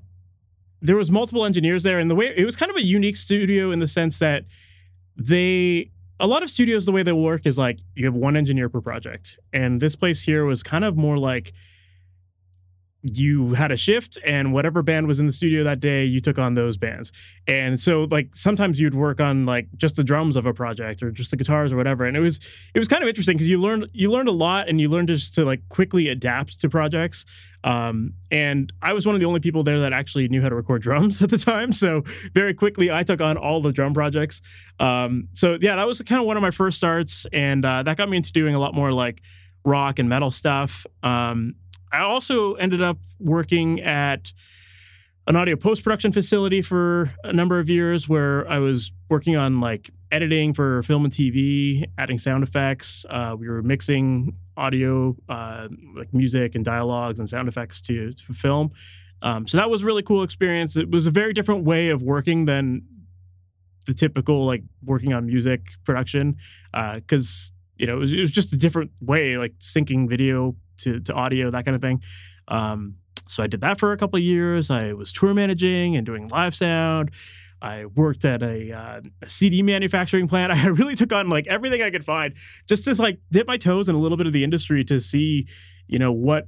there 0.82 0.96
was 0.96 1.12
multiple 1.12 1.46
engineers 1.46 1.84
there, 1.84 2.00
and 2.00 2.10
the 2.10 2.16
way 2.16 2.34
it 2.36 2.46
was 2.46 2.56
kind 2.56 2.70
of 2.70 2.76
a 2.76 2.84
unique 2.84 3.16
studio 3.16 3.72
in 3.72 3.80
the 3.80 3.88
sense 3.88 4.20
that 4.20 4.46
they 5.16 5.92
a 6.20 6.28
lot 6.28 6.44
of 6.44 6.50
studios 6.50 6.86
the 6.86 6.92
way 6.92 7.04
they 7.04 7.12
work 7.12 7.46
is 7.46 7.58
like 7.58 7.80
you 7.96 8.06
have 8.06 8.16
one 8.16 8.36
engineer 8.36 8.70
per 8.70 8.82
project, 8.82 9.40
and 9.54 9.82
this 9.82 9.96
place 9.96 10.22
here 10.22 10.46
was 10.46 10.64
kind 10.64 10.84
of 10.84 10.98
more 10.98 11.18
like 11.18 11.54
you 13.04 13.56
had 13.56 13.72
a 13.72 13.78
shift 13.78 14.20
and 14.26 14.54
whatever 14.54 14.84
band 14.84 15.08
was 15.08 15.20
in 15.20 15.26
the 15.26 15.32
studio 15.32 15.64
that 15.64 15.80
day 15.80 16.06
you 16.06 16.22
took 16.22 16.38
on 16.38 16.54
those 16.54 16.78
bands. 16.78 17.12
And 17.48 17.80
so 17.80 18.08
like 18.12 18.36
sometimes 18.36 18.80
you'd 18.80 18.94
work 18.94 19.20
on 19.20 19.46
like 19.46 19.68
just 19.76 19.96
the 19.96 20.04
drums 20.04 20.36
of 20.36 20.46
a 20.46 20.54
project 20.54 21.02
or 21.02 21.10
just 21.10 21.32
the 21.32 21.38
guitars 21.38 21.74
or 21.74 21.78
whatever. 21.78 22.06
And 22.06 22.16
it 22.16 22.20
was 22.20 22.40
it 22.76 22.80
was 22.80 22.88
kind 22.88 23.02
of 23.02 23.10
interesting 23.10 23.38
because 23.38 23.48
you 23.48 23.60
learned 23.60 23.90
you 23.94 24.12
learned 24.12 24.30
a 24.30 24.34
lot 24.34 24.70
and 24.70 24.80
you 24.80 24.88
learned 24.88 25.08
just 25.08 25.34
to 25.36 25.46
like 25.46 25.68
quickly 25.70 26.10
adapt 26.10 26.60
to 26.62 26.70
projects. 26.70 27.26
Um, 27.64 28.14
and 28.32 28.74
i 28.82 28.92
was 28.92 29.06
one 29.06 29.14
of 29.14 29.22
the 29.22 29.28
only 29.28 29.40
people 29.40 29.62
there 29.62 29.82
that 29.82 29.94
actually 29.94 30.28
knew 30.28 30.42
how 30.42 30.50
to 30.50 30.56
record 30.56 30.82
drums 30.82 31.22
at 31.24 31.30
the 31.30 31.38
time. 31.38 31.74
So 31.74 32.04
very 32.34 32.54
quickly 32.54 32.92
i 32.92 33.02
took 33.02 33.22
on 33.22 33.36
all 33.36 33.62
the 33.62 33.72
drum 33.72 33.94
projects. 33.94 34.42
Um, 34.80 35.28
so 35.34 35.58
yeah 35.60 35.76
that 35.76 35.88
was 35.88 36.02
kind 36.02 36.22
of 36.22 36.28
one 36.28 36.38
of 36.38 36.42
my 36.42 36.52
first 36.52 36.78
starts 36.78 37.26
and 37.34 37.66
uh, 37.66 37.82
that 37.84 37.98
got 37.98 38.10
me 38.10 38.18
into 38.18 38.32
doing 38.32 38.54
a 38.54 38.60
lot 38.60 38.76
more 38.76 38.92
like 38.92 39.22
rock 39.64 40.00
and 40.00 40.10
metal 40.10 40.32
stuff. 40.32 40.86
Um, 41.04 41.56
I 41.92 42.00
also 42.00 42.54
ended 42.56 42.82
up 42.82 42.98
working 43.20 43.82
at 43.82 44.32
an 45.28 45.36
audio 45.36 45.56
post 45.56 45.84
production 45.84 46.12
facility 46.12 46.62
for 46.62 47.12
a 47.24 47.34
number 47.34 47.60
of 47.60 47.70
years 47.70 48.10
where 48.10 48.50
I 48.50 48.60
was 48.60 48.92
working 49.10 49.36
on 49.36 49.60
like 49.60 49.92
editing 50.12 50.54
for 50.54 50.84
film 50.84 51.06
and 51.06 51.14
TV, 51.14 51.86
adding 51.98 52.18
sound 52.18 52.44
effects. 52.44 53.06
Uh, 53.10 53.36
we 53.38 53.48
were 53.48 53.62
mixing 53.62 54.36
audio, 54.58 55.16
uh, 55.30 55.68
like 55.96 56.14
music 56.14 56.56
and 56.56 56.66
dialogues 56.66 57.20
and 57.20 57.30
sound 57.30 57.48
effects 57.48 57.82
to, 57.82 58.12
to 58.12 58.34
film. 58.34 58.72
Um, 59.22 59.48
so 59.48 59.58
that 59.58 59.70
was 59.70 59.84
a 59.84 59.86
really 59.86 60.04
cool 60.04 60.24
experience. 60.24 60.76
It 60.76 60.90
was 60.90 61.06
a 61.06 61.12
very 61.12 61.34
different 61.34 61.64
way 61.64 61.90
of 61.90 62.02
working 62.02 62.46
than 62.46 62.84
the 63.86 63.94
typical 63.94 64.46
like 64.46 64.64
working 64.84 65.14
on 65.14 65.26
music 65.26 65.72
production 65.84 66.38
because 66.72 67.52
uh, 67.52 67.58
you 67.78 67.88
know 67.88 67.98
it 67.98 68.00
was, 68.00 68.14
it 68.14 68.20
was 68.20 68.32
just 68.32 68.54
a 68.54 68.58
different 68.58 68.92
way 69.02 69.38
like 69.38 69.54
syncing 69.60 70.08
video 70.08 70.56
to, 70.82 71.00
to 71.02 71.14
audio, 71.14 71.52
that 71.52 71.66
kind 71.66 71.76
of 71.76 71.82
thing. 71.82 72.02
Um, 72.48 72.96
so 73.28 73.42
I 73.42 73.48
did 73.48 73.62
that 73.62 73.80
for 73.80 73.94
a 73.94 73.98
couple 73.98 74.18
of 74.18 74.24
years. 74.24 74.70
I 74.70 74.94
was 74.94 75.12
tour 75.12 75.34
managing 75.34 75.96
and 75.96 76.06
doing 76.06 76.28
live 76.28 76.56
sound. 76.56 77.12
I 77.62 77.86
worked 77.86 78.26
at 78.26 78.42
a, 78.42 78.72
uh, 78.72 79.02
a, 79.22 79.30
CD 79.30 79.62
manufacturing 79.62 80.28
plant. 80.28 80.52
I 80.54 80.68
really 80.68 80.96
took 80.96 81.14
on 81.14 81.30
like 81.30 81.48
everything 81.48 81.82
I 81.82 81.92
could 81.92 82.04
find 82.04 82.34
just 82.68 82.86
to 82.86 82.96
like 82.96 83.20
dip 83.32 83.48
my 83.48 83.58
toes 83.58 83.88
in 83.88 83.96
a 83.96 84.00
little 84.00 84.18
bit 84.18 84.28
of 84.28 84.34
the 84.34 84.44
industry 84.44 84.84
to 84.86 85.00
see, 85.00 85.48
you 85.88 86.00
know, 86.00 86.12
what 86.12 86.48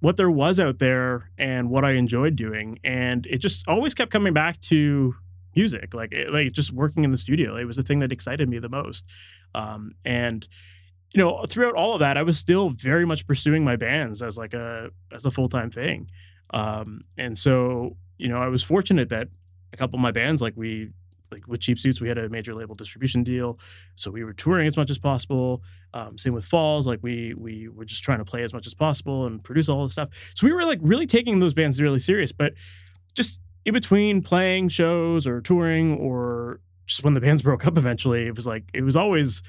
what 0.00 0.16
there 0.16 0.30
was 0.30 0.58
out 0.58 0.80
there 0.80 1.30
and 1.38 1.70
what 1.70 1.84
I 1.84 1.92
enjoyed 1.92 2.34
doing. 2.34 2.78
And 2.82 3.24
it 3.26 3.38
just 3.38 3.66
always 3.68 3.94
kept 3.94 4.10
coming 4.10 4.32
back 4.32 4.60
to 4.62 5.14
music, 5.54 5.94
like 5.94 6.14
like 6.30 6.52
just 6.52 6.72
working 6.72 7.04
in 7.04 7.10
the 7.10 7.16
studio. 7.16 7.56
It 7.56 7.64
was 7.64 7.76
the 7.76 7.82
thing 7.82 8.00
that 8.00 8.12
excited 8.12 8.48
me 8.48 8.58
the 8.58 8.68
most. 8.68 9.04
Um, 9.54 9.92
and 10.04 10.46
you 11.14 11.22
know, 11.22 11.44
throughout 11.46 11.74
all 11.74 11.94
of 11.94 12.00
that, 12.00 12.16
I 12.16 12.22
was 12.22 12.38
still 12.38 12.70
very 12.70 13.04
much 13.04 13.26
pursuing 13.26 13.64
my 13.64 13.76
bands 13.76 14.22
as 14.22 14.38
like 14.38 14.54
a 14.54 14.90
as 15.12 15.26
a 15.26 15.30
full 15.30 15.48
time 15.48 15.70
thing. 15.70 16.10
Um, 16.54 17.02
and 17.18 17.36
so, 17.36 17.96
you 18.18 18.28
know, 18.28 18.38
I 18.38 18.48
was 18.48 18.62
fortunate 18.62 19.08
that 19.10 19.28
a 19.72 19.76
couple 19.76 19.98
of 19.98 20.02
my 20.02 20.12
bands, 20.12 20.40
like 20.42 20.54
we 20.56 20.90
like 21.30 21.46
with 21.48 21.60
Cheap 21.60 21.78
Suits, 21.78 22.00
we 22.00 22.08
had 22.08 22.18
a 22.18 22.28
major 22.28 22.54
label 22.54 22.74
distribution 22.74 23.22
deal, 23.22 23.58
so 23.96 24.10
we 24.10 24.24
were 24.24 24.32
touring 24.32 24.66
as 24.66 24.76
much 24.76 24.90
as 24.90 24.98
possible. 24.98 25.62
Um, 25.94 26.16
same 26.16 26.32
with 26.32 26.44
Falls, 26.44 26.86
like 26.86 27.00
we 27.02 27.34
we 27.34 27.68
were 27.68 27.84
just 27.84 28.02
trying 28.02 28.18
to 28.18 28.24
play 28.24 28.42
as 28.42 28.54
much 28.54 28.66
as 28.66 28.74
possible 28.74 29.26
and 29.26 29.42
produce 29.42 29.68
all 29.68 29.82
this 29.82 29.92
stuff. 29.92 30.08
So 30.34 30.46
we 30.46 30.52
were 30.52 30.64
like 30.64 30.78
really 30.82 31.06
taking 31.06 31.40
those 31.40 31.54
bands 31.54 31.80
really 31.80 32.00
serious. 32.00 32.32
But 32.32 32.54
just 33.14 33.40
in 33.64 33.74
between 33.74 34.22
playing 34.22 34.68
shows 34.68 35.26
or 35.26 35.40
touring 35.40 35.96
or 35.98 36.60
just 36.86 37.04
when 37.04 37.14
the 37.14 37.20
bands 37.20 37.42
broke 37.48 37.66
up 37.66 37.76
eventually, 37.76 38.26
it 38.26 38.36
was 38.36 38.46
like 38.46 38.64
it 38.72 38.82
was 38.82 38.96
always 38.96 39.42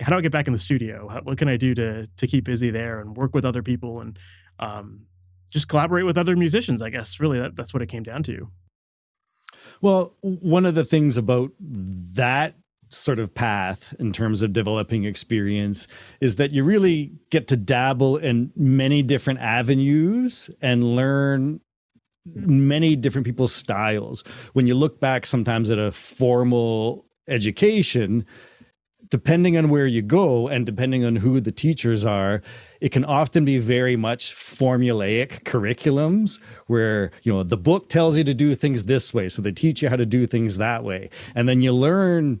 how 0.00 0.10
do 0.10 0.18
I 0.18 0.20
get 0.20 0.32
back 0.32 0.46
in 0.46 0.52
the 0.52 0.58
studio? 0.58 1.08
How, 1.08 1.20
what 1.20 1.38
can 1.38 1.48
I 1.48 1.56
do 1.56 1.74
to 1.74 2.06
to 2.06 2.26
keep 2.26 2.44
busy 2.44 2.70
there 2.70 3.00
and 3.00 3.16
work 3.16 3.34
with 3.34 3.44
other 3.44 3.62
people 3.62 4.00
and 4.00 4.18
um, 4.58 5.06
just 5.52 5.68
collaborate 5.68 6.06
with 6.06 6.18
other 6.18 6.36
musicians? 6.36 6.82
I 6.82 6.90
guess 6.90 7.20
really 7.20 7.38
that, 7.38 7.56
that's 7.56 7.72
what 7.72 7.82
it 7.82 7.86
came 7.86 8.02
down 8.02 8.22
to. 8.24 8.48
Well, 9.80 10.16
one 10.20 10.66
of 10.66 10.74
the 10.74 10.84
things 10.84 11.16
about 11.16 11.52
that 11.60 12.54
sort 12.90 13.18
of 13.18 13.34
path 13.34 13.94
in 13.98 14.12
terms 14.12 14.42
of 14.42 14.52
developing 14.52 15.04
experience 15.04 15.86
is 16.20 16.36
that 16.36 16.52
you 16.52 16.64
really 16.64 17.12
get 17.30 17.48
to 17.48 17.56
dabble 17.56 18.16
in 18.16 18.50
many 18.56 19.02
different 19.02 19.40
avenues 19.40 20.50
and 20.62 20.96
learn 20.96 21.60
many 22.24 22.96
different 22.96 23.26
people's 23.26 23.54
styles. 23.54 24.22
When 24.52 24.66
you 24.66 24.74
look 24.74 25.00
back 25.00 25.26
sometimes 25.26 25.70
at 25.70 25.78
a 25.78 25.92
formal 25.92 27.04
education, 27.26 28.26
depending 29.10 29.56
on 29.56 29.68
where 29.68 29.86
you 29.86 30.02
go 30.02 30.48
and 30.48 30.66
depending 30.66 31.04
on 31.04 31.16
who 31.16 31.40
the 31.40 31.52
teachers 31.52 32.04
are, 32.04 32.42
it 32.80 32.90
can 32.90 33.04
often 33.04 33.44
be 33.44 33.58
very 33.58 33.96
much 33.96 34.34
formulaic 34.34 35.44
curriculums 35.44 36.40
where, 36.66 37.10
you 37.22 37.32
know, 37.32 37.42
the 37.42 37.56
book 37.56 37.88
tells 37.88 38.16
you 38.16 38.24
to 38.24 38.34
do 38.34 38.54
things 38.54 38.84
this 38.84 39.14
way. 39.14 39.28
So 39.28 39.42
they 39.42 39.52
teach 39.52 39.82
you 39.82 39.88
how 39.88 39.96
to 39.96 40.06
do 40.06 40.26
things 40.26 40.58
that 40.58 40.84
way. 40.84 41.10
And 41.34 41.48
then 41.48 41.62
you 41.62 41.72
learn 41.72 42.40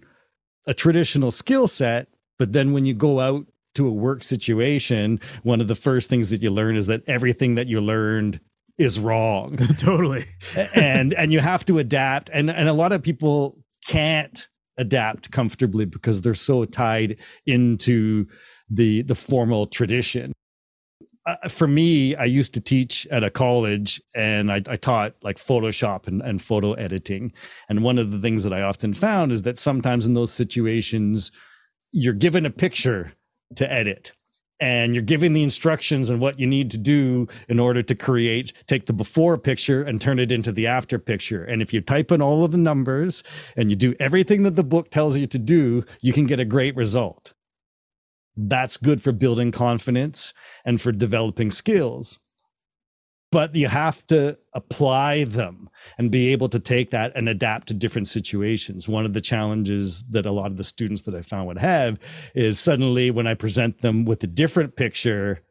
a 0.66 0.74
traditional 0.74 1.30
skill 1.30 1.68
set. 1.68 2.08
But 2.38 2.52
then 2.52 2.72
when 2.72 2.86
you 2.86 2.94
go 2.94 3.20
out 3.20 3.46
to 3.74 3.88
a 3.88 3.92
work 3.92 4.22
situation, 4.22 5.20
one 5.42 5.60
of 5.60 5.68
the 5.68 5.74
first 5.74 6.10
things 6.10 6.30
that 6.30 6.42
you 6.42 6.50
learn 6.50 6.76
is 6.76 6.86
that 6.88 7.08
everything 7.08 7.54
that 7.56 7.66
you 7.66 7.80
learned 7.80 8.40
is 8.76 9.00
wrong. 9.00 9.56
totally. 9.78 10.26
and 10.74 11.14
and 11.14 11.32
you 11.32 11.40
have 11.40 11.64
to 11.66 11.78
adapt. 11.78 12.30
And 12.32 12.50
and 12.50 12.68
a 12.68 12.72
lot 12.72 12.92
of 12.92 13.02
people 13.02 13.58
can't 13.86 14.48
adapt 14.78 15.30
comfortably 15.30 15.84
because 15.84 16.22
they're 16.22 16.34
so 16.34 16.64
tied 16.64 17.18
into 17.46 18.26
the 18.70 19.02
the 19.02 19.14
formal 19.14 19.66
tradition 19.66 20.32
uh, 21.28 21.46
for 21.46 21.66
me, 21.66 22.16
I 22.16 22.24
used 22.24 22.54
to 22.54 22.60
teach 22.60 23.06
at 23.08 23.22
a 23.22 23.28
college 23.28 24.00
and 24.14 24.50
I, 24.50 24.62
I, 24.66 24.76
taught 24.76 25.14
like 25.20 25.36
Photoshop 25.36 26.06
and, 26.06 26.22
and 26.22 26.40
photo 26.40 26.72
editing. 26.72 27.34
And 27.68 27.84
one 27.84 27.98
of 27.98 28.10
the 28.10 28.18
things 28.18 28.44
that 28.44 28.54
I 28.54 28.62
often 28.62 28.94
found 28.94 29.30
is 29.30 29.42
that 29.42 29.58
sometimes 29.58 30.06
in 30.06 30.14
those 30.14 30.32
situations, 30.32 31.30
you're 31.92 32.14
given 32.14 32.46
a 32.46 32.50
picture 32.50 33.12
to 33.56 33.70
edit 33.70 34.12
and 34.60 34.94
you're 34.94 35.02
giving 35.02 35.32
the 35.32 35.42
instructions 35.42 36.10
and 36.10 36.20
what 36.20 36.38
you 36.38 36.46
need 36.46 36.70
to 36.70 36.78
do 36.78 37.26
in 37.48 37.58
order 37.58 37.82
to 37.82 37.94
create 37.94 38.52
take 38.66 38.86
the 38.86 38.92
before 38.92 39.38
picture 39.38 39.82
and 39.82 40.00
turn 40.00 40.18
it 40.18 40.32
into 40.32 40.52
the 40.52 40.66
after 40.66 40.98
picture. 40.98 41.44
And 41.44 41.62
if 41.62 41.72
you 41.72 41.80
type 41.80 42.10
in 42.10 42.22
all 42.22 42.44
of 42.44 42.52
the 42.52 42.58
numbers 42.58 43.22
and 43.56 43.70
you 43.70 43.76
do 43.76 43.94
everything 44.00 44.42
that 44.42 44.56
the 44.56 44.64
book 44.64 44.90
tells 44.90 45.16
you 45.16 45.26
to 45.26 45.38
do 45.38 45.84
you 46.00 46.12
can 46.12 46.26
get 46.26 46.40
a 46.40 46.44
great 46.44 46.76
result. 46.76 47.34
That's 48.36 48.76
good 48.76 49.02
for 49.02 49.12
building 49.12 49.50
confidence 49.50 50.32
and 50.64 50.80
for 50.80 50.92
developing 50.92 51.50
skills 51.50 52.18
but 53.30 53.54
you 53.54 53.68
have 53.68 54.06
to 54.06 54.38
apply 54.54 55.24
them 55.24 55.68
and 55.98 56.10
be 56.10 56.32
able 56.32 56.48
to 56.48 56.58
take 56.58 56.90
that 56.90 57.12
and 57.14 57.28
adapt 57.28 57.68
to 57.68 57.74
different 57.74 58.06
situations. 58.06 58.88
One 58.88 59.04
of 59.04 59.12
the 59.12 59.20
challenges 59.20 60.04
that 60.10 60.26
a 60.26 60.32
lot 60.32 60.50
of 60.50 60.56
the 60.56 60.64
students 60.64 61.02
that 61.02 61.14
I 61.14 61.22
found 61.22 61.46
would 61.48 61.58
have 61.58 61.98
is 62.34 62.58
suddenly 62.58 63.10
when 63.10 63.26
I 63.26 63.34
present 63.34 63.78
them 63.78 64.04
with 64.04 64.22
a 64.24 64.26
different 64.26 64.76
picture, 64.76 65.42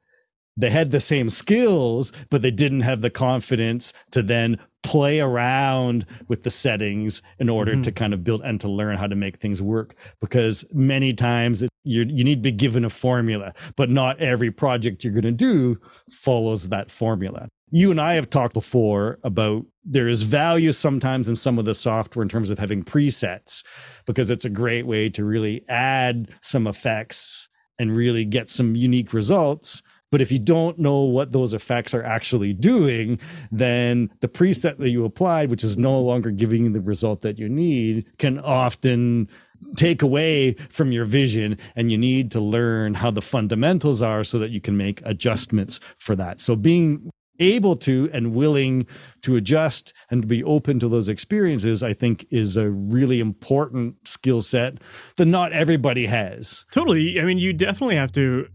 they 0.58 0.72
had 0.72 0.90
the 0.90 1.00
same 1.00 1.30
skills, 1.30 2.12
but 2.32 2.42
they 2.42 2.50
didn't 2.50 2.82
have 2.82 3.02
the 3.02 3.12
confidence 3.12 3.94
to 4.12 4.24
then 4.24 4.60
play 4.82 5.20
around 5.20 6.06
with 6.28 6.44
the 6.44 6.50
settings 6.50 7.22
in 7.40 7.48
order 7.48 7.74
mm-hmm. 7.74 7.82
to 7.84 7.92
kind 7.92 8.14
of 8.14 8.24
build 8.24 8.42
and 8.42 8.60
to 8.62 8.68
learn 8.68 8.98
how 8.98 9.06
to 9.06 9.16
make 9.16 9.38
things 9.38 9.62
work. 9.62 9.96
Because 10.20 10.66
many 10.74 11.14
times 11.14 11.62
you 11.84 12.04
you 12.04 12.24
need 12.24 12.38
to 12.38 12.42
be 12.42 12.52
given 12.52 12.86
a 12.86 12.90
formula, 12.90 13.54
but 13.76 13.92
not 13.92 14.20
every 14.20 14.50
project 14.50 15.04
you're 15.04 15.14
going 15.14 15.24
to 15.24 15.32
do 15.32 15.78
follows 16.10 16.70
that 16.70 16.90
formula. 16.90 17.48
You 17.70 17.92
and 17.92 18.00
I 18.00 18.14
have 18.14 18.30
talked 18.30 18.54
before 18.54 19.20
about 19.24 19.66
there 19.84 20.08
is 20.08 20.24
value 20.24 20.72
sometimes 20.72 21.28
in 21.28 21.36
some 21.36 21.60
of 21.60 21.66
the 21.66 21.76
software 21.76 22.24
in 22.24 22.30
terms 22.30 22.50
of 22.50 22.60
having 22.60 22.84
presets 22.84 23.64
because 24.06 24.30
it's 24.30 24.46
a 24.46 24.50
great 24.50 24.86
way 24.86 25.10
to 25.10 25.26
really 25.26 25.64
add 25.68 26.30
some 26.42 26.66
effects 26.66 27.50
and 27.78 27.96
really 27.96 28.26
get 28.26 28.50
some 28.50 28.76
unique 28.76 29.14
results 29.14 29.82
but 30.10 30.22
if 30.22 30.32
you 30.32 30.40
don't 30.40 30.80
know 30.80 31.02
what 31.02 31.32
those 31.32 31.54
effects 31.54 31.94
are 31.94 32.04
actually 32.04 32.54
doing, 32.54 33.20
then 33.52 34.10
the 34.22 34.28
preset 34.28 34.78
that 34.78 34.90
you 34.90 35.04
applied, 35.04 35.50
which 35.50 35.64
is 35.64 35.78
no 35.78 36.00
longer 36.00 36.32
giving 36.32 36.64
you 36.64 36.70
the 36.72 36.82
result 36.82 37.22
that 37.22 37.38
you 37.38 37.50
need, 37.50 38.06
can 38.18 38.40
often 38.40 39.28
take 39.76 40.02
away 40.02 40.54
from 40.70 40.92
your 40.92 41.06
vision 41.06 41.58
and 41.76 41.92
you 41.92 41.98
need 41.98 42.32
to 42.32 42.40
learn 42.40 42.94
how 42.94 43.12
the 43.12 43.22
fundamentals 43.22 44.02
are 44.02 44.24
so 44.24 44.40
that 44.40 44.52
you 44.52 44.62
can 44.62 44.78
make 44.78 45.02
adjustments 45.04 45.80
for 45.98 46.16
that. 46.16 46.40
So 46.40 46.56
being 46.56 47.10
able 47.40 47.76
to 47.76 48.10
and 48.14 48.34
willing 48.34 48.86
to 49.22 49.36
adjust 49.36 49.94
and 50.10 50.22
to 50.22 50.28
be 50.28 50.44
open 50.44 50.80
to 50.80 50.88
those 50.88 51.08
experiences 51.08 51.84
i 51.84 51.94
think 51.94 52.26
is 52.30 52.58
a 52.58 52.70
really 52.70 53.20
important 53.20 53.96
skill 54.08 54.42
set 54.42 54.78
that 55.18 55.26
not 55.26 55.52
everybody 55.52 56.06
has 56.06 56.66
totally 56.72 57.20
i 57.20 57.24
mean 57.24 57.38
you 57.38 57.54
definitely 57.54 57.96
have 57.96 58.12
to 58.12 58.48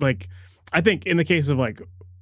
like 0.00 0.28
I 0.72 0.80
think 0.80 1.06
in 1.06 1.16
the 1.16 1.24
case 1.24 1.48
of 1.48 1.58
like, 1.58 1.80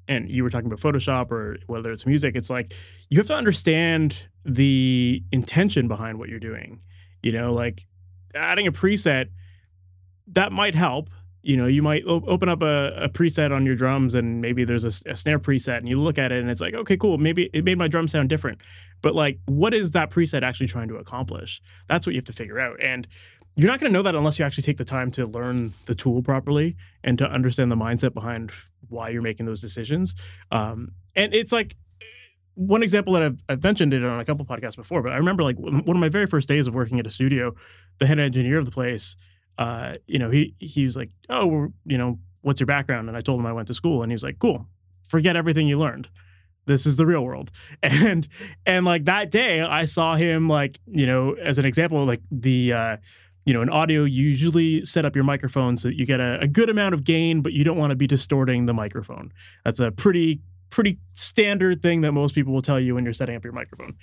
and 0.08 0.28
you 0.28 0.42
were 0.42 0.50
talking 0.50 0.66
about 0.66 0.80
Photoshop 0.80 1.30
or 1.30 1.56
whether 1.66 1.92
it's 1.92 2.04
music, 2.04 2.34
it's 2.34 2.50
like 2.50 2.74
you 3.08 3.18
have 3.18 3.28
to 3.28 3.36
understand 3.36 4.16
the 4.44 5.22
intention 5.30 5.86
behind 5.88 6.18
what 6.18 6.28
you're 6.28 6.40
doing. 6.40 6.80
You 7.22 7.32
know, 7.32 7.52
like 7.52 7.86
adding 8.34 8.66
a 8.66 8.72
preset 8.72 9.28
that 10.28 10.52
might 10.52 10.74
help. 10.74 11.10
You 11.42 11.56
know, 11.56 11.66
you 11.66 11.82
might 11.82 12.04
open 12.04 12.48
up 12.48 12.60
a, 12.60 12.92
a, 12.96 13.08
preset 13.08 13.50
on 13.50 13.64
your 13.64 13.74
drums 13.74 14.14
and 14.14 14.42
maybe 14.42 14.64
there's 14.64 14.84
a, 14.84 15.10
a 15.10 15.16
snare 15.16 15.38
preset 15.38 15.78
and 15.78 15.88
you 15.88 15.98
look 15.98 16.18
at 16.18 16.32
it 16.32 16.40
and 16.40 16.50
it's 16.50 16.60
like, 16.60 16.74
okay, 16.74 16.98
cool. 16.98 17.16
Maybe 17.16 17.48
it 17.54 17.64
made 17.64 17.78
my 17.78 17.88
drum 17.88 18.08
sound 18.08 18.28
different. 18.28 18.60
But 19.00 19.14
like, 19.14 19.38
what 19.46 19.72
is 19.72 19.92
that 19.92 20.10
preset 20.10 20.42
actually 20.42 20.66
trying 20.66 20.88
to 20.88 20.96
accomplish? 20.96 21.62
That's 21.86 22.06
what 22.06 22.14
you 22.14 22.18
have 22.18 22.26
to 22.26 22.34
figure 22.34 22.60
out. 22.60 22.76
And 22.82 23.08
you're 23.56 23.70
not 23.70 23.80
going 23.80 23.90
to 23.90 23.98
know 23.98 24.02
that 24.02 24.14
unless 24.14 24.38
you 24.38 24.44
actually 24.44 24.62
take 24.62 24.76
the 24.76 24.84
time 24.84 25.10
to 25.12 25.26
learn 25.26 25.74
the 25.86 25.94
tool 25.94 26.22
properly 26.22 26.76
and 27.02 27.18
to 27.18 27.28
understand 27.28 27.70
the 27.70 27.76
mindset 27.76 28.14
behind 28.14 28.52
why 28.88 29.08
you're 29.08 29.22
making 29.22 29.46
those 29.46 29.60
decisions. 29.60 30.14
Um, 30.50 30.92
and 31.16 31.34
it's 31.34 31.52
like 31.52 31.76
one 32.54 32.82
example 32.82 33.14
that 33.14 33.22
I've, 33.22 33.42
I've 33.48 33.62
mentioned 33.62 33.94
it 33.94 34.04
on 34.04 34.20
a 34.20 34.24
couple 34.24 34.44
podcasts 34.44 34.76
before, 34.76 35.02
but 35.02 35.12
I 35.12 35.16
remember 35.16 35.42
like 35.42 35.58
one 35.58 35.88
of 35.88 35.96
my 35.96 36.08
very 36.08 36.26
first 36.26 36.48
days 36.48 36.66
of 36.66 36.74
working 36.74 36.98
at 37.00 37.06
a 37.06 37.10
studio, 37.10 37.54
the 37.98 38.06
head 38.06 38.18
engineer 38.18 38.58
of 38.58 38.66
the 38.66 38.72
place, 38.72 39.16
uh, 39.60 39.94
you 40.06 40.18
know, 40.18 40.30
he 40.30 40.54
he 40.58 40.84
was 40.84 40.96
like, 40.96 41.10
"Oh, 41.28 41.68
you 41.86 41.98
know, 41.98 42.18
what's 42.40 42.58
your 42.58 42.66
background?" 42.66 43.08
And 43.08 43.16
I 43.16 43.20
told 43.20 43.38
him 43.38 43.46
I 43.46 43.52
went 43.52 43.68
to 43.68 43.74
school, 43.74 44.02
and 44.02 44.10
he 44.10 44.14
was 44.14 44.24
like, 44.24 44.38
"Cool, 44.40 44.66
forget 45.04 45.36
everything 45.36 45.68
you 45.68 45.78
learned." 45.78 46.08
this 46.66 46.84
is 46.86 46.96
the 46.96 47.06
real 47.06 47.24
world 47.24 47.50
and 47.82 48.28
and 48.66 48.84
like 48.84 49.06
that 49.06 49.30
day 49.30 49.62
i 49.62 49.84
saw 49.84 50.14
him 50.14 50.46
like 50.46 50.78
you 50.86 51.06
know 51.06 51.32
as 51.32 51.58
an 51.58 51.64
example 51.64 52.04
like 52.04 52.20
the 52.30 52.72
uh 52.72 52.96
you 53.46 53.54
know, 53.54 53.62
in 53.62 53.70
audio, 53.70 54.04
you 54.04 54.28
usually 54.28 54.84
set 54.84 55.04
up 55.04 55.14
your 55.14 55.24
microphone 55.24 55.76
so 55.76 55.88
that 55.88 55.96
you 55.96 56.06
get 56.06 56.20
a, 56.20 56.38
a 56.40 56.46
good 56.46 56.68
amount 56.68 56.94
of 56.94 57.04
gain, 57.04 57.40
but 57.40 57.52
you 57.52 57.64
don't 57.64 57.76
want 57.76 57.90
to 57.90 57.96
be 57.96 58.06
distorting 58.06 58.66
the 58.66 58.74
microphone. 58.74 59.32
That's 59.64 59.80
a 59.80 59.90
pretty 59.90 60.40
pretty 60.68 60.98
standard 61.14 61.82
thing 61.82 62.02
that 62.02 62.12
most 62.12 62.32
people 62.32 62.52
will 62.52 62.62
tell 62.62 62.78
you 62.78 62.94
when 62.94 63.02
you're 63.02 63.12
setting 63.12 63.34
up 63.34 63.42
your 63.42 63.52
microphone. 63.52 63.96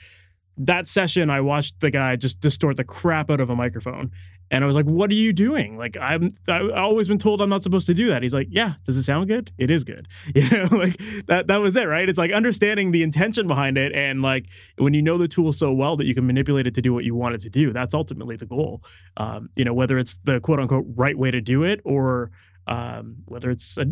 That 0.58 0.88
session, 0.88 1.30
I 1.30 1.40
watched 1.40 1.80
the 1.80 1.92
guy 1.92 2.18
just 2.18 2.42
distort 2.42 2.76
the 2.76 2.84
crap 2.84 3.32
out 3.32 3.40
of 3.40 3.50
a 3.50 3.56
microphone, 3.56 4.12
and 4.50 4.64
I 4.64 4.68
was 4.68 4.76
like, 4.76 4.86
"What 4.86 5.10
are 5.10 5.16
you 5.16 5.34
doing?" 5.34 5.78
Like 5.78 5.98
I'm, 6.00 6.30
I've 6.48 6.72
always 6.72 7.08
been 7.08 7.18
told 7.18 7.42
I'm 7.42 7.50
not 7.50 7.64
supposed 7.64 7.88
to 7.88 7.94
do 7.94 8.08
that. 8.08 8.24
He's 8.24 8.34
like, 8.34 8.48
"Yeah, 8.50 8.74
does 8.86 8.96
it 8.96 9.04
sound 9.04 9.28
good? 9.28 9.52
It 9.58 9.70
is 9.70 9.84
good." 9.84 10.08
You 10.36 10.50
know, 10.50 10.78
like 10.78 10.98
that. 11.26 11.48
That 11.48 11.58
was 11.58 11.76
it, 11.76 11.86
right? 11.88 12.08
It's 12.08 12.18
like 12.18 12.32
understanding 12.32 12.92
the 12.92 13.04
intention 13.04 13.48
behind 13.48 13.78
it, 13.78 13.94
and 13.94 14.22
like 14.22 14.48
when 14.78 14.94
you 14.94 15.02
know 15.02 15.18
the 15.18 15.28
tool 15.28 15.52
so 15.52 15.72
well 15.72 15.98
that 15.98 16.06
you 16.06 16.14
can 16.14 16.28
manipulate 16.28 16.68
it 16.68 16.76
to 16.76 16.82
do 16.82 16.94
what 16.94 17.04
you 17.04 17.16
want 17.16 17.36
it 17.36 17.42
to 17.42 17.50
do. 17.50 17.72
That's 17.74 17.94
ultimately 17.94 18.36
the 18.36 18.46
goal. 18.46 18.84
Um, 19.18 19.50
you 19.56 19.66
know, 19.66 19.74
whether 19.74 19.98
it's 19.98 20.16
the 20.16 20.40
quote 20.40 20.60
unquote 20.60 20.86
right 20.96 21.18
way 21.18 21.32
to 21.32 21.42
do 21.42 21.64
it, 21.64 21.82
or 21.84 22.32
um, 22.68 23.18
whether 23.26 23.50
it's 23.50 23.78
a 23.78 23.88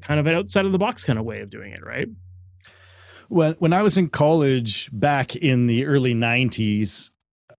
kind 0.00 0.20
of 0.20 0.26
an 0.26 0.34
outside 0.34 0.66
of 0.66 0.72
the 0.72 0.78
box 0.78 1.04
kind 1.04 1.18
of 1.18 1.24
way 1.24 1.40
of 1.40 1.50
doing 1.50 1.72
it, 1.72 1.84
right? 1.84 2.08
When 3.28 3.54
when 3.54 3.72
I 3.72 3.82
was 3.82 3.96
in 3.96 4.08
college 4.08 4.90
back 4.92 5.34
in 5.36 5.66
the 5.66 5.86
early 5.86 6.14
'90s, 6.14 7.10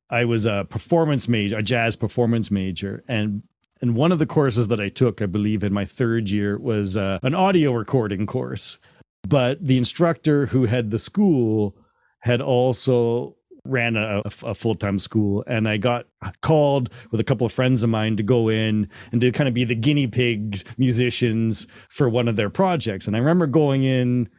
I 0.09 0.25
was 0.25 0.45
a 0.45 0.65
performance 0.69 1.27
major, 1.27 1.57
a 1.57 1.63
jazz 1.63 1.95
performance 1.95 2.49
major, 2.49 3.03
and 3.07 3.43
and 3.81 3.95
one 3.95 4.11
of 4.11 4.19
the 4.19 4.25
courses 4.25 4.69
that 4.69 4.79
I 4.79 4.89
took, 4.89 5.21
I 5.21 5.27
believe, 5.27 5.63
in 5.63 5.73
my 5.73 5.85
third 5.85 6.29
year 6.29 6.57
was 6.57 6.97
uh, 6.97 7.19
an 7.21 7.35
audio 7.35 7.73
recording 7.73 8.25
course. 8.25 8.79
But 9.27 9.65
the 9.65 9.77
instructor 9.77 10.47
who 10.47 10.65
had 10.65 10.89
the 10.89 10.99
school 10.99 11.75
had 12.21 12.41
also 12.41 13.35
ran 13.65 13.95
a, 13.97 14.21
a 14.43 14.53
full 14.55 14.75
time 14.75 14.97
school, 14.99 15.43
and 15.45 15.67
I 15.67 15.77
got 15.77 16.07
called 16.41 16.91
with 17.11 17.19
a 17.19 17.23
couple 17.23 17.45
of 17.45 17.51
friends 17.51 17.83
of 17.83 17.89
mine 17.89 18.15
to 18.17 18.23
go 18.23 18.49
in 18.49 18.89
and 19.11 19.21
to 19.21 19.31
kind 19.31 19.47
of 19.47 19.53
be 19.53 19.65
the 19.65 19.75
guinea 19.75 20.07
pigs 20.07 20.63
musicians 20.77 21.67
for 21.89 22.09
one 22.09 22.27
of 22.27 22.35
their 22.35 22.49
projects. 22.49 23.07
And 23.07 23.15
I 23.15 23.19
remember 23.19 23.47
going 23.47 23.83
in 23.83 24.29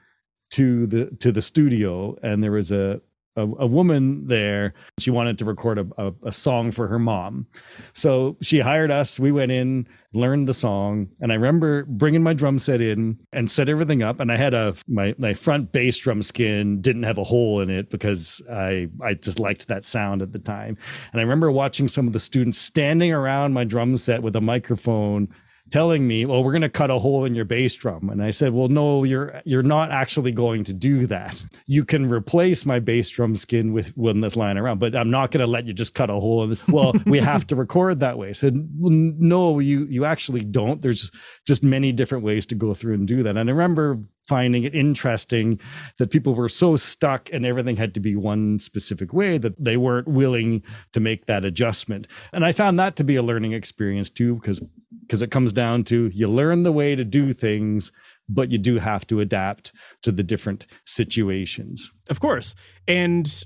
to 0.51 0.87
the 0.87 1.11
to 1.17 1.31
the 1.31 1.43
studio, 1.43 2.17
and 2.23 2.43
there 2.43 2.53
was 2.53 2.73
a 2.73 3.01
a, 3.39 3.43
a, 3.61 3.67
woman 3.67 4.27
there. 4.27 4.75
She 4.99 5.11
wanted 5.11 5.39
to 5.39 5.45
record 5.45 5.79
a, 5.79 5.87
a, 5.97 6.13
a, 6.25 6.33
song 6.33 6.73
for 6.73 6.89
her 6.89 6.99
mom. 6.99 7.47
So 7.93 8.37
she 8.43 8.59
hired 8.59 8.91
us. 8.91 9.21
We 9.21 9.31
went 9.31 9.53
in, 9.53 9.87
learned 10.13 10.49
the 10.49 10.55
song. 10.55 11.09
And 11.21 11.31
I 11.31 11.37
remember 11.37 11.85
bringing 11.85 12.23
my 12.23 12.35
drum 12.35 12.59
set 12.59 12.81
in 12.81 13.19
and 13.33 13.51
set 13.51 13.69
everything 13.69 14.03
up. 14.03 14.21
And 14.21 14.33
I 14.33 14.37
had 14.37 14.55
a, 14.55 14.75
my, 14.89 15.15
my 15.19 15.35
front 15.35 15.73
bass 15.73 15.99
drum 15.99 16.23
skin 16.23 16.81
didn't 16.81 17.05
have 17.05 17.19
a 17.19 17.25
hole 17.25 17.61
in 17.61 17.71
it 17.71 17.91
because 17.91 18.43
I, 18.51 18.89
I 19.03 19.15
just 19.15 19.39
liked 19.39 19.69
that 19.69 19.85
sound 19.85 20.21
at 20.23 20.33
the 20.33 20.39
time. 20.39 20.77
And 21.13 21.21
I 21.21 21.23
remember 21.23 21.51
watching 21.51 21.89
some 21.89 22.07
of 22.07 22.13
the 22.13 22.21
students 22.21 22.59
standing 22.59 23.13
around 23.13 23.53
my 23.53 23.65
drum 23.65 23.97
set 23.97 24.23
with 24.23 24.35
a 24.35 24.41
microphone 24.41 25.29
telling 25.71 26.07
me, 26.07 26.25
"Well, 26.25 26.43
we're 26.45 26.53
going 26.53 26.63
to 26.63 26.69
cut 26.69 26.91
a 26.91 26.99
hole 26.99 27.25
in 27.25 27.35
your 27.35 27.45
bass 27.45 27.75
drum." 27.77 28.09
And 28.11 28.23
I 28.23 28.31
said, 28.31 28.53
"Well, 28.53 28.69
no, 28.69 29.05
you're 29.05 29.41
you're 29.45 29.63
not 29.63 29.91
actually 29.91 30.33
going 30.33 30.65
to 30.65 30.73
do 30.73 31.07
that. 31.07 31.43
You 31.67 31.85
can 31.85 32.09
replace 32.09 32.65
my 32.67 32.81
bass 32.81 33.09
drum 33.11 33.37
skin 33.37 33.73
with 33.73 33.97
one 33.97 34.21
that's 34.21 34.37
lying 34.37 34.59
around, 34.59 34.79
but 34.79 34.95
I'm 34.95 35.11
not 35.11 35.31
going 35.31 35.41
to 35.41 35.47
let 35.47 35.67
you 35.67 35.73
just 35.73 35.95
cut 35.95 36.11
a 36.11 36.15
hole." 36.15 36.45
In 36.45 36.59
well, 36.69 36.95
we 37.07 37.19
have 37.19 37.47
to 37.49 37.57
record 37.57 38.01
that 38.01 38.19
way. 38.19 38.31
I 38.31 38.33
said, 38.33 38.57
well, 38.79 38.93
"No, 38.93 39.59
you 39.59 39.87
you 39.87 40.05
actually 40.05 40.45
don't. 40.45 40.83
There's 40.83 41.11
just 41.47 41.63
many 41.63 41.93
different 41.93 42.25
ways 42.25 42.47
to 42.47 42.55
go 42.55 42.75
through 42.75 42.95
and 42.95 43.07
do 43.07 43.23
that." 43.23 43.37
And 43.37 43.49
I 43.49 43.53
remember 43.53 44.01
finding 44.29 44.65
it 44.65 44.75
interesting 44.75 45.59
that 45.97 46.11
people 46.11 46.35
were 46.35 46.51
so 46.51 46.77
stuck 46.77 47.33
and 47.33 47.47
everything 47.47 47.77
had 47.77 47.95
to 47.95 48.01
be 48.01 48.15
one 48.15 48.59
specific 48.59 49.15
way 49.15 49.39
that 49.39 49.55
they 49.63 49.77
weren't 49.77 50.07
willing 50.07 50.63
to 50.93 51.01
make 51.01 51.25
that 51.27 51.47
adjustment. 51.47 52.07
And 52.33 52.45
I 52.45 52.53
found 52.53 52.79
that 52.79 52.95
to 52.97 53.05
be 53.05 53.17
a 53.17 53.23
learning 53.23 53.53
experience 53.53 54.11
too, 54.11 54.35
because 54.35 54.63
because 55.09 55.23
it 55.23 55.31
comes 55.31 55.53
down 55.53 55.83
to 55.83 56.11
you 56.13 56.29
learn 56.29 56.63
the 56.63 56.73
way 56.73 56.95
to 56.95 57.05
do 57.05 57.33
things 57.33 57.91
but 58.29 58.51
you 58.51 58.59
do 58.59 58.77
have 58.77 59.07
to 59.07 59.21
adapt 59.21 59.73
to 60.03 60.13
the 60.13 60.23
different 60.23 60.67
situations 60.85 61.91
of 62.11 62.21
course 62.21 62.55
and 62.87 63.45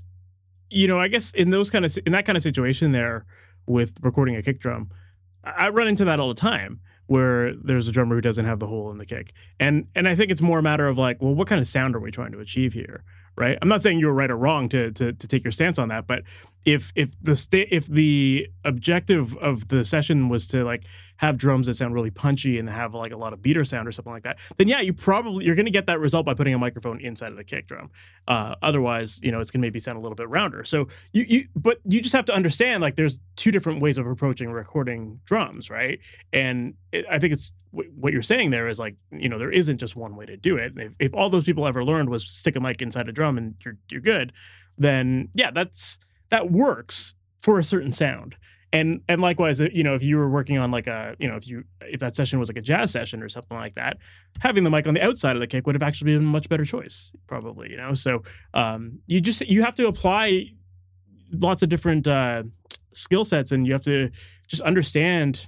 you 0.69 0.87
know 0.87 0.99
i 0.99 1.07
guess 1.07 1.31
in 1.31 1.49
those 1.49 1.69
kind 1.69 1.85
of 1.85 1.97
in 2.05 2.11
that 2.11 2.25
kind 2.25 2.37
of 2.37 2.43
situation 2.43 2.91
there 2.91 3.25
with 3.67 3.97
recording 4.01 4.35
a 4.35 4.41
kick 4.41 4.59
drum. 4.59 4.89
I 5.43 5.69
run 5.69 5.87
into 5.87 6.05
that 6.05 6.19
all 6.19 6.29
the 6.29 6.33
time 6.33 6.79
where 7.07 7.53
there's 7.55 7.87
a 7.87 7.91
drummer 7.91 8.15
who 8.15 8.21
doesn't 8.21 8.45
have 8.45 8.59
the 8.59 8.67
hole 8.67 8.89
in 8.91 8.97
the 8.97 9.05
kick. 9.05 9.33
And 9.59 9.87
and 9.95 10.07
I 10.07 10.15
think 10.15 10.31
it's 10.31 10.41
more 10.41 10.59
a 10.59 10.63
matter 10.63 10.87
of 10.87 10.97
like, 10.97 11.21
well, 11.21 11.35
what 11.35 11.47
kind 11.47 11.59
of 11.59 11.67
sound 11.67 11.95
are 11.95 11.99
we 11.99 12.11
trying 12.11 12.31
to 12.31 12.39
achieve 12.39 12.73
here? 12.73 13.03
Right? 13.35 13.57
I'm 13.61 13.67
not 13.67 13.81
saying 13.81 13.99
you 13.99 14.07
were 14.07 14.13
right 14.13 14.29
or 14.29 14.37
wrong 14.37 14.69
to 14.69 14.91
to, 14.91 15.13
to 15.13 15.27
take 15.27 15.43
your 15.43 15.51
stance 15.51 15.79
on 15.79 15.87
that, 15.89 16.05
but 16.05 16.23
if 16.65 16.91
if 16.95 17.09
the 17.21 17.35
sta- 17.35 17.67
if 17.71 17.87
the 17.87 18.47
objective 18.63 19.35
of 19.37 19.67
the 19.67 19.83
session 19.83 20.29
was 20.29 20.47
to 20.47 20.63
like 20.63 20.83
have 21.17 21.37
drums 21.37 21.67
that 21.67 21.75
sound 21.75 21.93
really 21.93 22.09
punchy 22.09 22.57
and 22.57 22.69
have 22.69 22.93
like 22.93 23.11
a 23.11 23.17
lot 23.17 23.33
of 23.33 23.41
beater 23.41 23.65
sound 23.65 23.87
or 23.87 23.91
something 23.91 24.13
like 24.13 24.23
that, 24.23 24.39
then 24.57 24.67
yeah, 24.67 24.81
you 24.81 24.93
probably 24.93 25.45
you're 25.45 25.55
going 25.55 25.65
to 25.65 25.71
get 25.71 25.87
that 25.87 25.99
result 25.99 26.25
by 26.25 26.33
putting 26.33 26.53
a 26.53 26.57
microphone 26.57 26.99
inside 27.01 27.31
of 27.31 27.37
the 27.37 27.43
kick 27.43 27.67
drum. 27.67 27.89
Uh, 28.27 28.55
otherwise, 28.61 29.19
you 29.23 29.31
know, 29.31 29.39
it's 29.39 29.51
going 29.51 29.61
to 29.61 29.65
maybe 29.65 29.79
sound 29.79 29.97
a 29.97 30.01
little 30.01 30.15
bit 30.15 30.29
rounder. 30.29 30.63
So 30.63 30.87
you 31.11 31.25
you 31.27 31.47
but 31.55 31.79
you 31.85 32.01
just 32.01 32.15
have 32.15 32.25
to 32.25 32.33
understand 32.33 32.81
like 32.81 32.95
there's 32.95 33.19
two 33.35 33.51
different 33.51 33.81
ways 33.81 33.97
of 33.97 34.07
approaching 34.07 34.51
recording 34.51 35.19
drums, 35.25 35.69
right? 35.69 35.99
And 36.31 36.75
it, 36.93 37.05
I 37.09 37.19
think 37.19 37.33
it's 37.33 37.51
what 37.71 38.13
you're 38.13 38.21
saying 38.21 38.51
there 38.51 38.67
is 38.67 38.79
like 38.79 38.95
you 39.11 39.27
know 39.27 39.39
there 39.39 39.51
isn't 39.51 39.79
just 39.79 39.95
one 39.95 40.15
way 40.15 40.25
to 40.25 40.37
do 40.37 40.57
it. 40.57 40.73
If, 40.77 40.93
if 40.99 41.13
all 41.13 41.29
those 41.29 41.43
people 41.43 41.67
ever 41.67 41.83
learned 41.83 42.09
was 42.09 42.25
stick 42.25 42.55
a 42.55 42.59
mic 42.59 42.81
inside 42.81 43.09
a 43.09 43.11
drum 43.11 43.37
and 43.37 43.55
you're 43.65 43.77
you're 43.89 44.01
good, 44.01 44.31
then 44.77 45.29
yeah, 45.33 45.51
that's 45.51 45.97
that 46.29 46.51
works 46.51 47.15
for 47.41 47.59
a 47.59 47.63
certain 47.63 47.91
sound. 47.91 48.35
And 48.71 49.01
and 49.07 49.21
likewise, 49.21 49.59
you 49.59 49.83
know, 49.83 49.95
if 49.95 50.03
you 50.03 50.17
were 50.17 50.29
working 50.29 50.57
on 50.57 50.71
like 50.71 50.87
a, 50.87 51.15
you 51.19 51.27
know, 51.27 51.35
if 51.35 51.47
you 51.47 51.63
if 51.81 51.99
that 51.99 52.15
session 52.15 52.39
was 52.39 52.49
like 52.49 52.57
a 52.57 52.61
jazz 52.61 52.91
session 52.91 53.21
or 53.21 53.29
something 53.29 53.57
like 53.57 53.75
that, 53.75 53.97
having 54.39 54.63
the 54.63 54.69
mic 54.69 54.87
on 54.87 54.93
the 54.93 55.03
outside 55.03 55.35
of 55.35 55.41
the 55.41 55.47
kick 55.47 55.65
would 55.65 55.75
have 55.75 55.83
actually 55.83 56.13
been 56.13 56.21
a 56.21 56.25
much 56.25 56.49
better 56.49 56.65
choice, 56.65 57.13
probably. 57.27 57.71
You 57.71 57.77
know, 57.77 57.93
so 57.93 58.23
um, 58.53 58.99
you 59.07 59.21
just 59.21 59.41
you 59.41 59.63
have 59.63 59.75
to 59.75 59.87
apply 59.87 60.53
lots 61.31 61.61
of 61.61 61.69
different 61.69 62.07
uh, 62.07 62.43
skill 62.93 63.25
sets, 63.25 63.51
and 63.51 63.67
you 63.67 63.73
have 63.73 63.83
to 63.83 64.09
just 64.47 64.61
understand 64.63 65.45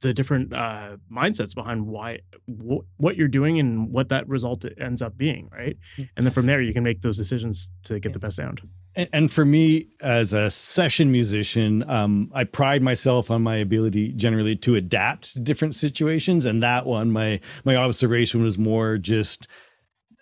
the 0.00 0.14
different 0.14 0.52
uh, 0.52 0.96
mindsets 1.10 1.54
behind 1.54 1.86
why 1.86 2.20
wh- 2.46 2.84
what 2.98 3.16
you're 3.16 3.28
doing 3.28 3.58
and 3.58 3.90
what 3.90 4.08
that 4.10 4.28
result 4.28 4.64
ends 4.78 5.02
up 5.02 5.16
being, 5.16 5.48
right? 5.52 5.76
Mm. 5.96 6.08
And 6.16 6.26
then 6.26 6.32
from 6.32 6.46
there, 6.46 6.60
you 6.60 6.72
can 6.72 6.84
make 6.84 7.02
those 7.02 7.16
decisions 7.16 7.70
to 7.84 7.98
get 7.98 8.12
the 8.12 8.18
best 8.18 8.36
sound. 8.36 8.60
And, 8.94 9.08
and 9.12 9.32
for 9.32 9.44
me, 9.44 9.88
as 10.00 10.32
a 10.32 10.50
session 10.50 11.10
musician, 11.10 11.88
um, 11.88 12.30
I 12.34 12.44
pride 12.44 12.82
myself 12.82 13.30
on 13.30 13.42
my 13.42 13.56
ability 13.56 14.12
generally 14.12 14.56
to 14.56 14.74
adapt 14.76 15.34
to 15.34 15.40
different 15.40 15.74
situations. 15.74 16.44
And 16.44 16.62
that 16.62 16.86
one, 16.86 17.10
my 17.10 17.40
my 17.64 17.76
observation 17.76 18.42
was 18.42 18.58
more 18.58 18.98
just 18.98 19.48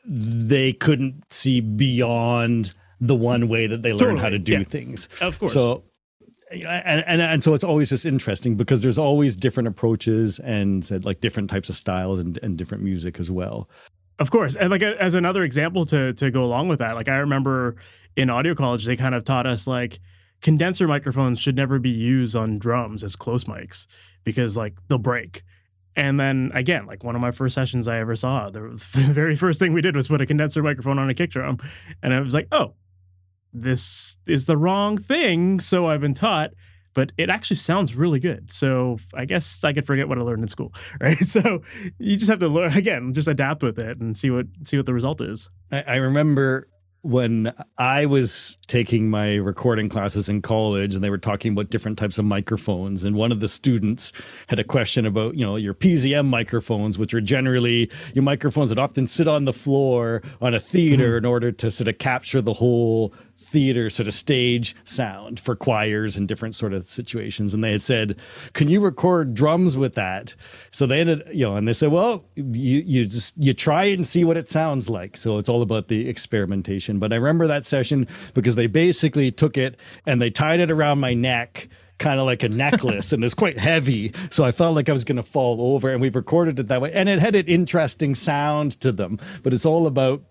they 0.09 0.73
couldn't 0.73 1.25
see 1.33 1.61
beyond 1.61 2.73
the 3.01 3.17
one 3.17 3.49
way 3.49 3.67
that 3.67 3.83
they 3.83 3.91
learned 3.91 4.01
totally. 4.01 4.21
how 4.21 4.29
to 4.29 4.39
do 4.39 4.53
yeah. 4.53 4.62
things. 4.62 5.09
Of 5.21 5.39
course. 5.39 5.53
So 5.53 5.85
and, 6.50 7.04
and 7.06 7.22
and 7.22 7.44
so 7.44 7.54
it's 7.54 7.64
always 7.64 7.90
just 7.90 8.06
interesting 8.06 8.54
because 8.54 8.82
there's 8.82 8.98
always 8.98 9.37
different 9.37 9.68
approaches 9.68 10.38
and 10.38 10.88
like 11.04 11.20
different 11.20 11.50
types 11.50 11.68
of 11.68 11.74
styles 11.74 12.18
and, 12.18 12.38
and 12.42 12.56
different 12.56 12.85
music 12.85 13.18
as 13.18 13.30
well. 13.30 13.68
Of 14.18 14.30
course 14.30 14.56
and 14.56 14.70
like 14.70 14.82
as 14.82 15.14
another 15.14 15.42
example 15.42 15.85
to 15.87 16.12
to 16.14 16.30
go 16.30 16.42
along 16.42 16.68
with 16.68 16.78
that 16.78 16.94
like 16.94 17.09
i 17.09 17.16
remember 17.16 17.76
in 18.16 18.30
audio 18.30 18.54
college 18.54 18.87
they 18.87 18.96
kind 18.96 19.14
of 19.14 19.24
taught 19.24 19.46
us 19.46 19.66
like 19.66 20.00
condenser 20.40 20.88
microphones 20.88 21.38
should 21.38 21.56
never 21.56 21.78
be 21.78 21.90
used 21.90 22.35
on 22.35 22.59
drums 22.59 23.04
as 23.04 23.14
close 23.14 23.44
mics 23.44 23.87
because 24.24 24.56
like 24.56 24.74
they'll 24.88 24.98
break. 24.98 25.42
And 25.96 26.20
then 26.20 26.50
again 26.54 26.87
like 26.87 27.04
one 27.04 27.14
of 27.14 27.20
my 27.22 27.30
first 27.30 27.54
sessions 27.54 27.88
i 27.88 27.98
ever 27.98 28.16
saw 28.16 28.50
the 28.50 28.70
very 28.92 29.37
first 29.37 29.59
thing 29.59 29.72
we 29.72 29.80
did 29.80 29.96
was 29.96 30.09
put 30.09 30.20
a 30.20 30.26
condenser 30.26 30.62
microphone 30.62 30.98
on 30.98 31.09
a 31.09 31.14
kick 31.14 31.30
drum 31.30 31.59
and 32.02 32.12
i 32.12 32.20
was 32.20 32.35
like 32.35 32.48
oh 32.52 32.74
this 33.62 34.19
is 34.27 34.47
the 34.47 34.57
wrong 34.57 34.97
thing, 34.97 35.61
so 35.61 35.87
I've 35.87 36.01
been 36.01 36.14
taught. 36.14 36.51
But 36.95 37.12
it 37.19 37.29
actually 37.29 37.57
sounds 37.57 37.95
really 37.95 38.21
good. 38.21 38.51
So 38.51 38.97
I 39.12 39.27
guess 39.27 39.62
I 39.62 39.75
could 39.75 39.85
forget 39.85 40.09
what 40.09 40.16
I 40.16 40.23
learned 40.23 40.42
in 40.42 40.49
school, 40.49 40.73
right? 41.01 41.19
So 41.19 41.61
you 41.99 42.16
just 42.16 42.31
have 42.31 42.38
to 42.38 42.49
learn 42.49 42.73
again, 42.73 43.12
just 43.12 43.29
adapt 43.29 43.62
with 43.62 43.79
it 43.79 43.99
and 43.99 44.16
see 44.16 44.31
what 44.31 44.47
see 44.64 44.79
what 44.79 44.87
the 44.87 44.95
result 44.95 45.21
is. 45.21 45.51
I, 45.71 45.83
I 45.83 45.97
remember 45.97 46.69
when 47.07 47.53
I 47.79 48.07
was 48.07 48.59
taking 48.66 49.09
my 49.09 49.37
recording 49.37 49.88
classes 49.88 50.29
in 50.29 50.42
college 50.42 50.97
and 50.97 51.05
they 51.05 51.11
were 51.11 51.19
talking 51.19 51.53
about 51.53 51.71
different 51.71 51.99
types 51.99 52.19
of 52.19 52.25
microphones 52.25 53.05
and 53.05 53.14
one 53.14 53.31
of 53.31 53.38
the 53.38 53.49
students 53.49 54.12
had 54.49 54.59
a 54.59 54.64
question 54.64 55.07
about, 55.07 55.37
you 55.37 55.47
know, 55.47 55.55
your 55.55 55.73
PZM 55.73 56.27
microphones 56.27 56.99
which 56.99 57.14
are 57.14 57.21
generally 57.21 57.88
your 58.12 58.25
microphones 58.25 58.71
that 58.71 58.79
often 58.79 59.07
sit 59.07 59.29
on 59.29 59.45
the 59.45 59.53
floor 59.53 60.21
on 60.40 60.53
a 60.53 60.59
theater 60.59 61.11
mm-hmm. 61.11 61.19
in 61.19 61.25
order 61.25 61.53
to 61.53 61.71
sort 61.71 61.87
of 61.87 61.99
capture 61.99 62.42
the 62.42 62.55
whole 62.55 63.14
theater 63.46 63.88
sort 63.88 64.09
of 64.09 64.14
stage 64.14 64.74
sound 64.82 65.38
for 65.38 65.54
choirs 65.54 66.16
and 66.16 66.26
different 66.26 66.54
sort 66.54 66.72
of 66.72 66.85
situations 66.88 67.54
and 67.54 67.62
they 67.62 67.70
had 67.70 67.80
said 67.80 68.18
can 68.54 68.66
you 68.66 68.80
record 68.80 69.35
drums 69.35 69.76
with 69.76 69.94
that 69.94 70.35
so 70.72 70.85
they 70.85 71.00
ended 71.00 71.22
you 71.32 71.44
know 71.44 71.54
and 71.54 71.68
they 71.68 71.72
said 71.72 71.92
well 71.92 72.24
you 72.35 72.82
you 72.85 73.04
just 73.04 73.37
you 73.38 73.52
try 73.52 73.85
and 73.85 74.04
see 74.04 74.24
what 74.24 74.37
it 74.37 74.48
sounds 74.48 74.90
like 74.90 75.16
so 75.16 75.38
it's 75.38 75.48
all 75.48 75.62
about 75.62 75.87
the 75.87 76.09
experimentation 76.09 76.98
but 76.98 77.12
i 77.12 77.16
remember 77.16 77.46
that 77.46 77.64
session 77.64 78.06
because 78.35 78.56
they 78.56 78.66
basically 78.66 79.30
took 79.30 79.56
it 79.56 79.78
and 80.06 80.20
they 80.20 80.30
tied 80.30 80.59
it 80.59 80.70
around 80.70 80.98
my 80.98 81.14
neck 81.14 81.68
kind 81.98 82.20
of 82.20 82.26
like 82.26 82.42
a 82.42 82.48
necklace 82.48 83.12
and 83.12 83.24
it's 83.24 83.35
quite 83.35 83.59
heavy. 83.59 84.12
So 84.30 84.44
I 84.44 84.52
felt 84.52 84.74
like 84.74 84.88
I 84.88 84.92
was 84.92 85.04
going 85.04 85.16
to 85.16 85.22
fall 85.22 85.74
over 85.74 85.90
and 85.90 86.00
we 86.00 86.11
recorded 86.11 86.59
it 86.59 86.68
that 86.68 86.80
way. 86.80 86.92
And 86.92 87.09
it 87.09 87.20
had 87.20 87.35
an 87.35 87.46
interesting 87.46 88.14
sound 88.14 88.72
to 88.82 88.92
them, 88.92 89.18
but 89.42 89.54
it's 89.54 89.64
all 89.64 89.87
about 89.87 90.22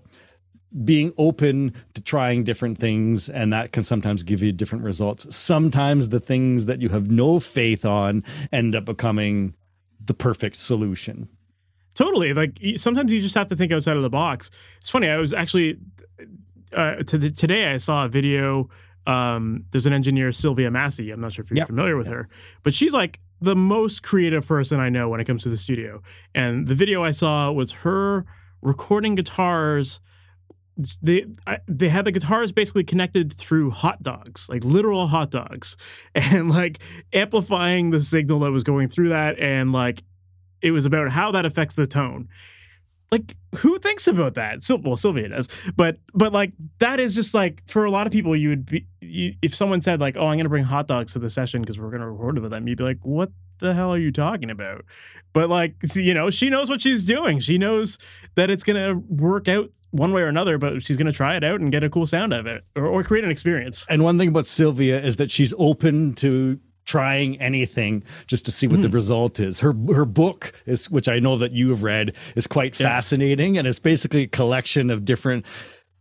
being 0.84 1.14
open 1.18 1.74
to 1.94 2.02
trying 2.02 2.44
different 2.44 2.78
things 2.78 3.30
and 3.30 3.54
that 3.54 3.72
can 3.72 3.84
sometimes 3.84 4.24
give 4.24 4.44
you 4.44 4.52
different 4.52 4.84
results. 4.84 5.34
Sometimes 5.34 6.10
the 6.10 6.20
things 6.20 6.66
that 6.66 6.82
you 6.82 6.90
have 6.90 7.10
no 7.10 7.40
faith 7.40 7.86
on 7.86 8.24
end 8.52 8.76
up 8.76 8.86
becoming 8.86 9.54
the 10.04 10.14
perfect 10.14 10.56
solution. 10.58 11.30
Totally. 11.94 12.34
Like 12.34 12.60
sometimes 12.76 13.12
you 13.12 13.22
just 13.22 13.36
have 13.36 13.48
to 13.48 13.56
think 13.56 13.72
outside 13.72 13.96
of 13.96 14.04
the 14.04 14.10
box. 14.10 14.52
It's 14.78 14.90
funny 14.90 15.08
i 15.08 15.18
was 15.18 15.34
actually 15.34 15.80
uh, 16.74 16.96
to 16.96 17.18
the, 17.18 17.32
today 17.32 17.68
i 17.68 17.78
saw 17.78 18.06
a 18.06 18.10
video 18.10 18.70
um, 19.08 19.66
there's 19.70 19.86
an 19.86 19.94
engineer 19.94 20.32
sylvia 20.32 20.72
massy. 20.72 21.12
I'm 21.12 21.22
not 21.22 21.32
sure 21.32 21.44
if 21.44 21.52
you're 21.52 21.60
yep. 21.60 21.68
familiar 21.68 21.96
with 21.96 22.08
yep. 22.08 22.16
her 22.16 22.30
but 22.64 22.74
she's 22.74 22.92
like 22.92 23.20
the 23.40 23.56
most 23.56 24.04
creative 24.04 24.46
person 24.48 24.80
i 24.80 24.90
know 24.90 25.08
when 25.08 25.22
it 25.22 25.26
comes 25.26 25.44
to 25.44 25.50
the 25.50 25.58
studio. 25.58 26.02
And 26.34 26.68
the 26.68 26.76
video 26.76 27.04
i 27.04 27.12
saw 27.12 27.52
was 27.52 27.72
her 27.72 28.26
recording 28.62 29.16
guitars 29.16 30.00
they 31.02 31.26
they 31.68 31.90
had 31.90 32.06
the 32.06 32.12
guitars 32.12 32.52
basically 32.52 32.84
connected 32.84 33.34
through 33.34 33.72
hot 33.72 34.04
dogs, 34.04 34.50
like 34.50 34.64
literal 34.64 35.08
hot 35.08 35.32
dogs, 35.32 35.78
and 36.16 36.50
like 36.50 36.80
amplifying 37.14 37.92
the 37.92 38.02
signal 38.02 38.40
that 38.40 38.52
was 38.52 38.64
going 38.64 38.90
through 38.90 39.10
that, 39.10 39.40
and 39.40 39.72
like 39.72 40.04
it 40.62 40.72
was 40.72 40.86
about 40.86 41.10
how 41.10 41.32
that 41.32 41.46
affects 41.46 41.76
the 41.76 41.88
tone. 41.88 42.28
Like 43.12 43.36
who 43.58 43.78
thinks 43.80 44.08
about 44.08 44.34
that? 44.34 44.64
So 44.64 44.76
well, 44.76 44.98
Sylvia 44.98 45.30
does, 45.30 45.48
but 45.76 45.98
but 46.14 46.34
like 46.34 46.52
that 46.80 47.00
is 47.00 47.16
just 47.16 47.34
like 47.34 47.62
for 47.68 47.86
a 47.86 47.92
lot 47.92 48.08
of 48.08 48.14
people, 48.14 48.36
you 48.36 48.50
would 48.50 48.66
be 48.66 48.86
you, 49.00 49.36
if 49.42 49.56
someone 49.56 49.82
said 49.82 50.02
like, 50.02 50.18
"Oh, 50.18 50.28
I'm 50.28 50.36
going 50.36 50.40
to 50.46 50.50
bring 50.50 50.64
hot 50.64 50.88
dogs 50.88 51.14
to 51.14 51.20
the 51.20 51.30
session 51.30 51.62
because 51.62 51.80
we're 51.80 51.92
going 51.92 52.02
to 52.02 52.10
record 52.10 52.40
with 52.40 52.52
them," 52.52 52.68
you'd 52.68 52.80
be 52.80 52.84
like, 52.84 53.00
"What 53.04 53.32
the 53.60 53.74
hell 53.74 53.94
are 53.94 53.98
you 53.98 54.12
talking 54.12 54.50
about?" 54.50 54.86
But 55.36 55.50
like, 55.50 55.76
you 55.96 56.13
know, 56.13 56.30
she 56.30 56.50
knows 56.50 56.70
what 56.70 56.80
she's 56.80 57.04
doing. 57.04 57.41
She 57.41 57.58
knows 57.58 58.00
that 58.36 58.50
it's 58.50 58.63
going 58.63 58.78
to 58.78 59.06
work 59.13 59.50
out 59.50 59.70
one 59.91 60.13
way 60.13 60.22
or 60.22 60.28
another, 60.28 60.58
but 60.58 60.82
she's 60.82 60.96
going 60.96 61.12
to 61.12 61.12
try 61.12 61.36
it 61.36 61.44
out 61.44 61.60
and 61.60 61.74
get 61.74 61.84
a 61.84 61.89
cool 61.89 62.08
sound 62.08 62.34
out 62.34 62.39
of 62.39 62.48
it 62.48 62.63
or, 62.74 62.86
or 62.86 63.04
create 63.04 63.26
an 63.26 63.32
experience. 63.32 63.86
And 63.89 64.02
one 64.02 64.18
thing 64.18 64.30
about 64.30 64.46
Sylvia 64.46 64.98
is 65.02 65.18
that 65.18 65.32
she's 65.32 65.54
open 65.58 66.13
to 66.15 66.58
trying 66.86 67.38
anything 67.41 68.04
just 68.28 68.46
to 68.46 68.52
see 68.52 68.68
what 68.68 68.80
mm. 68.80 68.84
the 68.84 68.88
hmm. 68.88 68.96
result 68.96 69.39
is. 69.39 69.60
Her 69.60 69.74
her 69.94 70.06
book 70.06 70.54
is 70.65 70.89
which 70.89 71.10
I 71.10 71.20
know 71.20 71.38
that 71.38 71.52
you 71.52 71.70
have 71.72 71.84
read 71.84 72.15
is 72.36 72.48
quite 72.48 72.80
yeah. 72.80 72.88
fascinating 72.88 73.58
and 73.58 73.68
it's 73.68 73.80
basically 73.80 74.24
a 74.24 74.28
collection 74.28 74.89
of 74.89 75.04
different 75.04 75.46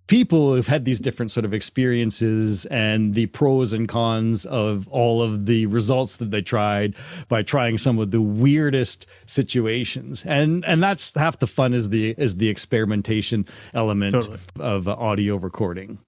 people 0.07 0.55
who've 0.55 0.67
had 0.67 0.85
these 0.85 1.01
different 1.01 1.31
sort 1.31 1.45
of 1.45 1.55
experiences 1.55 2.67
and 2.67 3.15
the 3.15 3.27
pros 3.27 3.73
and 3.73 3.89
cons 3.89 4.45
of 4.47 4.87
all 4.89 5.23
of 5.23 5.47
the 5.47 5.67
results 5.67 6.19
that 6.19 6.31
they 6.31 6.43
tried 6.43 6.95
by 7.29 7.43
trying 7.43 7.79
some 7.79 7.99
of 7.99 8.11
the 8.11 8.21
weirdest 8.21 9.07
situations 9.27 10.25
and 10.27 10.65
and 10.65 10.83
that's 10.83 11.15
half 11.19 11.39
the 11.39 11.47
fun 11.47 11.73
is 11.73 11.89
the 11.89 12.15
is 12.19 12.37
the 12.37 12.49
experimentation 12.49 13.47
element 13.73 14.13
totally. 14.13 14.39
of 14.61 14.87
audio 14.89 15.37
recording 15.37 15.99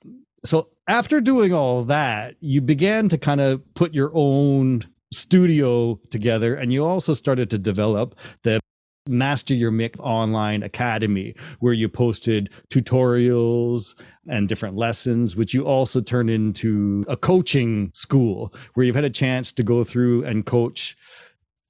so 0.44 0.68
after 0.88 1.20
doing 1.20 1.52
all 1.52 1.84
that 1.84 2.36
you 2.40 2.60
began 2.60 3.08
to 3.08 3.16
kind 3.16 3.40
of 3.40 3.62
put 3.74 3.94
your 3.94 4.10
own 4.14 4.82
studio 5.12 5.98
together 6.10 6.54
and 6.54 6.72
you 6.72 6.84
also 6.84 7.14
started 7.14 7.48
to 7.48 7.58
develop 7.58 8.14
the 8.42 8.60
Master 9.08 9.54
Your 9.54 9.70
Mix 9.70 9.98
Online 10.00 10.62
Academy, 10.62 11.34
where 11.60 11.72
you 11.72 11.88
posted 11.88 12.50
tutorials 12.70 14.00
and 14.28 14.48
different 14.48 14.76
lessons, 14.76 15.36
which 15.36 15.54
you 15.54 15.64
also 15.64 16.00
turned 16.00 16.30
into 16.30 17.04
a 17.08 17.16
coaching 17.16 17.90
school 17.94 18.52
where 18.74 18.84
you've 18.84 18.96
had 18.96 19.04
a 19.04 19.10
chance 19.10 19.52
to 19.52 19.62
go 19.62 19.84
through 19.84 20.24
and 20.24 20.46
coach 20.46 20.96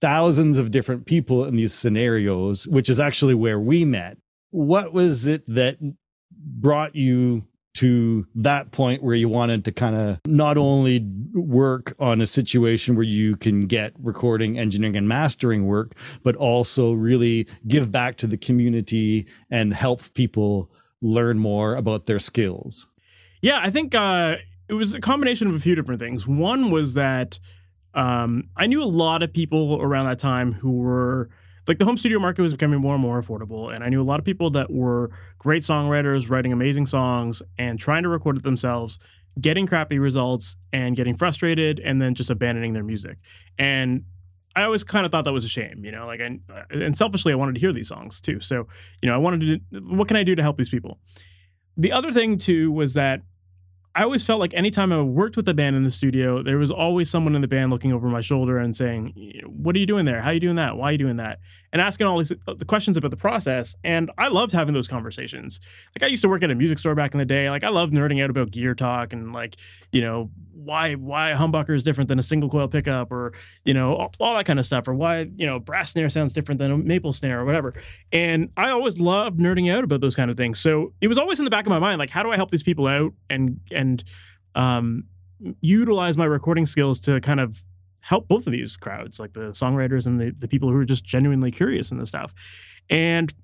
thousands 0.01 0.59
of 0.59 0.71
different 0.71 1.07
people 1.07 1.45
in 1.45 1.57
these 1.57 1.73
scenarios, 1.73 2.67
which 2.67 2.89
is 2.89 3.01
actually 3.01 3.35
where 3.35 3.59
we 3.59 3.85
met. 3.85 4.19
What 4.51 4.93
was 4.93 5.27
it 5.27 5.43
that 5.49 5.79
brought 6.31 6.95
you 6.95 7.43
to 7.77 8.27
that 8.35 8.73
point 8.73 9.03
where 9.03 9.15
you 9.15 9.29
wanted 9.29 9.65
to 9.67 9.73
kind 9.73 9.97
of 9.97 10.19
not 10.27 10.57
only 10.57 11.07
work 11.35 11.95
on 11.99 12.21
a 12.21 12.27
situation 12.27 12.95
where 12.95 13.05
you 13.05 13.37
can 13.37 13.67
get 13.67 13.93
recording, 13.99 14.59
engineering, 14.59 14.97
and 14.97 15.07
mastering 15.07 15.67
work, 15.67 15.93
but 16.23 16.35
also 16.37 16.93
really 16.93 17.47
give 17.69 17.93
back 17.93 18.17
to 18.17 18.27
the 18.27 18.39
community 18.39 19.27
and 19.51 19.75
help 19.75 20.03
people 20.15 20.71
learn 21.03 21.39
more 21.39 21.75
about 21.75 22.07
their 22.07 22.19
skills? 22.19 22.89
Yeah, 23.43 23.61
I 23.63 23.71
think 23.71 23.95
uh, 23.95 24.37
it 24.69 24.75
was 24.75 24.95
a 24.95 25.01
combination 25.01 25.47
of 25.49 25.55
a 25.55 25.61
few 25.61 25.75
different 25.75 26.01
things. 26.01 26.27
One 26.27 26.71
was 26.71 26.95
that 26.95 27.39
um, 27.93 28.49
I 28.57 28.67
knew 28.67 28.83
a 28.83 28.85
lot 28.85 29.23
of 29.23 29.33
people 29.33 29.81
around 29.83 30.07
that 30.07 30.19
time 30.19 30.53
who 30.53 30.79
were 30.79 31.29
like 31.67 31.79
the 31.79 31.85
home 31.85 31.97
studio 31.97 32.19
market 32.19 32.43
was 32.43 32.53
becoming 32.53 32.81
more 32.81 32.95
and 32.95 33.03
more 33.03 33.21
affordable 33.21 33.75
and 33.75 33.83
i 33.83 33.89
knew 33.89 34.01
a 34.01 34.05
lot 34.05 34.19
of 34.19 34.25
people 34.25 34.51
that 34.51 34.71
were 34.71 35.11
great 35.39 35.63
songwriters 35.63 36.31
writing 36.31 36.53
amazing 36.53 36.87
songs 36.87 37.43
and 37.59 37.79
trying 37.79 38.03
to 38.03 38.09
record 38.09 38.37
it 38.37 38.43
themselves 38.43 38.99
getting 39.41 39.67
crappy 39.67 39.99
results 39.99 40.57
and 40.73 40.97
getting 40.97 41.17
frustrated 41.17 41.79
and 41.81 42.01
then 42.01 42.15
just 42.15 42.31
abandoning 42.31 42.73
their 42.73 42.85
music. 42.85 43.19
And 43.59 44.05
i 44.55 44.63
always 44.63 44.83
kind 44.83 45.05
of 45.05 45.13
thought 45.13 45.25
that 45.27 45.35
was 45.35 45.45
a 45.45 45.49
shame 45.49 45.85
you 45.85 45.93
know 45.93 46.07
like 46.07 46.19
and, 46.19 46.41
uh, 46.51 46.63
and 46.71 46.97
selfishly 46.97 47.31
i 47.31 47.37
wanted 47.37 47.55
to 47.55 47.61
hear 47.61 47.75
these 47.75 47.89
songs 47.89 48.23
too. 48.23 48.41
So 48.41 48.67
you 49.03 49.09
know 49.09 49.15
i 49.15 49.19
wanted 49.19 49.61
to 49.71 49.81
what 49.81 50.09
can 50.09 50.17
i 50.17 50.23
do 50.23 50.35
to 50.35 50.43
help 50.43 50.57
these 50.57 50.71
people? 50.71 50.99
The 51.77 51.93
other 51.93 52.11
thing 52.11 52.39
too 52.39 52.73
was 52.73 52.95
that 52.95 53.21
I 53.97 54.03
always 54.03 54.23
felt 54.23 54.41
like 54.41 54.53
anytime 54.53 54.93
I 54.93 55.01
worked 55.01 55.39
with 55.39 55.49
a 55.49 55.55
band 55.55 55.75
in 55.75 55.83
the 55.83 55.91
studio, 55.91 56.43
there 56.43 56.59
was 56.59 56.71
always 56.71 57.09
someone 57.09 57.35
in 57.35 57.41
the 57.41 57.49
band 57.49 57.71
looking 57.71 57.95
over 57.95 58.09
my 58.09 58.21
shoulder 58.21 58.59
and 58.59 58.77
saying, 58.77 59.15
"What 59.47 59.75
are 59.75 59.79
you 59.79 59.87
doing 59.87 60.05
there? 60.05 60.21
How 60.21 60.31
are 60.31 60.35
you 60.35 60.41
doing 60.41 60.57
that? 60.57 60.77
Why 60.77 60.91
are 60.91 60.93
you 60.93 60.99
doing 60.99 61.17
that?" 61.17 61.41
And 61.73 61.81
asking 61.81 62.07
all 62.07 62.19
these 62.19 62.31
uh, 62.31 62.55
the 62.55 62.67
questions 62.67 62.99
about 62.99 63.11
the 63.11 63.17
process. 63.17 63.75
And 63.83 64.11
I 64.19 64.29
loved 64.29 64.53
having 64.53 64.75
those 64.75 64.87
conversations. 64.87 65.61
Like 65.95 66.03
I 66.03 66.09
used 66.09 66.21
to 66.23 66.29
work 66.29 66.43
at 66.43 66.51
a 66.51 66.55
music 66.55 66.79
store 66.79 66.95
back 66.95 67.15
in 67.15 67.19
the 67.19 67.25
day. 67.25 67.49
Like 67.49 67.65
I 67.65 67.71
loved 67.71 67.95
nerding 67.95 68.23
out 68.23 68.29
about 68.29 68.51
gear 68.51 68.75
talk 68.75 69.15
and 69.15 69.33
like 69.33 69.57
you 69.93 70.03
know 70.03 70.31
why 70.53 70.95
why 70.95 71.31
a 71.31 71.37
humbucker 71.37 71.75
is 71.75 71.83
different 71.83 72.09
than 72.09 72.19
a 72.19 72.23
single 72.23 72.51
coil 72.51 72.67
pickup 72.67 73.13
or 73.13 73.33
you 73.65 73.73
know 73.73 73.95
all, 73.95 74.15
all, 74.19 74.37
that 74.37 74.45
kind 74.45 74.59
of 74.59 74.67
stuff 74.67 74.89
or 74.89 74.95
why 74.95 75.29
you 75.37 75.47
know 75.47 75.59
brass 75.59 75.93
snare 75.93 76.11
sounds 76.11 76.33
different 76.33 76.59
than 76.59 76.71
a 76.71 76.77
maple 76.77 77.13
snare 77.13 77.41
or 77.41 77.45
whatever 77.45 77.73
and 78.13 78.51
i 78.57 78.71
always 78.71 78.99
loved 78.99 79.39
nerding 79.39 79.73
out 79.73 79.85
about 79.85 80.01
those 80.01 80.17
kind 80.17 80.31
of 80.31 80.37
things 80.37 80.59
so 80.59 80.93
it 81.01 81.09
was 81.09 81.19
always 81.19 81.39
in 81.39 81.45
the 81.45 81.51
back 81.51 81.67
of 81.67 81.71
my 81.71 81.79
mind 81.79 81.99
like 81.99 82.11
how 82.11 82.23
do 82.23 82.33
i 82.33 82.37
help 82.37 82.51
these 82.51 82.63
people 82.63 82.87
out 82.87 83.13
and 83.31 83.61
and 83.71 83.86
um, 84.55 85.05
utilize 85.61 86.17
my 86.17 86.25
recording 86.25 86.67
skills 86.67 87.01
to 87.01 87.21
kind 87.21 87.41
of 87.41 87.63
help 88.01 88.29
both 88.29 88.47
of 88.47 88.53
these 88.53 88.77
crowds 88.77 89.19
like 89.19 89.33
the 89.33 89.51
songwriters 89.51 90.07
and 90.07 90.21
the, 90.21 90.33
the 90.41 90.49
people 90.49 90.71
who 90.71 90.77
are 90.77 90.85
just 90.85 91.05
genuinely 91.05 91.51
curious 91.51 91.91
in 91.91 91.99
this 91.99 92.09
stuff 92.09 92.33
and 92.89 93.35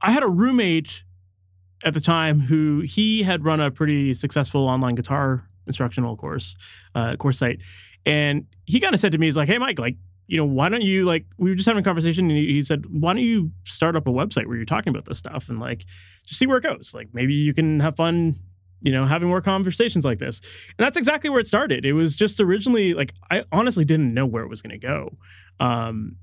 i 0.00 0.10
had 0.10 0.22
a 0.22 0.28
roommate 0.28 1.04
at 1.84 1.94
the 1.94 2.00
time 2.00 2.40
who 2.40 2.80
he 2.80 3.22
had 3.22 3.44
run 3.44 3.60
a 3.60 3.70
pretty 3.70 4.14
successful 4.14 4.68
online 4.68 4.94
guitar 4.94 5.50
instructional 5.66 6.16
course 6.16 6.56
uh, 6.94 7.16
course 7.16 7.38
site, 7.38 7.60
and 8.04 8.46
he 8.66 8.80
kind 8.80 8.94
of 8.94 9.00
said 9.00 9.12
to 9.12 9.18
me, 9.18 9.26
"He's 9.26 9.36
like, 9.36 9.48
hey 9.48 9.58
Mike, 9.58 9.78
like." 9.78 9.96
You 10.26 10.36
know, 10.36 10.44
why 10.44 10.68
don't 10.68 10.82
you 10.82 11.06
like? 11.06 11.26
We 11.38 11.50
were 11.50 11.56
just 11.56 11.66
having 11.66 11.80
a 11.80 11.84
conversation, 11.84 12.30
and 12.30 12.38
he 12.38 12.62
said, 12.62 12.84
"Why 12.88 13.14
don't 13.14 13.22
you 13.24 13.50
start 13.64 13.96
up 13.96 14.06
a 14.06 14.12
website 14.12 14.46
where 14.46 14.54
you're 14.54 14.64
talking 14.64 14.92
about 14.92 15.04
this 15.04 15.18
stuff 15.18 15.48
and 15.48 15.58
like 15.58 15.84
just 16.24 16.38
see 16.38 16.46
where 16.46 16.58
it 16.58 16.62
goes? 16.62 16.92
Like 16.94 17.08
maybe 17.12 17.34
you 17.34 17.52
can 17.52 17.80
have 17.80 17.96
fun 17.96 18.38
you 18.82 18.92
know, 18.92 19.04
having 19.04 19.28
more 19.28 19.40
conversations 19.40 20.04
like 20.04 20.18
this. 20.18 20.40
And 20.78 20.84
that's 20.84 20.96
exactly 20.96 21.30
where 21.30 21.40
it 21.40 21.46
started. 21.46 21.84
It 21.84 21.92
was 21.92 22.16
just 22.16 22.40
originally 22.40 22.94
like 22.94 23.14
I 23.30 23.44
honestly 23.52 23.84
didn't 23.84 24.14
know 24.14 24.26
where 24.26 24.42
it 24.42 24.48
was 24.48 24.62
going 24.62 24.78
to 24.78 24.86
go. 24.86 25.16
Um, 25.58 26.16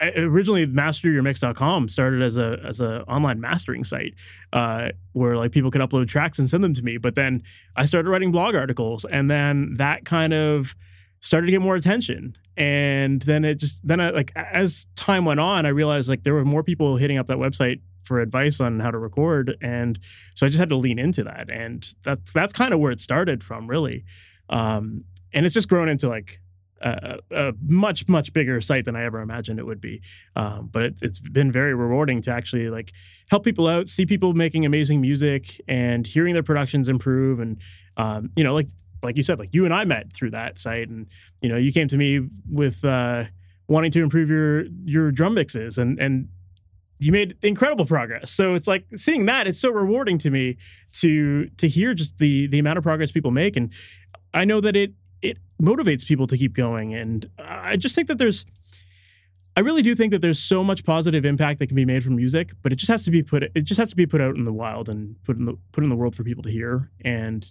I, 0.00 0.10
originally 0.10 0.66
masteryourmix.com 0.66 1.88
started 1.88 2.22
as 2.22 2.36
a 2.36 2.60
as 2.64 2.80
a 2.80 3.02
online 3.04 3.40
mastering 3.40 3.84
site 3.84 4.14
uh, 4.52 4.90
where 5.12 5.36
like 5.36 5.52
people 5.52 5.70
could 5.70 5.80
upload 5.80 6.08
tracks 6.08 6.38
and 6.38 6.50
send 6.50 6.62
them 6.62 6.74
to 6.74 6.82
me 6.82 6.98
but 6.98 7.14
then 7.14 7.42
i 7.76 7.84
started 7.84 8.10
writing 8.10 8.30
blog 8.30 8.54
articles 8.54 9.06
and 9.06 9.30
then 9.30 9.74
that 9.76 10.04
kind 10.04 10.34
of 10.34 10.76
started 11.20 11.46
to 11.46 11.52
get 11.52 11.62
more 11.62 11.76
attention 11.76 12.36
and 12.58 13.22
then 13.22 13.44
it 13.44 13.54
just 13.54 13.86
then 13.86 14.00
i 14.00 14.10
like 14.10 14.32
as 14.36 14.86
time 14.96 15.24
went 15.24 15.40
on 15.40 15.64
i 15.64 15.70
realized 15.70 16.08
like 16.08 16.24
there 16.24 16.34
were 16.34 16.44
more 16.44 16.62
people 16.62 16.96
hitting 16.96 17.16
up 17.16 17.26
that 17.26 17.38
website 17.38 17.80
for 18.06 18.20
advice 18.20 18.60
on 18.60 18.80
how 18.80 18.90
to 18.90 18.98
record 18.98 19.56
and 19.60 19.98
so 20.34 20.46
i 20.46 20.48
just 20.48 20.58
had 20.58 20.68
to 20.68 20.76
lean 20.76 20.98
into 20.98 21.22
that 21.22 21.50
and 21.50 21.94
that's 22.02 22.32
that's 22.32 22.52
kind 22.52 22.72
of 22.72 22.80
where 22.80 22.92
it 22.92 23.00
started 23.00 23.42
from 23.42 23.66
really 23.66 24.04
um, 24.48 25.04
and 25.32 25.44
it's 25.44 25.54
just 25.54 25.68
grown 25.68 25.88
into 25.88 26.08
like 26.08 26.40
a, 26.80 27.18
a, 27.30 27.52
much 27.68 28.08
much 28.08 28.32
bigger 28.32 28.60
site 28.60 28.84
than 28.84 28.96
I 28.96 29.04
ever 29.04 29.20
imagined 29.20 29.58
it 29.58 29.66
would 29.66 29.80
be. 29.80 30.02
Um, 30.34 30.68
but 30.70 30.82
it, 30.82 30.98
it's 31.02 31.20
been 31.20 31.50
very 31.50 31.74
rewarding 31.74 32.20
to 32.22 32.30
actually 32.30 32.68
like 32.68 32.92
help 33.30 33.44
people 33.44 33.66
out, 33.66 33.88
see 33.88 34.06
people 34.06 34.34
making 34.34 34.66
amazing 34.66 35.00
music, 35.00 35.60
and 35.68 36.06
hearing 36.06 36.34
their 36.34 36.42
productions 36.42 36.88
improve. 36.88 37.40
And 37.40 37.60
um, 37.96 38.30
you 38.36 38.44
know, 38.44 38.54
like 38.54 38.68
like 39.02 39.16
you 39.16 39.22
said, 39.22 39.38
like 39.38 39.54
you 39.54 39.64
and 39.64 39.74
I 39.74 39.84
met 39.84 40.12
through 40.12 40.30
that 40.30 40.58
site, 40.58 40.88
and 40.88 41.06
you 41.40 41.48
know, 41.48 41.56
you 41.56 41.72
came 41.72 41.88
to 41.88 41.96
me 41.96 42.28
with 42.50 42.84
uh, 42.84 43.24
wanting 43.68 43.90
to 43.92 44.02
improve 44.02 44.28
your 44.28 44.64
your 44.84 45.10
drum 45.10 45.34
mixes, 45.34 45.78
and 45.78 45.98
and 45.98 46.28
you 46.98 47.12
made 47.12 47.36
incredible 47.42 47.86
progress. 47.86 48.30
So 48.30 48.54
it's 48.54 48.66
like 48.66 48.86
seeing 48.96 49.26
that 49.26 49.46
it's 49.46 49.60
so 49.60 49.70
rewarding 49.70 50.18
to 50.18 50.30
me 50.30 50.56
to 50.94 51.48
to 51.56 51.68
hear 51.68 51.94
just 51.94 52.18
the 52.18 52.46
the 52.46 52.58
amount 52.58 52.78
of 52.78 52.84
progress 52.84 53.10
people 53.10 53.30
make, 53.30 53.56
and 53.56 53.72
I 54.32 54.44
know 54.44 54.60
that 54.60 54.76
it 54.76 54.92
it 55.22 55.38
motivates 55.60 56.06
people 56.06 56.26
to 56.26 56.36
keep 56.36 56.52
going. 56.52 56.94
And 56.94 57.30
I 57.38 57.76
just 57.76 57.94
think 57.94 58.08
that 58.08 58.18
there's, 58.18 58.44
I 59.56 59.60
really 59.60 59.82
do 59.82 59.94
think 59.94 60.12
that 60.12 60.20
there's 60.20 60.38
so 60.38 60.62
much 60.62 60.84
positive 60.84 61.24
impact 61.24 61.58
that 61.58 61.68
can 61.68 61.76
be 61.76 61.84
made 61.84 62.04
from 62.04 62.16
music, 62.16 62.52
but 62.62 62.72
it 62.72 62.76
just 62.76 62.90
has 62.90 63.04
to 63.04 63.10
be 63.10 63.22
put, 63.22 63.42
it 63.42 63.64
just 63.64 63.78
has 63.78 63.90
to 63.90 63.96
be 63.96 64.06
put 64.06 64.20
out 64.20 64.36
in 64.36 64.44
the 64.44 64.52
wild 64.52 64.88
and 64.88 65.22
put 65.24 65.38
in 65.38 65.46
the 65.46 65.54
put 65.72 65.82
in 65.82 65.90
the 65.90 65.96
world 65.96 66.14
for 66.14 66.24
people 66.24 66.42
to 66.42 66.50
hear. 66.50 66.90
And 67.04 67.50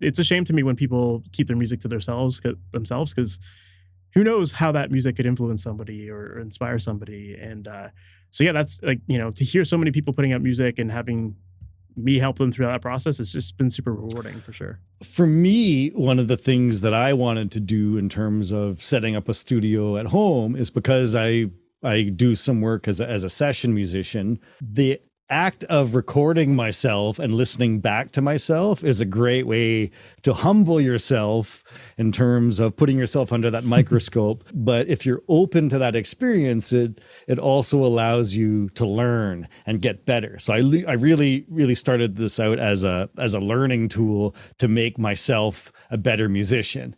it's 0.00 0.18
a 0.18 0.24
shame 0.24 0.44
to 0.46 0.52
me 0.52 0.62
when 0.62 0.76
people 0.76 1.22
keep 1.32 1.48
their 1.48 1.56
music 1.56 1.80
to 1.80 1.88
themselves 1.88 2.40
themselves 2.72 3.12
because 3.12 3.38
who 4.14 4.24
knows 4.24 4.52
how 4.52 4.72
that 4.72 4.90
music 4.90 5.16
could 5.16 5.26
influence 5.26 5.62
somebody 5.62 6.10
or, 6.10 6.38
inspire 6.38 6.78
somebody. 6.78 7.36
And 7.40 7.68
uh, 7.68 7.88
so 8.30 8.44
yeah, 8.44 8.52
that's 8.52 8.80
like 8.82 9.00
you 9.06 9.18
know 9.18 9.30
to 9.32 9.44
hear 9.44 9.64
so 9.64 9.76
many 9.76 9.90
people 9.90 10.12
putting 10.12 10.32
out 10.32 10.42
music 10.42 10.78
and 10.78 10.90
having 10.90 11.36
me 11.96 12.18
help 12.18 12.38
them 12.38 12.52
through 12.52 12.66
that 12.66 12.80
process 12.80 13.18
has 13.18 13.30
just 13.30 13.56
been 13.56 13.68
super 13.68 13.92
rewarding 13.92 14.40
for 14.40 14.52
sure. 14.52 14.80
For 15.02 15.26
me, 15.26 15.88
one 15.90 16.18
of 16.18 16.28
the 16.28 16.36
things 16.36 16.80
that 16.82 16.94
I 16.94 17.12
wanted 17.12 17.50
to 17.52 17.60
do 17.60 17.96
in 17.96 18.08
terms 18.08 18.52
of 18.52 18.82
setting 18.82 19.16
up 19.16 19.28
a 19.28 19.34
studio 19.34 19.96
at 19.96 20.06
home 20.06 20.56
is 20.56 20.70
because 20.70 21.14
I 21.14 21.46
I 21.82 22.02
do 22.02 22.34
some 22.34 22.60
work 22.60 22.86
as 22.88 23.00
a, 23.00 23.08
as 23.08 23.24
a 23.24 23.30
session 23.30 23.74
musician. 23.74 24.38
The 24.60 25.00
act 25.30 25.64
of 25.64 25.94
recording 25.94 26.54
myself 26.54 27.18
and 27.18 27.34
listening 27.34 27.80
back 27.80 28.12
to 28.12 28.20
myself 28.20 28.82
is 28.82 29.00
a 29.00 29.04
great 29.04 29.46
way 29.46 29.90
to 30.22 30.32
humble 30.32 30.80
yourself 30.80 31.64
in 31.96 32.12
terms 32.12 32.58
of 32.58 32.76
putting 32.76 32.98
yourself 32.98 33.32
under 33.32 33.50
that 33.50 33.64
microscope. 33.76 34.44
But 34.52 34.88
if 34.88 35.06
you're 35.06 35.22
open 35.28 35.68
to 35.70 35.78
that 35.78 35.96
experience 35.96 36.72
it 36.72 37.00
it 37.26 37.38
also 37.38 37.84
allows 37.84 38.34
you 38.34 38.68
to 38.70 38.84
learn 38.86 39.48
and 39.66 39.80
get 39.80 40.04
better. 40.04 40.38
So 40.38 40.52
i 40.52 40.58
i 40.86 40.94
really 40.94 41.46
really 41.48 41.74
started 41.74 42.16
this 42.16 42.40
out 42.40 42.58
as 42.58 42.84
a 42.84 43.08
as 43.16 43.34
a 43.34 43.40
learning 43.40 43.88
tool 43.88 44.34
to 44.58 44.68
make 44.68 44.98
myself 44.98 45.72
a 45.90 45.98
better 45.98 46.28
musician. 46.28 46.96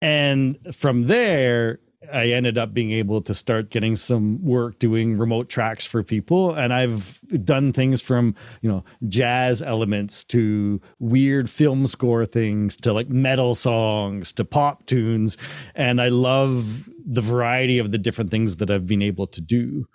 And 0.00 0.58
from 0.74 1.04
there 1.04 1.78
I 2.10 2.28
ended 2.28 2.58
up 2.58 2.74
being 2.74 2.90
able 2.90 3.20
to 3.22 3.34
start 3.34 3.70
getting 3.70 3.96
some 3.96 4.42
work 4.44 4.78
doing 4.78 5.16
remote 5.16 5.48
tracks 5.48 5.86
for 5.86 6.02
people. 6.02 6.52
And 6.54 6.72
I've 6.72 7.20
done 7.44 7.72
things 7.72 8.00
from, 8.00 8.34
you 8.60 8.70
know, 8.70 8.84
jazz 9.08 9.62
elements 9.62 10.24
to 10.24 10.80
weird 10.98 11.48
film 11.48 11.86
score 11.86 12.26
things 12.26 12.76
to 12.78 12.92
like 12.92 13.08
metal 13.08 13.54
songs 13.54 14.32
to 14.34 14.44
pop 14.44 14.86
tunes. 14.86 15.36
And 15.74 16.00
I 16.00 16.08
love 16.08 16.88
the 17.04 17.20
variety 17.20 17.78
of 17.78 17.92
the 17.92 17.98
different 17.98 18.30
things 18.30 18.56
that 18.56 18.70
I've 18.70 18.86
been 18.86 19.02
able 19.02 19.26
to 19.28 19.40
do. 19.40 19.86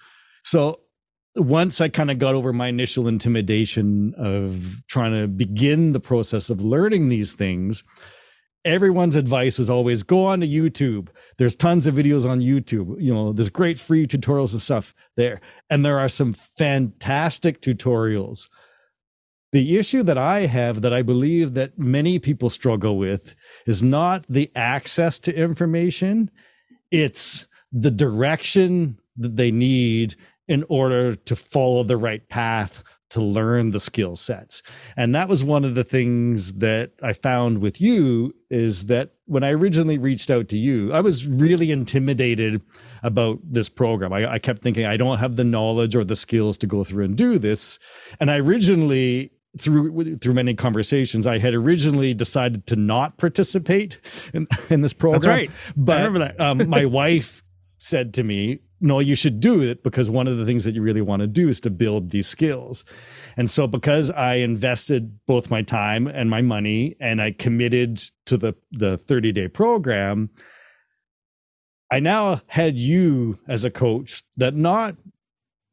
So 0.44 0.82
once 1.36 1.82
I 1.82 1.90
kind 1.90 2.10
of 2.10 2.20
got 2.20 2.36
over 2.36 2.54
my 2.54 2.68
initial 2.68 3.08
intimidation 3.08 4.14
of 4.18 4.84
trying 4.88 5.20
to 5.20 5.28
begin 5.28 5.92
the 5.92 6.00
process 6.00 6.50
of 6.50 6.62
learning 6.62 7.10
these 7.10 7.34
things, 7.34 7.84
everyone's 8.68 9.16
advice 9.16 9.58
is 9.60 9.70
always 9.70 10.04
go 10.04 10.26
on 10.26 10.42
to 10.42 10.48
YouTube. 10.48 11.08
There's 11.38 11.56
tons 11.56 11.88
of 11.88 11.96
videos 11.96 12.30
on 12.30 12.42
YouTube. 12.42 13.02
You 13.02 13.14
know, 13.14 13.34
there's 13.34 13.50
great 13.50 13.80
free 13.80 14.06
tutorials 14.06 14.52
and 14.52 14.62
stuff 14.62 14.94
there. 15.16 15.40
And 15.70 15.86
there 15.86 15.98
are 15.98 16.10
some 16.10 16.34
fantastic 16.34 17.62
tutorials. 17.62 18.48
The 19.54 19.78
issue 19.78 20.04
that 20.04 20.18
I 20.18 20.42
have 20.42 20.82
that 20.82 20.94
I 20.94 21.02
believe 21.02 21.54
that 21.54 21.80
many 21.80 22.20
people 22.20 22.50
struggle 22.50 22.98
with 22.98 23.36
is 23.66 23.82
not 23.82 24.26
the 24.28 24.52
access 24.56 25.18
to 25.20 25.36
information, 25.36 26.30
it's 26.92 27.48
the 27.72 27.92
direction 27.92 29.00
that 29.16 29.38
they 29.38 29.52
need 29.52 30.16
in 30.48 30.66
order 30.68 31.16
to 31.16 31.36
follow 31.36 31.84
the 31.84 31.98
right 31.98 32.28
path 32.30 32.84
to 33.10 33.22
learn 33.22 33.72
the 33.72 33.80
skill 33.80 34.16
sets. 34.16 34.62
And 34.96 35.16
that 35.16 35.30
was 35.30 35.44
one 35.44 35.64
of 35.64 35.76
the 35.76 35.84
things 35.84 36.56
that 36.56 36.92
I 37.02 37.14
found 37.14 37.62
with 37.62 37.80
you 37.80 38.34
is 38.50 38.88
that 38.88 39.12
when 39.26 39.44
I 39.44 39.52
originally 39.52 39.98
reached 39.98 40.30
out 40.30 40.50
to 40.50 40.58
you, 40.58 40.92
I 40.92 41.02
was 41.02 41.26
really 41.26 41.72
intimidated 41.72 42.64
about 43.04 43.40
this 43.44 43.70
program. 43.70 44.14
I, 44.14 44.34
I 44.34 44.40
kept 44.40 44.62
thinking, 44.62 44.86
I 44.86 44.98
don't 44.98 45.20
have 45.20 45.36
the 45.36 45.44
knowledge 45.44 45.96
or 45.96 46.04
the 46.04 46.16
skills 46.16 46.58
to 46.60 46.68
go 46.68 46.84
through 46.84 47.06
and 47.06 47.18
do 47.18 47.40
this. 47.40 47.80
And 48.20 48.30
I 48.30 48.38
originally 48.38 49.32
through 49.58 50.18
through 50.18 50.34
many 50.34 50.54
conversations, 50.54 51.26
I 51.26 51.40
had 51.40 51.54
originally 51.54 52.14
decided 52.14 52.68
to 52.68 52.76
not 52.76 53.18
participate 53.18 54.00
in, 54.34 54.48
in 54.70 54.82
this 54.82 54.94
program. 54.94 55.22
That's 55.22 55.28
right. 55.28 55.52
But 55.76 55.98
I 55.98 56.06
remember 56.06 56.20
that. 56.20 56.40
um, 56.40 56.70
my 56.70 56.86
wife 57.02 57.44
said 57.78 58.14
to 58.16 58.24
me, 58.24 58.60
"No, 58.80 59.00
you 59.00 59.16
should 59.16 59.40
do 59.40 59.62
it 59.62 59.84
because 59.84 60.10
one 60.10 60.28
of 60.28 60.38
the 60.38 60.46
things 60.46 60.64
that 60.64 60.76
you 60.76 60.82
really 60.82 61.02
want 61.02 61.22
to 61.22 61.28
do 61.28 61.50
is 61.50 61.60
to 61.62 61.70
build 61.70 62.12
these 62.12 62.28
skills." 62.28 62.86
And 63.36 63.50
so, 63.50 63.68
because 63.68 64.10
I 64.12 64.36
invested 64.36 65.20
both 65.26 65.52
my 65.52 65.62
time 65.62 66.08
and 66.08 66.30
my 66.30 66.42
money, 66.42 66.96
and 67.00 67.22
I 67.22 67.32
committed 67.32 68.04
to 68.26 68.38
the 68.38 68.56
the 68.72 68.98
thirty 68.98 69.32
day 69.32 69.48
program, 69.48 70.30
I 71.92 72.00
now 72.00 72.42
had 72.48 72.80
you 72.80 73.40
as 73.48 73.64
a 73.64 73.72
coach 73.72 74.24
that 74.38 74.56
not 74.56 74.96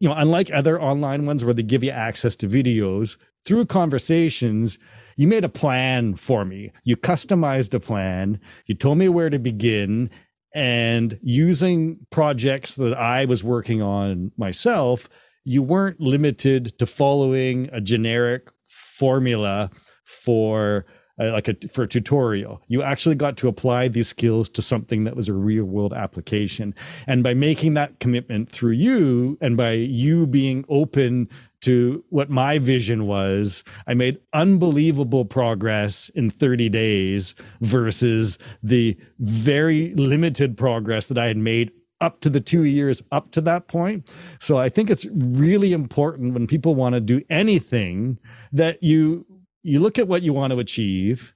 you 0.01 0.09
know, 0.09 0.17
unlike 0.17 0.53
other 0.53 0.81
online 0.81 1.25
ones 1.25 1.45
where 1.45 1.55
they 1.55 1.63
give 1.63 1.83
you 1.83 1.91
access 1.91 2.37
to 2.37 2.49
videos, 2.49 3.17
through 3.45 3.67
conversations, 3.67 4.79
you 5.17 5.29
made 5.29 5.45
a 5.45 5.49
plan 5.49 6.15
for 6.15 6.45
me. 6.45 6.73
You 6.83 6.97
customized 6.97 7.75
a 7.75 7.81
plan. 7.81 8.41
You 8.67 8.75
told 8.75 8.99
me 8.99 9.09
where 9.09 9.31
to 9.31 9.39
begin. 9.39 10.11
And 10.55 11.19
using 11.23 11.99
projects 12.11 12.77
that 12.77 12.95
I 12.95 13.25
was 13.25 13.43
working 13.43 13.83
on 13.83 14.31
myself, 14.37 15.09
you 15.45 15.63
weren't 15.63 16.01
limited 16.01 16.79
to 16.79 16.87
following 16.87 17.69
a 17.73 17.81
generic 17.81 18.51
formula 18.67 19.71
for 20.05 20.87
uh, 21.19 21.33
like 21.33 21.49
a 21.49 21.55
for 21.69 21.83
a 21.83 21.89
tutorial 21.89 22.61
you 22.67 22.83
actually 22.83 23.15
got 23.15 23.37
to 23.37 23.49
apply 23.49 23.89
these 23.89 24.09
skills 24.09 24.49
to 24.49 24.61
something 24.61 25.05
that 25.05 25.15
was 25.15 25.29
a 25.29 25.33
real 25.33 25.65
world 25.65 25.93
application 25.93 26.75
and 27.07 27.23
by 27.23 27.35
making 27.35 27.75
that 27.75 27.99
commitment 28.01 28.51
through 28.51 28.73
you 28.73 29.39
and 29.41 29.57
by 29.57 29.73
you 29.73 30.27
being 30.27 30.65
open 30.69 31.29
to 31.61 32.05
what 32.11 32.31
my 32.31 32.59
vision 32.59 33.07
was 33.07 33.63
i 33.87 33.95
made 33.95 34.19
unbelievable 34.33 35.25
progress 35.25 36.09
in 36.11 36.29
30 36.31 36.69
days 36.69 37.35
versus 37.61 38.39
the 38.63 38.97
very 39.19 39.95
limited 39.95 40.57
progress 40.57 41.07
that 41.07 41.19
i 41.19 41.27
had 41.27 41.37
made 41.37 41.71
up 42.01 42.21
to 42.21 42.29
the 42.29 42.41
two 42.41 42.65
years 42.65 43.03
up 43.13 43.31
to 43.31 43.41
that 43.41 43.67
point. 43.67 44.11
So 44.39 44.59
I 44.59 44.69
think 44.69 44.91
it's 44.91 45.07
really 45.07 45.73
important 45.73 46.35
when 46.35 46.47
people 46.47 46.75
want 46.75 46.95
to 46.95 47.01
do 47.01 47.23
anything 47.31 48.19
that 48.53 48.83
you 48.83 49.25
you 49.65 49.81
look 49.81 49.99
at 49.99 50.07
what 50.07 50.23
you 50.23 50.33
want 50.33 50.53
to 50.53 50.59
achieve 50.61 51.35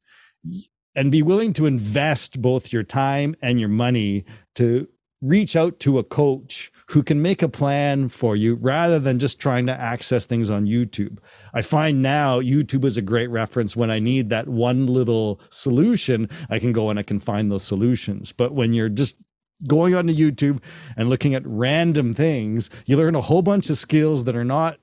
and 0.94 1.10
be 1.10 1.22
willing 1.22 1.52
to 1.54 1.66
invest 1.66 2.40
both 2.40 2.72
your 2.72 2.82
time 2.84 3.34
and 3.42 3.58
your 3.58 3.68
money 3.68 4.24
to 4.54 4.86
reach 5.20 5.56
out 5.56 5.80
to 5.80 5.98
a 5.98 6.04
coach 6.04 6.70
who 6.90 7.02
can 7.02 7.20
make 7.20 7.42
a 7.42 7.48
plan 7.48 8.08
for 8.08 8.36
you 8.36 8.54
rather 8.54 8.98
than 8.98 9.18
just 9.18 9.40
trying 9.40 9.66
to 9.66 9.72
access 9.72 10.26
things 10.26 10.48
on 10.48 10.66
YouTube. 10.66 11.18
I 11.52 11.62
find 11.62 12.02
now 12.02 12.40
YouTube 12.40 12.84
is 12.84 12.96
a 12.96 13.02
great 13.02 13.28
reference 13.28 13.74
when 13.74 13.90
I 13.90 13.98
need 13.98 14.30
that 14.30 14.48
one 14.48 14.86
little 14.86 15.40
solution, 15.50 16.28
I 16.48 16.58
can 16.58 16.72
go 16.72 16.88
and 16.88 16.98
I 16.98 17.02
can 17.02 17.18
find 17.18 17.50
those 17.50 17.64
solutions. 17.64 18.32
But 18.32 18.54
when 18.54 18.72
you're 18.72 18.88
just 18.88 19.18
going 19.66 19.94
onto 19.94 20.14
YouTube 20.14 20.62
and 20.96 21.10
looking 21.10 21.34
at 21.34 21.42
random 21.44 22.14
things, 22.14 22.70
you 22.86 22.96
learn 22.96 23.14
a 23.14 23.20
whole 23.20 23.42
bunch 23.42 23.70
of 23.70 23.76
skills 23.76 24.24
that 24.24 24.36
are 24.36 24.44
not 24.44 24.78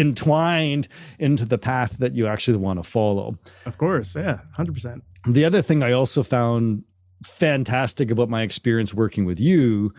entwined 0.00 0.88
into 1.18 1.44
the 1.44 1.58
path 1.58 1.98
that 1.98 2.14
you 2.14 2.26
actually 2.26 2.56
want 2.56 2.78
to 2.78 2.82
follow. 2.82 3.38
Of 3.66 3.78
course. 3.78 4.16
Yeah. 4.16 4.40
100%. 4.56 5.02
The 5.26 5.44
other 5.44 5.62
thing 5.62 5.82
I 5.82 5.92
also 5.92 6.22
found 6.22 6.84
fantastic 7.22 8.10
about 8.10 8.30
my 8.30 8.42
experience 8.42 8.94
working 8.94 9.26
with 9.26 9.38
you 9.38 9.92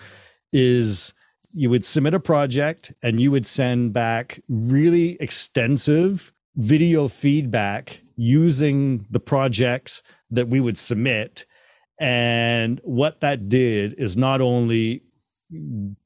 is 0.51 1.13
you 1.53 1.69
would 1.69 1.85
submit 1.85 2.13
a 2.13 2.19
project 2.19 2.93
and 3.03 3.19
you 3.19 3.29
would 3.29 3.45
send 3.45 3.93
back 3.93 4.41
really 4.49 5.17
extensive 5.19 6.33
video 6.55 7.07
feedback 7.07 8.01
using 8.15 9.05
the 9.09 9.19
projects 9.19 10.01
that 10.31 10.47
we 10.47 10.59
would 10.59 10.77
submit. 10.77 11.45
And 11.99 12.81
what 12.83 13.21
that 13.21 13.49
did 13.49 13.93
is 13.99 14.17
not 14.17 14.41
only 14.41 15.03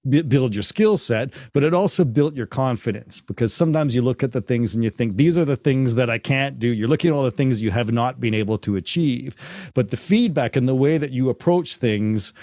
build 0.08 0.56
your 0.56 0.64
skill 0.64 0.98
set, 0.98 1.34
but 1.54 1.64
it 1.64 1.74
also 1.74 2.04
built 2.04 2.36
your 2.36 2.46
confidence 2.46 3.20
because 3.20 3.54
sometimes 3.54 3.94
you 3.94 4.02
look 4.02 4.24
at 4.24 4.32
the 4.32 4.42
things 4.42 4.74
and 4.74 4.84
you 4.84 4.90
think, 4.90 5.18
these 5.18 5.38
are 5.38 5.46
the 5.46 5.56
things 5.56 5.96
that 5.96 6.10
I 6.10 6.18
can't 6.18 6.60
do. 6.60 6.68
You're 6.68 6.88
looking 6.88 7.12
at 7.12 7.14
all 7.14 7.24
the 7.24 7.32
things 7.32 7.62
you 7.62 7.72
have 7.72 7.92
not 7.92 8.20
been 8.20 8.34
able 8.34 8.58
to 8.60 8.76
achieve. 8.76 9.36
But 9.74 9.92
the 9.92 9.98
feedback 9.98 10.56
and 10.56 10.68
the 10.68 10.76
way 10.76 10.98
that 10.98 11.12
you 11.12 11.30
approach 11.30 11.78
things 11.78 12.34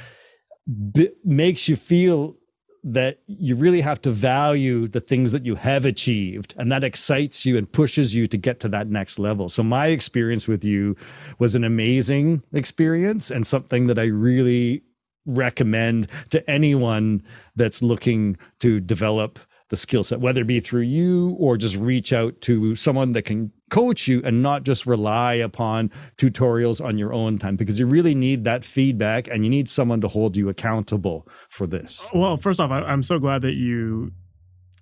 makes 1.24 1.68
you 1.68 1.76
feel 1.76 2.36
that 2.84 3.20
you 3.26 3.55
really 3.55 3.80
have 3.80 4.00
to 4.03 4.11
value 4.11 4.88
the 4.88 5.00
things 5.00 5.30
that 5.32 5.46
you 5.46 5.55
have 5.55 5.84
achieved 5.84 6.53
and 6.57 6.70
that 6.72 6.82
excites 6.82 7.46
you 7.46 7.57
and 7.57 7.70
pushes 7.70 8.14
you 8.14 8.26
to 8.26 8.36
get 8.36 8.59
to 8.59 8.68
that 8.68 8.88
next 8.88 9.20
level 9.20 9.48
so 9.48 9.62
my 9.62 9.86
experience 9.86 10.48
with 10.48 10.64
you 10.64 10.96
was 11.38 11.55
an 11.55 11.62
amazing 11.62 12.42
experience 12.53 13.30
and 13.30 13.46
something 13.46 13.86
that 13.86 14.00
i 14.00 14.05
really 14.05 14.82
recommend 15.26 16.08
to 16.30 16.48
anyone 16.50 17.22
that's 17.56 17.82
looking 17.82 18.36
to 18.60 18.80
develop 18.80 19.38
the 19.72 19.76
skill 19.76 20.04
set, 20.04 20.20
whether 20.20 20.42
it 20.42 20.46
be 20.46 20.60
through 20.60 20.82
you 20.82 21.34
or 21.38 21.56
just 21.56 21.76
reach 21.76 22.12
out 22.12 22.38
to 22.42 22.76
someone 22.76 23.12
that 23.12 23.22
can 23.22 23.50
coach 23.70 24.06
you 24.06 24.20
and 24.22 24.42
not 24.42 24.64
just 24.64 24.84
rely 24.84 25.32
upon 25.32 25.90
tutorials 26.18 26.84
on 26.84 26.98
your 26.98 27.10
own 27.10 27.38
time 27.38 27.56
because 27.56 27.78
you 27.78 27.86
really 27.86 28.14
need 28.14 28.44
that 28.44 28.66
feedback 28.66 29.28
and 29.28 29.44
you 29.44 29.50
need 29.50 29.66
someone 29.66 29.98
to 29.98 30.08
hold 30.08 30.36
you 30.36 30.50
accountable 30.50 31.26
for 31.48 31.66
this. 31.66 32.06
Well, 32.12 32.36
first 32.36 32.60
off, 32.60 32.70
I, 32.70 32.92
am 32.92 33.02
so 33.02 33.18
glad 33.18 33.40
that 33.42 33.54
you 33.54 34.12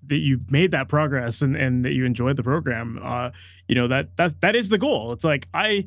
that 0.06 0.18
you 0.18 0.40
made 0.50 0.72
that 0.72 0.88
progress 0.88 1.40
and 1.40 1.54
and 1.54 1.84
that 1.84 1.92
you 1.92 2.04
enjoyed 2.04 2.34
the 2.34 2.42
program. 2.42 2.98
Uh, 3.00 3.30
you 3.68 3.76
know 3.76 3.86
that 3.86 4.16
that 4.16 4.40
that 4.40 4.56
is 4.56 4.70
the 4.70 4.78
goal. 4.78 5.12
It's 5.12 5.24
like 5.24 5.46
I 5.54 5.86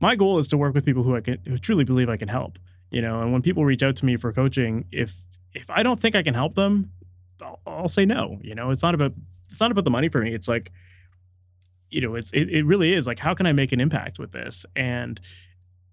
my 0.00 0.14
goal 0.14 0.38
is 0.38 0.46
to 0.48 0.56
work 0.56 0.74
with 0.74 0.84
people 0.84 1.02
who 1.02 1.16
I 1.16 1.22
can 1.22 1.38
who 1.44 1.58
truly 1.58 1.82
believe 1.82 2.08
I 2.08 2.16
can 2.16 2.28
help 2.28 2.60
you 2.90 3.02
know 3.02 3.20
and 3.20 3.32
when 3.32 3.42
people 3.42 3.64
reach 3.64 3.82
out 3.82 3.96
to 3.96 4.04
me 4.04 4.16
for 4.16 4.32
coaching 4.32 4.84
if 4.92 5.16
if 5.52 5.68
i 5.70 5.82
don't 5.82 6.00
think 6.00 6.14
i 6.14 6.22
can 6.22 6.34
help 6.34 6.54
them 6.54 6.90
i'll, 7.42 7.60
I'll 7.66 7.88
say 7.88 8.04
no 8.04 8.38
you 8.42 8.54
know 8.54 8.70
it's 8.70 8.82
not 8.82 8.94
about 8.94 9.12
it's 9.54 9.60
not 9.60 9.70
about 9.70 9.84
the 9.84 9.90
money 9.90 10.08
for 10.08 10.20
me. 10.20 10.34
It's 10.34 10.48
like 10.48 10.72
you 11.90 12.00
know 12.00 12.16
it's 12.16 12.32
it, 12.32 12.50
it 12.50 12.64
really 12.66 12.92
is 12.92 13.06
like 13.06 13.20
how 13.20 13.34
can 13.34 13.46
i 13.46 13.52
make 13.52 13.72
an 13.72 13.80
impact 13.80 14.18
with 14.18 14.32
this? 14.32 14.66
And 14.76 15.20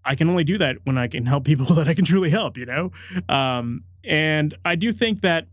i 0.03 0.15
can 0.15 0.27
only 0.29 0.43
do 0.43 0.57
that 0.57 0.77
when 0.83 0.97
i 0.97 1.07
can 1.07 1.27
help 1.27 1.45
people 1.45 1.65
that 1.75 1.87
i 1.87 1.93
can 1.93 2.05
truly 2.05 2.31
help 2.31 2.57
you 2.57 2.65
know? 2.65 2.91
Um 3.29 3.83
and 4.03 4.57
i 4.65 4.75
do 4.75 4.91
think 4.91 5.21
that 5.21 5.47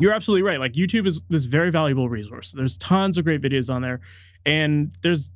you're 0.00 0.14
absolutely 0.14 0.42
right 0.42 0.58
like 0.58 0.72
youtube 0.72 1.06
is 1.06 1.22
this 1.28 1.44
very 1.44 1.70
valuable 1.70 2.08
resource. 2.08 2.52
There's 2.52 2.78
tons 2.78 3.18
of 3.18 3.24
great 3.24 3.42
videos 3.42 3.68
on 3.68 3.82
there 3.82 4.00
and 4.46 4.96
there's 5.02 5.30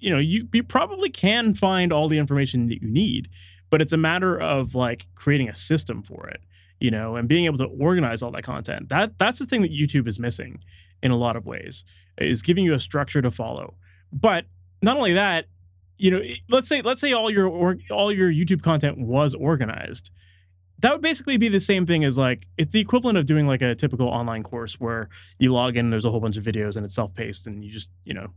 you 0.00 0.10
know 0.10 0.18
you 0.18 0.48
you 0.52 0.64
probably 0.64 1.10
can 1.10 1.54
find 1.54 1.92
all 1.92 2.08
the 2.08 2.18
information 2.18 2.66
that 2.66 2.82
you 2.82 2.88
need 2.88 3.28
but 3.70 3.80
it's 3.80 3.92
a 3.92 3.96
matter 3.96 4.38
of 4.38 4.74
like 4.74 5.06
creating 5.14 5.48
a 5.48 5.54
system 5.54 6.02
for 6.02 6.28
it 6.28 6.40
you 6.80 6.90
know 6.90 7.16
and 7.16 7.28
being 7.28 7.44
able 7.44 7.58
to 7.58 7.64
organize 7.64 8.22
all 8.22 8.30
that 8.30 8.42
content. 8.42 8.88
That 8.88 9.18
that's 9.18 9.38
the 9.38 9.46
thing 9.46 9.62
that 9.62 9.72
youtube 9.72 10.08
is 10.08 10.18
missing 10.18 10.60
in 11.02 11.10
a 11.10 11.16
lot 11.16 11.36
of 11.36 11.46
ways 11.46 11.84
is 12.18 12.42
giving 12.42 12.64
you 12.64 12.74
a 12.74 12.80
structure 12.80 13.22
to 13.22 13.30
follow. 13.30 13.74
But 14.12 14.46
not 14.82 14.96
only 14.96 15.14
that 15.14 15.46
you 15.98 16.10
know 16.10 16.22
let's 16.48 16.68
say 16.68 16.82
let's 16.82 17.00
say 17.00 17.12
all 17.12 17.30
your 17.30 17.48
all 17.90 18.12
your 18.12 18.30
youtube 18.30 18.62
content 18.62 18.98
was 18.98 19.34
organized 19.34 20.10
that 20.80 20.92
would 20.92 21.00
basically 21.00 21.36
be 21.36 21.48
the 21.48 21.60
same 21.60 21.86
thing 21.86 22.04
as 22.04 22.18
like 22.18 22.46
it's 22.58 22.72
the 22.72 22.80
equivalent 22.80 23.16
of 23.16 23.26
doing 23.26 23.46
like 23.46 23.62
a 23.62 23.74
typical 23.74 24.08
online 24.08 24.42
course 24.42 24.78
where 24.78 25.08
you 25.38 25.52
log 25.52 25.76
in 25.76 25.90
there's 25.90 26.04
a 26.04 26.10
whole 26.10 26.20
bunch 26.20 26.36
of 26.36 26.44
videos 26.44 26.76
and 26.76 26.84
it's 26.84 26.94
self-paced 26.94 27.46
and 27.46 27.64
you 27.64 27.70
just 27.70 27.90
you 28.04 28.12
know 28.12 28.28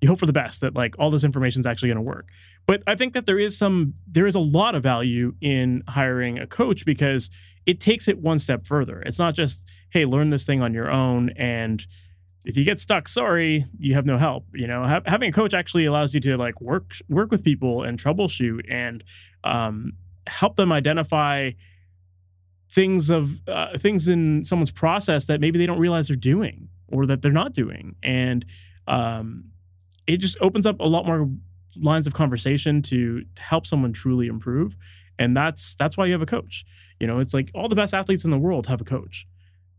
you 0.00 0.08
hope 0.08 0.18
for 0.18 0.26
the 0.26 0.32
best 0.32 0.60
that 0.60 0.74
like 0.74 0.94
all 0.98 1.10
this 1.10 1.24
information 1.24 1.60
is 1.60 1.66
actually 1.66 1.88
going 1.88 1.96
to 1.96 2.02
work. 2.02 2.28
But 2.66 2.82
i 2.86 2.94
think 2.94 3.14
that 3.14 3.26
there 3.26 3.38
is 3.38 3.56
some 3.56 3.94
there 4.06 4.26
is 4.26 4.34
a 4.34 4.40
lot 4.40 4.74
of 4.74 4.82
value 4.82 5.34
in 5.40 5.82
hiring 5.88 6.38
a 6.38 6.46
coach 6.46 6.84
because 6.84 7.30
it 7.64 7.80
takes 7.80 8.06
it 8.06 8.18
one 8.18 8.38
step 8.38 8.66
further. 8.66 9.00
It's 9.02 9.18
not 9.18 9.34
just 9.34 9.66
hey 9.90 10.04
learn 10.04 10.30
this 10.30 10.44
thing 10.44 10.62
on 10.62 10.74
your 10.74 10.90
own 10.90 11.30
and 11.30 11.86
if 12.44 12.56
you 12.56 12.64
get 12.64 12.78
stuck 12.78 13.08
sorry 13.08 13.64
you 13.78 13.94
have 13.94 14.06
no 14.06 14.18
help. 14.18 14.44
You 14.52 14.66
know 14.66 14.86
ha- 14.86 15.02
having 15.06 15.30
a 15.30 15.32
coach 15.32 15.54
actually 15.54 15.86
allows 15.86 16.14
you 16.14 16.20
to 16.20 16.36
like 16.36 16.60
work 16.60 16.96
work 17.08 17.30
with 17.30 17.42
people 17.42 17.82
and 17.82 17.98
troubleshoot 17.98 18.66
and 18.68 19.02
um, 19.44 19.92
help 20.26 20.56
them 20.56 20.72
identify 20.72 21.52
things 22.76 23.08
of 23.08 23.40
uh, 23.48 23.78
things 23.78 24.06
in 24.06 24.44
someone's 24.44 24.70
process 24.70 25.24
that 25.24 25.40
maybe 25.40 25.58
they 25.58 25.64
don't 25.64 25.78
realize 25.78 26.08
they're 26.08 26.16
doing 26.16 26.68
or 26.88 27.06
that 27.06 27.22
they're 27.22 27.32
not 27.32 27.54
doing. 27.54 27.96
And 28.02 28.44
um, 28.86 29.46
it 30.06 30.18
just 30.18 30.36
opens 30.42 30.66
up 30.66 30.78
a 30.78 30.84
lot 30.84 31.06
more 31.06 31.26
lines 31.74 32.06
of 32.06 32.12
conversation 32.12 32.82
to, 32.82 33.22
to 33.34 33.42
help 33.42 33.66
someone 33.66 33.94
truly 33.94 34.26
improve. 34.26 34.76
And 35.18 35.34
that's 35.34 35.74
that's 35.76 35.96
why 35.96 36.04
you 36.04 36.12
have 36.12 36.20
a 36.20 36.26
coach. 36.26 36.66
You 37.00 37.06
know 37.06 37.18
it's 37.18 37.32
like 37.32 37.50
all 37.54 37.68
the 37.68 37.74
best 37.74 37.94
athletes 37.94 38.26
in 38.26 38.30
the 38.30 38.38
world 38.38 38.66
have 38.66 38.82
a 38.82 38.84
coach. 38.84 39.26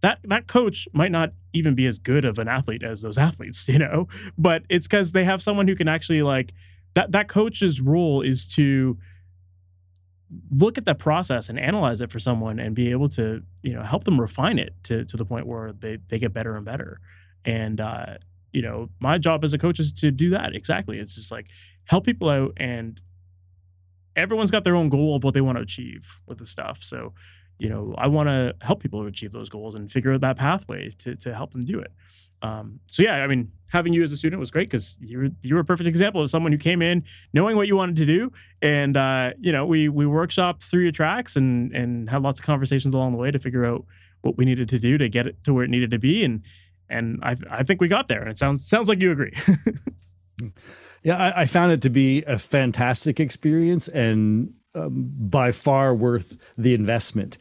That 0.02 0.18
that 0.24 0.48
coach 0.48 0.88
might 0.92 1.12
not 1.12 1.34
even 1.54 1.76
be 1.76 1.86
as 1.86 2.00
good 2.00 2.26
of 2.26 2.40
an 2.40 2.48
athlete 2.48 2.82
as 2.82 3.04
those 3.04 3.18
athletes, 3.30 3.68
you 3.68 3.78
know, 3.78 4.08
but 4.40 4.64
it's 4.70 4.88
because 4.88 5.12
they 5.12 5.24
have 5.24 5.44
someone 5.44 5.68
who 5.68 5.76
can 5.76 5.88
actually 5.88 6.24
like 6.24 6.52
that 6.96 7.12
that 7.12 7.28
coach's 7.28 7.80
role 7.80 8.24
is 8.24 8.48
to 8.56 8.98
look 10.52 10.78
at 10.78 10.86
that 10.86 11.00
process 11.00 11.50
and 11.50 11.60
analyze 11.60 12.02
it 12.02 12.12
for 12.12 12.20
someone 12.20 12.60
and 12.60 12.76
be 12.76 12.92
able 12.92 13.08
to 13.08 13.42
you 13.64 13.74
know 13.74 13.82
help 13.82 14.04
them 14.04 14.20
refine 14.20 14.60
it 14.60 14.74
to 14.84 15.06
to 15.06 15.18
the 15.18 15.26
point 15.26 15.48
where 15.48 15.72
they 15.72 15.98
they 16.10 16.20
get 16.20 16.34
better 16.34 16.56
and 16.56 16.66
better. 16.66 17.00
And 17.46 17.80
uh 17.80 18.18
you 18.52 18.62
know 18.62 18.90
my 19.00 19.18
job 19.18 19.44
as 19.44 19.54
a 19.54 19.58
coach 19.58 19.80
is 19.80 19.92
to 19.94 20.12
do 20.12 20.30
that 20.32 20.56
exactly. 20.56 21.00
It's 21.00 21.16
just 21.16 21.32
like 21.32 21.48
help 21.86 22.06
people 22.06 22.30
out 22.30 22.54
and 22.58 23.00
everyone's 24.16 24.52
got 24.52 24.64
their 24.64 24.76
own 24.76 24.90
goal 24.90 25.16
of 25.16 25.24
what 25.24 25.34
they 25.34 25.42
want 25.42 25.58
to 25.58 25.62
achieve 25.62 26.18
with 26.26 26.40
the 26.40 26.46
stuff. 26.46 26.84
So 26.84 27.14
you 27.60 27.70
know 27.70 27.94
i 27.98 28.08
want 28.08 28.28
to 28.28 28.56
help 28.62 28.80
people 28.80 29.06
achieve 29.06 29.32
those 29.32 29.50
goals 29.50 29.76
and 29.76 29.92
figure 29.92 30.14
out 30.14 30.22
that 30.22 30.38
pathway 30.38 30.90
to 30.90 31.16
to 31.16 31.34
help 31.34 31.52
them 31.52 31.62
do 31.62 31.80
it 31.80 31.92
um, 32.42 32.80
so 32.88 33.04
yeah, 33.04 33.24
I 33.24 33.28
mean, 33.28 33.52
having 33.68 33.94
you 33.94 34.04
as 34.04 34.12
a 34.12 34.18
student 34.18 34.40
was 34.40 34.52
great 34.52 34.70
because 34.70 34.98
you 35.00 35.18
were 35.18 35.30
you 35.42 35.56
were 35.56 35.62
a 35.62 35.66
perfect 35.66 35.88
example 35.88 36.22
of 36.22 36.30
someone 36.30 36.52
who 36.52 36.58
came 36.58 36.82
in 36.82 37.04
knowing 37.34 37.56
what 37.56 37.68
you 37.68 37.76
wanted 37.76 37.96
to 37.98 38.06
do, 38.06 38.32
and 38.62 38.96
uh, 38.96 39.34
you 39.40 39.52
know, 39.52 39.66
we 39.66 39.90
we 39.90 40.06
workshopped 40.06 40.64
through 40.64 40.84
your 40.84 40.92
tracks 40.92 41.36
and 41.36 41.74
and 41.74 42.10
had 42.10 42.22
lots 42.22 42.40
of 42.40 42.46
conversations 42.46 42.94
along 42.94 43.12
the 43.12 43.18
way 43.18 43.32
to 43.32 43.40
figure 43.40 43.66
out 43.66 43.86
what 44.22 44.38
we 44.38 44.46
needed 44.46 44.70
to 44.70 44.80
do 44.80 44.98
to 44.98 45.10
get 45.10 45.28
it 45.28 45.44
to 45.46 45.54
where 45.54 45.64
it 45.64 45.70
needed 45.70 45.92
to 45.92 46.00
be, 46.00 46.24
and 46.24 46.44
and 46.90 47.20
I 47.24 47.36
I 47.50 47.64
think 47.64 47.82
we 47.82 47.88
got 47.88 48.08
there, 48.08 48.22
and 48.22 48.30
it 48.30 48.38
sounds 48.38 48.68
sounds 48.68 48.88
like 48.88 49.02
you 49.02 49.12
agree. 49.12 49.34
yeah, 51.04 51.18
I, 51.18 51.42
I, 51.42 51.46
found 51.46 51.72
it 51.72 51.82
to 51.82 51.90
be 51.90 52.24
a 52.28 52.38
fantastic 52.38 53.20
experience 53.20 53.88
and 53.88 54.54
um, 54.78 55.12
by 55.20 55.52
far 55.52 55.94
worth 55.94 56.38
the 56.58 56.74
investment. 56.74 57.38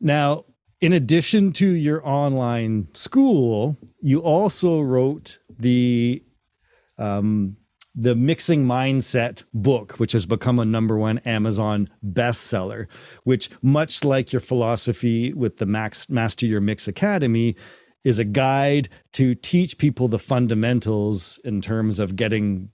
Now, 0.00 0.44
in 0.80 0.92
addition 0.92 1.52
to 1.54 1.68
your 1.68 2.06
online 2.06 2.88
school, 2.94 3.76
you 4.00 4.20
also 4.20 4.80
wrote 4.80 5.38
the 5.58 6.22
um, 6.98 7.56
the 7.94 8.14
mixing 8.14 8.64
mindset 8.64 9.42
book, 9.52 9.94
which 9.94 10.12
has 10.12 10.24
become 10.24 10.60
a 10.60 10.64
number 10.64 10.96
one 10.96 11.18
Amazon 11.18 11.88
bestseller. 12.04 12.86
Which, 13.24 13.50
much 13.60 14.04
like 14.04 14.32
your 14.32 14.40
philosophy 14.40 15.32
with 15.32 15.56
the 15.56 15.66
Max 15.66 16.08
Master 16.08 16.46
Your 16.46 16.60
Mix 16.60 16.86
Academy, 16.86 17.56
is 18.04 18.20
a 18.20 18.24
guide 18.24 18.88
to 19.14 19.34
teach 19.34 19.78
people 19.78 20.06
the 20.06 20.18
fundamentals 20.18 21.40
in 21.44 21.60
terms 21.60 21.98
of 21.98 22.14
getting 22.14 22.70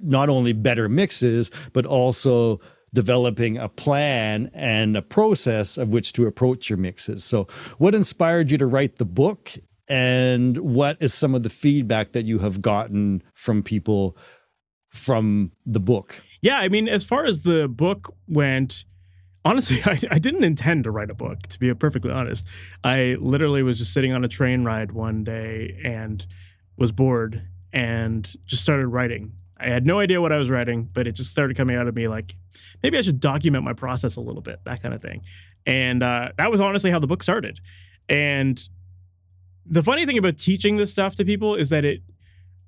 not 0.00 0.28
only 0.28 0.52
better 0.52 0.90
mixes 0.90 1.50
but 1.72 1.86
also 1.86 2.60
developing 2.96 3.58
a 3.58 3.68
plan 3.68 4.50
and 4.54 4.96
a 4.96 5.02
process 5.02 5.76
of 5.76 5.90
which 5.90 6.14
to 6.14 6.26
approach 6.26 6.70
your 6.70 6.78
mixes. 6.78 7.22
So, 7.22 7.46
what 7.76 7.94
inspired 7.94 8.50
you 8.50 8.58
to 8.58 8.66
write 8.66 8.96
the 8.96 9.04
book, 9.04 9.52
and 9.86 10.56
what 10.58 10.96
is 10.98 11.14
some 11.14 11.34
of 11.34 11.44
the 11.44 11.50
feedback 11.50 12.12
that 12.12 12.24
you 12.24 12.40
have 12.40 12.60
gotten 12.62 13.22
from 13.34 13.62
people 13.62 14.16
from 14.88 15.52
the 15.66 15.78
book? 15.78 16.22
Yeah, 16.40 16.58
I 16.58 16.68
mean, 16.68 16.88
as 16.88 17.04
far 17.04 17.26
as 17.26 17.42
the 17.42 17.68
book 17.68 18.14
went, 18.26 18.84
honestly, 19.44 19.80
I, 19.84 20.00
I, 20.10 20.18
didn't 20.18 20.44
intend 20.44 20.84
to 20.84 20.90
write 20.90 21.10
a 21.10 21.14
book, 21.14 21.42
to 21.48 21.58
be 21.58 21.72
perfectly 21.74 22.10
honest. 22.10 22.46
I 22.82 23.16
literally 23.20 23.62
was 23.62 23.78
just 23.78 23.92
sitting 23.92 24.12
on 24.12 24.24
a 24.24 24.28
train 24.28 24.64
ride 24.64 24.92
one 24.92 25.22
day 25.22 25.78
and 25.84 26.26
was 26.78 26.92
bored 26.92 27.42
and 27.74 28.26
just 28.46 28.62
started 28.62 28.88
writing. 28.88 29.32
I 29.58 29.68
had 29.68 29.86
no 29.86 29.98
idea 30.00 30.20
what 30.20 30.32
I 30.32 30.36
was 30.36 30.50
writing, 30.50 30.88
but 30.92 31.06
it 31.06 31.12
just 31.12 31.30
started 31.30 31.56
coming 31.56 31.76
out 31.76 31.86
of 31.86 31.94
me 31.94 32.08
like, 32.08 32.34
maybe 32.82 32.98
I 32.98 33.00
should 33.00 33.20
document 33.20 33.64
my 33.64 33.72
process 33.72 34.16
a 34.16 34.20
little 34.20 34.42
bit, 34.42 34.60
that 34.64 34.82
kind 34.82 34.94
of 34.94 35.00
thing. 35.00 35.22
And 35.64 36.02
uh, 36.02 36.32
that 36.36 36.50
was 36.50 36.60
honestly 36.60 36.90
how 36.90 36.98
the 36.98 37.06
book 37.06 37.22
started. 37.22 37.60
And 38.08 38.62
the 39.64 39.82
funny 39.82 40.06
thing 40.06 40.18
about 40.18 40.38
teaching 40.38 40.76
this 40.76 40.90
stuff 40.90 41.16
to 41.16 41.24
people 41.24 41.54
is 41.54 41.70
that 41.70 41.84
it, 41.84 42.02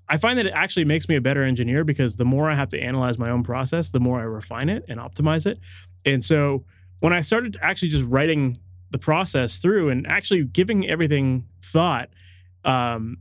I 0.08 0.16
find 0.16 0.38
that 0.38 0.46
it 0.46 0.52
actually 0.54 0.86
makes 0.86 1.08
me 1.08 1.16
a 1.16 1.20
better 1.20 1.42
engineer 1.42 1.84
because 1.84 2.16
the 2.16 2.24
more 2.24 2.50
I 2.50 2.54
have 2.54 2.70
to 2.70 2.80
analyze 2.80 3.18
my 3.18 3.28
own 3.28 3.42
process, 3.42 3.90
the 3.90 4.00
more 4.00 4.20
I 4.20 4.24
refine 4.24 4.68
it 4.70 4.84
and 4.88 4.98
optimize 4.98 5.46
it. 5.46 5.58
And 6.04 6.24
so 6.24 6.64
when 7.00 7.12
I 7.12 7.20
started 7.20 7.58
actually 7.60 7.90
just 7.90 8.06
writing 8.06 8.56
the 8.90 8.98
process 8.98 9.58
through 9.58 9.90
and 9.90 10.06
actually 10.10 10.44
giving 10.44 10.88
everything 10.88 11.46
thought, 11.60 12.08
um, 12.64 13.18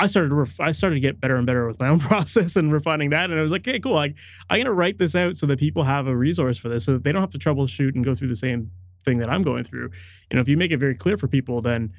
I 0.00 0.06
started 0.06 0.30
to 0.30 0.34
ref- 0.34 0.60
I 0.60 0.72
started 0.72 0.94
to 0.96 1.00
get 1.00 1.20
better 1.20 1.36
and 1.36 1.46
better 1.46 1.66
with 1.66 1.78
my 1.78 1.88
own 1.88 2.00
process 2.10 2.56
and 2.56 2.72
refining 2.72 3.10
that. 3.10 3.30
And 3.30 3.38
I 3.38 3.42
was 3.42 3.52
like, 3.52 3.64
hey, 3.64 3.78
cool. 3.78 3.98
I'm 3.98 4.14
gonna 4.48 4.72
write 4.72 4.98
this 4.98 5.14
out 5.14 5.36
so 5.36 5.46
that 5.46 5.58
people 5.58 5.84
have 5.84 6.06
a 6.06 6.16
resource 6.16 6.58
for 6.58 6.68
this, 6.68 6.84
so 6.84 6.94
that 6.94 7.04
they 7.04 7.12
don't 7.12 7.20
have 7.22 7.30
to 7.30 7.38
troubleshoot 7.38 7.94
and 7.94 8.04
go 8.04 8.14
through 8.14 8.28
the 8.28 8.36
same 8.36 8.70
thing 9.04 9.18
that 9.18 9.30
I'm 9.30 9.42
going 9.42 9.64
through. 9.64 9.90
You 10.30 10.36
know, 10.36 10.40
if 10.40 10.48
you 10.48 10.56
make 10.56 10.70
it 10.70 10.78
very 10.78 10.94
clear 10.94 11.16
for 11.16 11.28
people, 11.28 11.60
then 11.60 11.92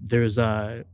there's 0.00 0.38
a 0.38 0.84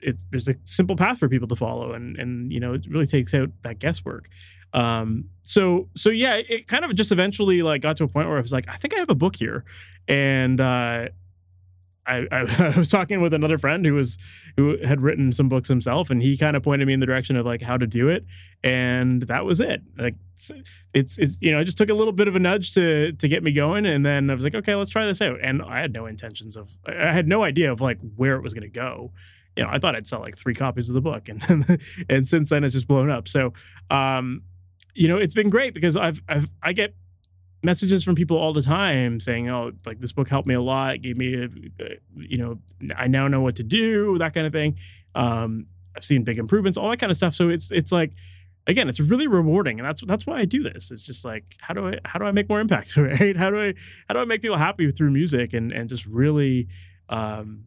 it's 0.00 0.24
there's 0.30 0.48
a 0.48 0.56
simple 0.64 0.96
path 0.96 1.18
for 1.18 1.28
people 1.28 1.48
to 1.48 1.56
follow, 1.56 1.92
and 1.92 2.16
and 2.18 2.52
you 2.52 2.60
know, 2.60 2.74
it 2.74 2.86
really 2.88 3.06
takes 3.06 3.34
out 3.34 3.50
that 3.62 3.78
guesswork. 3.78 4.28
Um, 4.72 5.30
so 5.42 5.88
so 5.96 6.10
yeah, 6.10 6.34
it 6.36 6.66
kind 6.66 6.84
of 6.84 6.94
just 6.94 7.12
eventually 7.12 7.62
like 7.62 7.82
got 7.82 7.96
to 7.98 8.04
a 8.04 8.08
point 8.08 8.28
where 8.28 8.38
I 8.38 8.40
was 8.40 8.52
like, 8.52 8.68
I 8.68 8.76
think 8.76 8.94
I 8.94 8.98
have 8.98 9.10
a 9.10 9.14
book 9.14 9.36
here, 9.36 9.64
and 10.08 10.60
uh, 10.60 11.08
I, 12.06 12.26
I, 12.30 12.72
I, 12.74 12.78
was 12.78 12.90
talking 12.90 13.20
with 13.20 13.34
another 13.34 13.58
friend 13.58 13.84
who 13.84 13.94
was 13.94 14.18
who 14.56 14.76
had 14.84 15.00
written 15.00 15.32
some 15.32 15.48
books 15.48 15.68
himself, 15.68 16.10
and 16.10 16.22
he 16.22 16.36
kind 16.36 16.56
of 16.56 16.62
pointed 16.62 16.86
me 16.86 16.94
in 16.94 17.00
the 17.00 17.06
direction 17.06 17.36
of 17.36 17.44
like 17.44 17.62
how 17.62 17.76
to 17.76 17.86
do 17.86 18.08
it, 18.08 18.24
and 18.62 19.22
that 19.22 19.44
was 19.44 19.60
it. 19.60 19.82
Like 19.98 20.14
it's 20.94 21.18
it's 21.18 21.38
you 21.40 21.52
know, 21.52 21.60
it 21.60 21.64
just 21.64 21.78
took 21.78 21.88
a 21.88 21.94
little 21.94 22.12
bit 22.12 22.28
of 22.28 22.36
a 22.36 22.38
nudge 22.38 22.72
to 22.74 23.12
to 23.12 23.28
get 23.28 23.42
me 23.42 23.52
going, 23.52 23.86
and 23.86 24.04
then 24.04 24.30
I 24.30 24.34
was 24.34 24.44
like, 24.44 24.54
okay, 24.54 24.74
let's 24.74 24.90
try 24.90 25.06
this 25.06 25.20
out. 25.20 25.38
And 25.42 25.62
I 25.62 25.80
had 25.80 25.92
no 25.92 26.06
intentions 26.06 26.56
of, 26.56 26.70
I 26.86 27.12
had 27.12 27.28
no 27.28 27.44
idea 27.44 27.72
of 27.72 27.80
like 27.80 27.98
where 28.16 28.36
it 28.36 28.42
was 28.42 28.54
going 28.54 28.62
to 28.62 28.68
go. 28.68 29.12
You 29.56 29.64
know, 29.64 29.70
I 29.72 29.78
thought 29.78 29.96
I'd 29.96 30.06
sell 30.06 30.20
like 30.20 30.36
three 30.36 30.54
copies 30.54 30.88
of 30.88 30.94
the 30.94 31.00
book, 31.00 31.28
and 31.28 31.40
then 31.42 31.78
and 32.08 32.28
since 32.28 32.50
then 32.50 32.64
it's 32.64 32.74
just 32.74 32.86
blown 32.86 33.10
up. 33.10 33.28
So, 33.28 33.52
um, 33.90 34.42
you 34.94 35.08
know, 35.08 35.16
it's 35.16 35.34
been 35.34 35.48
great 35.48 35.74
because 35.74 35.96
I've, 35.96 36.20
I've 36.28 36.48
I 36.62 36.72
get 36.72 36.94
messages 37.62 38.04
from 38.04 38.14
people 38.14 38.36
all 38.36 38.52
the 38.52 38.62
time 38.62 39.20
saying, 39.20 39.48
"Oh, 39.48 39.72
like 39.84 40.00
this 40.00 40.12
book 40.12 40.28
helped 40.28 40.46
me 40.46 40.54
a 40.54 40.60
lot. 40.60 41.00
gave 41.02 41.16
me, 41.16 41.34
a, 41.34 41.48
you 42.16 42.38
know, 42.38 42.58
I 42.96 43.06
now 43.06 43.28
know 43.28 43.40
what 43.40 43.56
to 43.56 43.62
do. 43.62 44.18
That 44.18 44.34
kind 44.34 44.46
of 44.46 44.52
thing. 44.52 44.76
Um, 45.14 45.66
I've 45.96 46.04
seen 46.04 46.24
big 46.24 46.38
improvements, 46.38 46.76
all 46.76 46.90
that 46.90 46.98
kind 46.98 47.10
of 47.10 47.16
stuff. 47.16 47.34
So 47.34 47.48
it's 47.48 47.70
it's 47.70 47.90
like, 47.90 48.12
again, 48.66 48.88
it's 48.88 49.00
really 49.00 49.26
rewarding, 49.26 49.80
and 49.80 49.88
that's 49.88 50.02
that's 50.04 50.26
why 50.26 50.38
I 50.38 50.44
do 50.44 50.62
this. 50.62 50.90
It's 50.90 51.02
just 51.02 51.24
like, 51.24 51.44
how 51.58 51.74
do 51.74 51.88
I 51.88 51.94
how 52.04 52.18
do 52.18 52.26
I 52.26 52.32
make 52.32 52.48
more 52.48 52.60
impact? 52.60 52.96
Right? 53.06 53.36
How 53.36 53.50
do 53.50 53.60
I 53.60 53.74
how 54.08 54.14
do 54.14 54.20
I 54.20 54.24
make 54.24 54.42
people 54.42 54.58
happy 54.58 54.90
through 54.90 55.10
music 55.10 55.54
and 55.54 55.72
and 55.72 55.88
just 55.88 56.06
really, 56.06 56.68
um, 57.08 57.64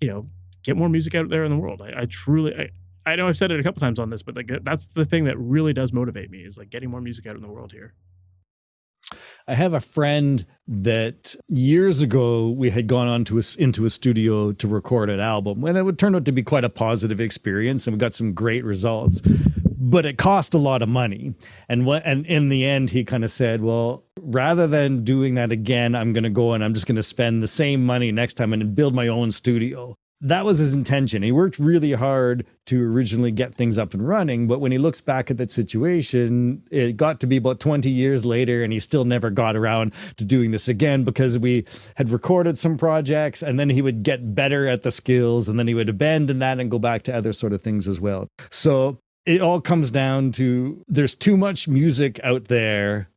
you 0.00 0.08
know, 0.08 0.28
get 0.62 0.76
more 0.76 0.88
music 0.88 1.14
out 1.14 1.28
there 1.30 1.44
in 1.44 1.50
the 1.50 1.58
world. 1.58 1.82
I, 1.82 2.02
I 2.02 2.04
truly. 2.06 2.54
I, 2.54 2.70
I 3.06 3.16
know 3.16 3.28
I've 3.28 3.36
said 3.36 3.50
it 3.50 3.60
a 3.60 3.62
couple 3.62 3.80
times 3.80 3.98
on 3.98 4.08
this, 4.08 4.22
but 4.22 4.34
like 4.34 4.50
that's 4.62 4.86
the 4.86 5.04
thing 5.04 5.24
that 5.24 5.38
really 5.38 5.74
does 5.74 5.92
motivate 5.92 6.30
me 6.30 6.38
is 6.38 6.56
like 6.56 6.70
getting 6.70 6.90
more 6.90 7.02
music 7.02 7.26
out 7.26 7.36
in 7.36 7.42
the 7.42 7.48
world 7.48 7.70
here. 7.70 7.92
I 9.46 9.54
have 9.54 9.74
a 9.74 9.80
friend 9.80 10.44
that 10.66 11.36
years 11.48 12.00
ago 12.00 12.50
we 12.50 12.70
had 12.70 12.86
gone 12.86 13.08
on 13.08 13.24
to 13.24 13.38
a, 13.38 13.42
into 13.58 13.84
a 13.84 13.90
studio 13.90 14.52
to 14.52 14.68
record 14.68 15.10
an 15.10 15.20
album, 15.20 15.64
and 15.64 15.76
it 15.76 15.82
would 15.82 15.98
turn 15.98 16.14
out 16.14 16.24
to 16.24 16.32
be 16.32 16.42
quite 16.42 16.64
a 16.64 16.70
positive 16.70 17.20
experience, 17.20 17.86
and 17.86 17.94
we 17.94 17.98
got 17.98 18.14
some 18.14 18.32
great 18.32 18.64
results. 18.64 19.20
But 19.76 20.06
it 20.06 20.16
cost 20.16 20.54
a 20.54 20.58
lot 20.58 20.80
of 20.80 20.88
money, 20.88 21.34
and 21.68 21.84
what? 21.84 22.02
And 22.06 22.24
in 22.26 22.48
the 22.48 22.64
end, 22.64 22.90
he 22.90 23.04
kind 23.04 23.22
of 23.22 23.30
said, 23.30 23.60
"Well, 23.60 24.04
rather 24.18 24.66
than 24.66 25.04
doing 25.04 25.34
that 25.34 25.52
again, 25.52 25.94
I'm 25.94 26.14
going 26.14 26.24
to 26.24 26.30
go 26.30 26.54
and 26.54 26.64
I'm 26.64 26.72
just 26.72 26.86
going 26.86 26.96
to 26.96 27.02
spend 27.02 27.42
the 27.42 27.48
same 27.48 27.84
money 27.84 28.10
next 28.10 28.34
time 28.34 28.54
and 28.54 28.74
build 28.74 28.94
my 28.94 29.08
own 29.08 29.30
studio." 29.30 29.98
That 30.24 30.44
was 30.46 30.58
his 30.58 30.74
intention. 30.74 31.22
He 31.22 31.32
worked 31.32 31.58
really 31.58 31.92
hard 31.92 32.46
to 32.66 32.82
originally 32.82 33.30
get 33.30 33.54
things 33.54 33.76
up 33.76 33.92
and 33.92 34.06
running, 34.08 34.48
but 34.48 34.58
when 34.58 34.72
he 34.72 34.78
looks 34.78 35.02
back 35.02 35.30
at 35.30 35.36
that 35.36 35.50
situation, 35.50 36.62
it 36.70 36.96
got 36.96 37.20
to 37.20 37.26
be 37.26 37.36
about 37.36 37.60
20 37.60 37.90
years 37.90 38.24
later 38.24 38.64
and 38.64 38.72
he 38.72 38.80
still 38.80 39.04
never 39.04 39.28
got 39.28 39.54
around 39.54 39.92
to 40.16 40.24
doing 40.24 40.50
this 40.50 40.66
again 40.66 41.04
because 41.04 41.38
we 41.38 41.66
had 41.96 42.08
recorded 42.08 42.56
some 42.56 42.78
projects 42.78 43.42
and 43.42 43.60
then 43.60 43.68
he 43.68 43.82
would 43.82 44.02
get 44.02 44.34
better 44.34 44.66
at 44.66 44.82
the 44.82 44.90
skills 44.90 45.46
and 45.46 45.58
then 45.58 45.68
he 45.68 45.74
would 45.74 45.90
abandon 45.90 46.38
that 46.38 46.58
and 46.58 46.70
go 46.70 46.78
back 46.78 47.02
to 47.02 47.14
other 47.14 47.34
sort 47.34 47.52
of 47.52 47.60
things 47.60 47.86
as 47.86 48.00
well. 48.00 48.26
So 48.50 48.98
it 49.26 49.42
all 49.42 49.60
comes 49.60 49.90
down 49.90 50.32
to 50.32 50.82
there's 50.88 51.14
too 51.14 51.36
much 51.36 51.68
music 51.68 52.18
out 52.24 52.48
there 52.48 53.08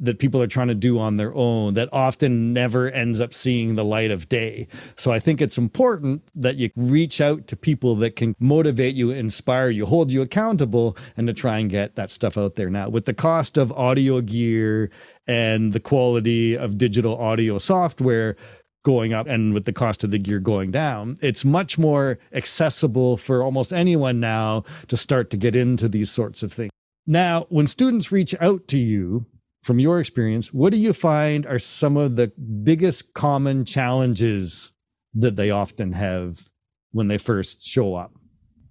that 0.00 0.18
people 0.18 0.42
are 0.42 0.46
trying 0.46 0.68
to 0.68 0.74
do 0.74 0.98
on 0.98 1.16
their 1.16 1.34
own 1.34 1.74
that 1.74 1.88
often 1.92 2.52
never 2.52 2.90
ends 2.90 3.20
up 3.20 3.34
seeing 3.34 3.76
the 3.76 3.84
light 3.84 4.10
of 4.10 4.28
day. 4.28 4.66
So 4.96 5.12
I 5.12 5.18
think 5.18 5.40
it's 5.40 5.58
important 5.58 6.22
that 6.34 6.56
you 6.56 6.70
reach 6.74 7.20
out 7.20 7.46
to 7.48 7.56
people 7.56 7.94
that 7.96 8.16
can 8.16 8.34
motivate 8.40 8.94
you, 8.94 9.10
inspire 9.10 9.70
you, 9.70 9.86
hold 9.86 10.10
you 10.10 10.22
accountable, 10.22 10.96
and 11.16 11.26
to 11.26 11.34
try 11.34 11.58
and 11.58 11.70
get 11.70 11.96
that 11.96 12.10
stuff 12.10 12.38
out 12.38 12.56
there. 12.56 12.70
Now, 12.70 12.88
with 12.88 13.04
the 13.04 13.14
cost 13.14 13.58
of 13.58 13.70
audio 13.72 14.20
gear 14.20 14.90
and 15.26 15.72
the 15.72 15.80
quality 15.80 16.56
of 16.56 16.78
digital 16.78 17.16
audio 17.16 17.58
software, 17.58 18.36
going 18.82 19.12
up 19.12 19.26
and 19.26 19.52
with 19.52 19.66
the 19.66 19.72
cost 19.72 20.02
of 20.04 20.10
the 20.10 20.18
gear 20.18 20.40
going 20.40 20.70
down, 20.70 21.18
it's 21.20 21.44
much 21.44 21.78
more 21.78 22.18
accessible 22.32 23.16
for 23.16 23.42
almost 23.42 23.72
anyone 23.72 24.20
now 24.20 24.64
to 24.88 24.96
start 24.96 25.30
to 25.30 25.36
get 25.36 25.54
into 25.54 25.88
these 25.88 26.10
sorts 26.10 26.42
of 26.42 26.52
things. 26.52 26.70
Now, 27.06 27.46
when 27.50 27.66
students 27.66 28.12
reach 28.12 28.34
out 28.40 28.68
to 28.68 28.78
you 28.78 29.26
from 29.62 29.78
your 29.78 30.00
experience, 30.00 30.52
what 30.52 30.72
do 30.72 30.78
you 30.78 30.92
find 30.92 31.46
are 31.46 31.58
some 31.58 31.96
of 31.96 32.16
the 32.16 32.28
biggest 32.62 33.14
common 33.14 33.64
challenges 33.64 34.72
that 35.14 35.36
they 35.36 35.50
often 35.50 35.92
have 35.92 36.50
when 36.92 37.08
they 37.08 37.18
first 37.18 37.62
show 37.62 37.94
up? 37.94 38.12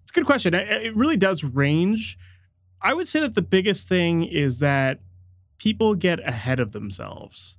It's 0.02 0.12
a 0.12 0.14
good 0.14 0.26
question. 0.26 0.54
It 0.54 0.96
really 0.96 1.18
does 1.18 1.44
range. 1.44 2.18
I 2.82 2.94
would 2.94 3.08
say 3.08 3.20
that 3.20 3.36
the 3.36 3.42
biggest 3.42 3.88
thing 3.88 4.24
is 4.24 4.60
that 4.60 5.00
people 5.58 5.94
get 5.94 6.20
ahead 6.28 6.60
of 6.60 6.72
themselves. 6.72 7.58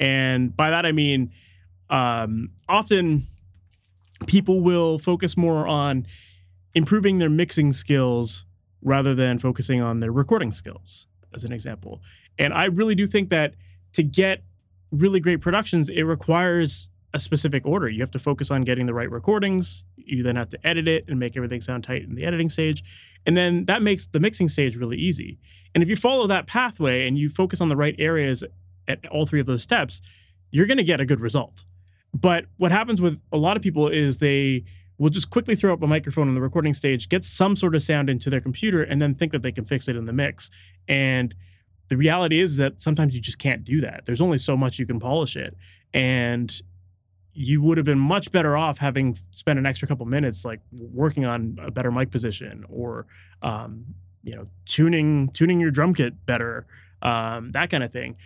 And 0.00 0.56
by 0.56 0.70
that, 0.70 0.86
I 0.86 0.92
mean, 0.92 1.32
um, 1.90 2.50
often 2.68 3.26
people 4.26 4.60
will 4.60 4.98
focus 4.98 5.36
more 5.36 5.66
on 5.66 6.06
improving 6.74 7.18
their 7.18 7.30
mixing 7.30 7.72
skills 7.72 8.44
rather 8.82 9.14
than 9.14 9.38
focusing 9.38 9.80
on 9.80 10.00
their 10.00 10.12
recording 10.12 10.52
skills, 10.52 11.06
as 11.34 11.44
an 11.44 11.52
example. 11.52 12.00
And 12.38 12.52
I 12.54 12.66
really 12.66 12.94
do 12.94 13.06
think 13.06 13.30
that 13.30 13.54
to 13.94 14.02
get 14.02 14.42
really 14.90 15.20
great 15.20 15.40
productions, 15.40 15.88
it 15.88 16.02
requires 16.02 16.88
a 17.14 17.18
specific 17.18 17.66
order. 17.66 17.88
You 17.88 18.00
have 18.00 18.10
to 18.12 18.18
focus 18.18 18.50
on 18.50 18.62
getting 18.62 18.86
the 18.86 18.94
right 18.94 19.10
recordings. 19.10 19.84
You 19.96 20.22
then 20.22 20.36
have 20.36 20.50
to 20.50 20.66
edit 20.66 20.86
it 20.86 21.04
and 21.08 21.18
make 21.18 21.36
everything 21.36 21.60
sound 21.60 21.84
tight 21.84 22.02
in 22.02 22.14
the 22.14 22.24
editing 22.24 22.50
stage. 22.50 22.82
And 23.26 23.36
then 23.36 23.64
that 23.64 23.82
makes 23.82 24.06
the 24.06 24.20
mixing 24.20 24.48
stage 24.48 24.76
really 24.76 24.98
easy. 24.98 25.38
And 25.74 25.82
if 25.82 25.88
you 25.88 25.96
follow 25.96 26.26
that 26.26 26.46
pathway 26.46 27.06
and 27.06 27.18
you 27.18 27.28
focus 27.28 27.60
on 27.60 27.68
the 27.68 27.76
right 27.76 27.94
areas 27.98 28.44
at 28.86 29.06
all 29.06 29.26
three 29.26 29.40
of 29.40 29.46
those 29.46 29.62
steps, 29.62 30.00
you're 30.50 30.66
going 30.66 30.78
to 30.78 30.84
get 30.84 31.00
a 31.00 31.06
good 31.06 31.20
result. 31.20 31.64
But 32.14 32.46
what 32.56 32.72
happens 32.72 33.00
with 33.00 33.20
a 33.32 33.36
lot 33.36 33.56
of 33.56 33.62
people 33.62 33.88
is 33.88 34.18
they 34.18 34.64
will 34.98 35.10
just 35.10 35.30
quickly 35.30 35.54
throw 35.54 35.72
up 35.72 35.82
a 35.82 35.86
microphone 35.86 36.28
on 36.28 36.34
the 36.34 36.40
recording 36.40 36.74
stage, 36.74 37.08
get 37.08 37.24
some 37.24 37.54
sort 37.54 37.74
of 37.74 37.82
sound 37.82 38.10
into 38.10 38.30
their 38.30 38.40
computer, 38.40 38.82
and 38.82 39.00
then 39.00 39.14
think 39.14 39.32
that 39.32 39.42
they 39.42 39.52
can 39.52 39.64
fix 39.64 39.88
it 39.88 39.96
in 39.96 40.06
the 40.06 40.12
mix. 40.12 40.50
And 40.88 41.34
the 41.88 41.96
reality 41.96 42.40
is 42.40 42.56
that 42.58 42.80
sometimes 42.80 43.14
you 43.14 43.20
just 43.20 43.38
can't 43.38 43.64
do 43.64 43.80
that. 43.80 44.04
There's 44.06 44.20
only 44.20 44.38
so 44.38 44.56
much 44.56 44.78
you 44.78 44.86
can 44.86 45.00
polish 45.00 45.36
it. 45.36 45.56
And 45.94 46.52
you 47.40 47.62
would 47.62 47.78
have 47.78 47.86
been 47.86 48.00
much 48.00 48.32
better 48.32 48.56
off 48.56 48.78
having 48.78 49.16
spent 49.30 49.60
an 49.60 49.64
extra 49.64 49.86
couple 49.86 50.04
minutes 50.06 50.44
like 50.44 50.60
working 50.72 51.24
on 51.24 51.56
a 51.62 51.70
better 51.70 51.92
mic 51.92 52.10
position 52.10 52.64
or 52.68 53.06
um, 53.42 53.84
you 54.24 54.34
know 54.34 54.48
tuning 54.66 55.28
tuning 55.28 55.60
your 55.60 55.70
drum 55.70 55.94
kit 55.94 56.26
better 56.26 56.66
um, 57.02 57.52
that 57.52 57.70
kind 57.70 57.84
of 57.84 57.92
thing 57.92 58.16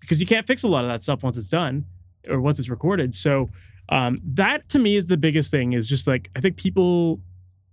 because 0.00 0.20
you 0.20 0.26
can't 0.26 0.46
fix 0.46 0.62
a 0.62 0.68
lot 0.68 0.84
of 0.84 0.88
that 0.88 1.02
stuff 1.02 1.22
once 1.22 1.36
it's 1.36 1.50
done 1.50 1.84
or 2.28 2.40
once 2.40 2.58
it's 2.58 2.70
recorded 2.70 3.14
so 3.14 3.50
um, 3.90 4.18
that 4.24 4.66
to 4.70 4.78
me 4.78 4.96
is 4.96 5.06
the 5.06 5.18
biggest 5.18 5.50
thing 5.50 5.74
is 5.74 5.86
just 5.86 6.06
like 6.06 6.30
i 6.34 6.40
think 6.40 6.56
people 6.56 7.20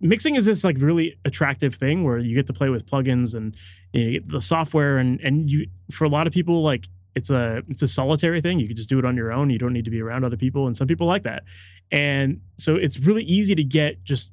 mixing 0.00 0.36
is 0.36 0.46
this 0.46 0.64
like 0.64 0.76
really 0.78 1.18
attractive 1.24 1.74
thing 1.74 2.04
where 2.04 2.18
you 2.18 2.34
get 2.34 2.46
to 2.46 2.52
play 2.52 2.70
with 2.70 2.86
plugins 2.86 3.34
and 3.34 3.54
you 3.92 4.20
know, 4.20 4.26
the 4.26 4.40
software 4.40 4.98
and 4.98 5.20
and 5.20 5.50
you 5.50 5.66
for 5.90 6.04
a 6.04 6.08
lot 6.08 6.26
of 6.26 6.32
people 6.32 6.62
like 6.62 6.88
it's 7.14 7.30
a 7.30 7.62
it's 7.68 7.82
a 7.82 7.88
solitary 7.88 8.40
thing. 8.40 8.58
You 8.58 8.66
can 8.66 8.76
just 8.76 8.88
do 8.88 8.98
it 8.98 9.04
on 9.04 9.16
your 9.16 9.32
own. 9.32 9.50
You 9.50 9.58
don't 9.58 9.72
need 9.72 9.84
to 9.84 9.90
be 9.90 10.00
around 10.00 10.24
other 10.24 10.36
people, 10.36 10.66
and 10.66 10.76
some 10.76 10.86
people 10.86 11.06
like 11.06 11.24
that. 11.24 11.44
And 11.90 12.40
so 12.56 12.76
it's 12.76 12.98
really 12.98 13.24
easy 13.24 13.54
to 13.54 13.64
get 13.64 14.02
just 14.04 14.32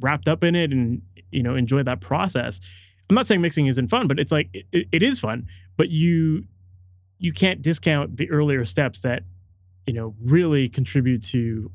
wrapped 0.00 0.28
up 0.28 0.44
in 0.44 0.54
it 0.54 0.72
and 0.72 1.02
you 1.30 1.42
know 1.42 1.54
enjoy 1.54 1.82
that 1.82 2.00
process. 2.00 2.60
I'm 3.08 3.14
not 3.14 3.26
saying 3.26 3.40
mixing 3.40 3.66
isn't 3.66 3.88
fun, 3.88 4.08
but 4.08 4.18
it's 4.18 4.32
like 4.32 4.50
it, 4.72 4.88
it 4.92 5.02
is 5.02 5.20
fun. 5.20 5.46
But 5.76 5.90
you 5.90 6.44
you 7.18 7.32
can't 7.32 7.62
discount 7.62 8.16
the 8.16 8.30
earlier 8.30 8.64
steps 8.64 9.00
that 9.00 9.22
you 9.86 9.94
know 9.94 10.14
really 10.22 10.68
contribute 10.68 11.24
to 11.24 11.70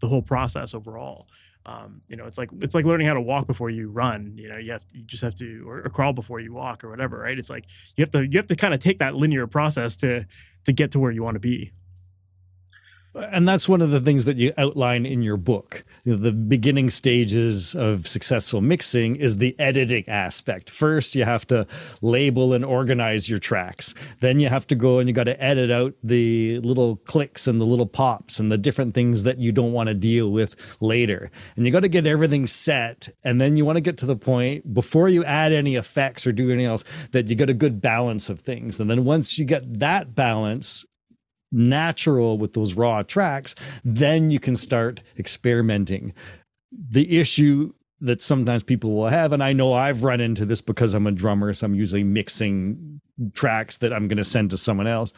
the 0.00 0.08
whole 0.08 0.22
process 0.22 0.74
overall 0.74 1.26
um, 1.66 2.00
you 2.08 2.16
know, 2.16 2.24
it's 2.24 2.38
like 2.38 2.50
it's 2.62 2.74
like 2.74 2.84
learning 2.84 3.06
how 3.06 3.14
to 3.14 3.20
walk 3.20 3.46
before 3.46 3.70
you 3.70 3.90
run. 3.90 4.32
You 4.34 4.48
know, 4.48 4.56
you 4.56 4.72
have 4.72 4.86
to, 4.88 4.98
you 4.98 5.04
just 5.04 5.22
have 5.22 5.34
to 5.36 5.68
or, 5.68 5.78
or 5.78 5.90
crawl 5.90 6.12
before 6.12 6.40
you 6.40 6.52
walk 6.54 6.82
or 6.82 6.90
whatever, 6.90 7.18
right? 7.18 7.38
It's 7.38 7.50
like 7.50 7.66
you 7.96 8.02
have 8.02 8.10
to 8.10 8.26
you 8.26 8.38
have 8.38 8.46
to 8.46 8.56
kind 8.56 8.72
of 8.72 8.80
take 8.80 8.98
that 8.98 9.14
linear 9.14 9.46
process 9.46 9.96
to 9.96 10.24
to 10.64 10.72
get 10.72 10.90
to 10.92 10.98
where 10.98 11.10
you 11.10 11.22
want 11.22 11.34
to 11.34 11.40
be 11.40 11.72
and 13.14 13.48
that's 13.48 13.68
one 13.68 13.82
of 13.82 13.90
the 13.90 14.00
things 14.00 14.24
that 14.24 14.36
you 14.36 14.52
outline 14.56 15.04
in 15.04 15.22
your 15.22 15.36
book. 15.36 15.84
The 16.04 16.32
beginning 16.32 16.90
stages 16.90 17.74
of 17.74 18.06
successful 18.06 18.60
mixing 18.60 19.16
is 19.16 19.38
the 19.38 19.58
editing 19.58 20.08
aspect. 20.08 20.70
First, 20.70 21.14
you 21.14 21.24
have 21.24 21.46
to 21.48 21.66
label 22.00 22.52
and 22.52 22.64
organize 22.64 23.28
your 23.28 23.38
tracks. 23.38 23.94
Then 24.20 24.38
you 24.38 24.48
have 24.48 24.66
to 24.68 24.74
go 24.74 24.98
and 24.98 25.08
you 25.08 25.12
got 25.12 25.24
to 25.24 25.42
edit 25.42 25.70
out 25.70 25.94
the 26.02 26.60
little 26.60 26.96
clicks 26.96 27.46
and 27.46 27.60
the 27.60 27.64
little 27.64 27.86
pops 27.86 28.38
and 28.38 28.50
the 28.50 28.58
different 28.58 28.94
things 28.94 29.24
that 29.24 29.38
you 29.38 29.52
don't 29.52 29.72
want 29.72 29.88
to 29.88 29.94
deal 29.94 30.30
with 30.30 30.54
later. 30.80 31.30
And 31.56 31.66
you 31.66 31.72
got 31.72 31.80
to 31.80 31.88
get 31.88 32.06
everything 32.06 32.46
set. 32.46 33.08
And 33.24 33.40
then 33.40 33.56
you 33.56 33.64
want 33.64 33.76
to 33.76 33.82
get 33.82 33.98
to 33.98 34.06
the 34.06 34.16
point 34.16 34.72
before 34.72 35.08
you 35.08 35.24
add 35.24 35.52
any 35.52 35.74
effects 35.74 36.26
or 36.26 36.32
do 36.32 36.48
anything 36.50 36.66
else 36.66 36.84
that 37.10 37.28
you 37.28 37.34
get 37.34 37.50
a 37.50 37.54
good 37.54 37.80
balance 37.80 38.28
of 38.28 38.40
things. 38.40 38.78
And 38.78 38.90
then 38.90 39.04
once 39.04 39.38
you 39.38 39.44
get 39.44 39.80
that 39.80 40.14
balance, 40.14 40.86
natural 41.52 42.38
with 42.38 42.54
those 42.54 42.74
raw 42.74 43.02
tracks, 43.02 43.54
then 43.84 44.30
you 44.30 44.38
can 44.40 44.56
start 44.56 45.02
experimenting. 45.18 46.14
The 46.72 47.18
issue 47.18 47.72
that 48.00 48.22
sometimes 48.22 48.62
people 48.62 48.94
will 48.94 49.08
have, 49.08 49.32
and 49.32 49.42
I 49.42 49.52
know 49.52 49.72
I've 49.72 50.04
run 50.04 50.20
into 50.20 50.46
this 50.46 50.60
because 50.60 50.94
I'm 50.94 51.06
a 51.06 51.12
drummer, 51.12 51.52
so 51.52 51.66
I'm 51.66 51.74
usually 51.74 52.04
mixing 52.04 53.00
tracks 53.34 53.78
that 53.78 53.92
I'm 53.92 54.08
going 54.08 54.16
to 54.16 54.24
send 54.24 54.50
to 54.50 54.56
someone 54.56 54.86
else, 54.86 55.12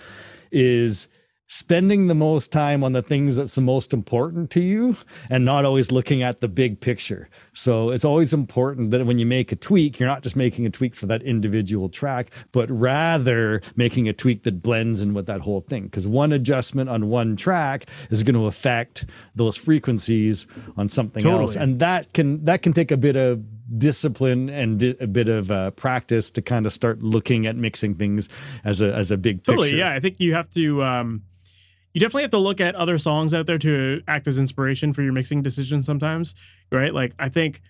is 0.51 1.09
spending 1.53 2.07
the 2.07 2.15
most 2.15 2.51
time 2.51 2.83
on 2.83 2.93
the 2.93 3.03
things 3.03 3.37
that's 3.37 3.57
the 3.57 3.61
most 3.61 3.93
important 3.93 4.51
to 4.51 4.63
you 4.63 4.97
and 5.29 5.45
not 5.45 5.67
always 5.67 5.93
looking 5.93 6.23
at 6.23 6.41
the 6.41 6.49
big 6.49 6.81
picture. 6.81 7.29
So 7.53 7.91
it's 7.91 8.07
always 8.07 8.33
important 8.33 8.91
that 8.93 9.05
when 9.05 9.19
you 9.19 9.27
make 9.27 9.53
a 9.53 9.57
tweak, 9.57 10.01
you're 10.01 10.09
not 10.09 10.23
just 10.23 10.35
making 10.35 10.65
a 10.65 10.71
tweak 10.71 10.95
for 10.95 11.05
that 11.07 11.23
individual 11.23 11.91
track, 11.91 12.31
but 12.53 12.71
rather 12.71 13.61
making 13.77 14.09
a 14.09 14.15
tweak 14.15 14.45
that 14.45 14.63
blends 14.63 15.03
in 15.03 15.13
with 15.13 15.27
that 15.27 15.43
whole 15.43 15.61
thing. 15.61 15.83
Because 15.83 16.09
one 16.09 16.33
adjustment 16.33 16.89
on 16.89 17.11
one 17.11 17.37
track 17.37 17.85
is 18.09 18.23
going 18.23 18.35
to 18.35 18.47
affect 18.47 19.05
those 19.35 19.55
frequencies 19.55 20.47
on 20.79 20.89
something 20.89 21.23
totally. 21.23 21.43
else. 21.43 21.57
And 21.57 21.81
that 21.81 22.15
can 22.15 22.47
that 22.47 22.63
can 22.63 22.73
take 22.73 22.91
a 22.91 22.97
bit 22.97 23.17
of 23.17 23.45
discipline 23.79 24.49
and 24.49 24.81
di- 24.81 24.97
a 25.01 25.07
bit 25.07 25.29
of 25.29 25.51
uh, 25.51 25.71
practice 25.73 26.31
to 26.31 26.41
kind 26.41 26.65
of 26.65 26.73
start 26.73 27.03
looking 27.03 27.47
at 27.47 27.57
mixing 27.57 27.95
things 27.95 28.31
as 28.65 28.81
a 28.81 28.95
as 28.95 29.11
a 29.11 29.19
big 29.19 29.41
picture. 29.41 29.53
totally 29.53 29.69
picture. 29.69 29.79
yeah 29.79 29.93
i 29.93 30.01
think 30.01 30.21
you 30.21 30.35
have 30.35 30.51
to 30.51 30.83
um 30.83 31.23
you 31.95 32.01
definitely 32.01 32.23
have 32.23 32.31
to 32.31 32.39
look 32.39 32.61
at 32.61 32.75
other 32.75 32.99
songs 32.99 33.35
out 33.35 33.47
there 33.47 33.59
to 33.59 34.03
act 34.09 34.27
as 34.27 34.39
inspiration 34.39 34.93
for 34.93 35.03
your 35.03 35.13
mixing 35.13 35.43
decisions 35.43 35.85
sometimes, 35.85 36.35
right? 36.71 36.95
Like 36.95 37.15
I 37.19 37.29
think 37.29 37.61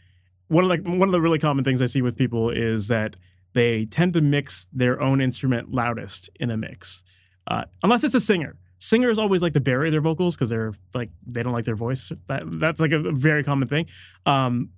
one 0.48 0.70
of 0.70 0.84
the 0.84 0.90
one 0.90 1.08
of 1.08 1.12
the 1.12 1.20
really 1.20 1.38
common 1.38 1.64
things 1.64 1.82
I 1.82 1.86
see 1.86 2.02
with 2.02 2.16
people 2.16 2.50
is 2.50 2.88
that 2.88 3.16
they 3.54 3.86
tend 3.86 4.14
to 4.14 4.20
mix 4.20 4.66
their 4.72 5.00
own 5.00 5.20
instrument 5.20 5.72
loudest 5.72 6.30
in 6.36 6.50
a 6.50 6.56
mix, 6.56 7.04
uh, 7.48 7.64
unless 7.82 8.04
it's 8.04 8.14
a 8.14 8.20
singer. 8.20 8.56
Singers 8.78 9.18
always 9.18 9.42
like 9.42 9.52
to 9.54 9.60
bury 9.60 9.90
their 9.90 10.00
vocals 10.00 10.34
because 10.34 10.50
they're 10.50 10.74
like 10.94 11.10
they 11.26 11.42
don't 11.42 11.52
like 11.52 11.64
their 11.64 11.76
voice. 11.76 12.12
That 12.28 12.42
that's 12.60 12.80
like 12.80 12.92
a 12.92 12.98
very 13.12 13.42
common 13.42 13.68
thing. 13.68 13.86
Um, 14.26 14.70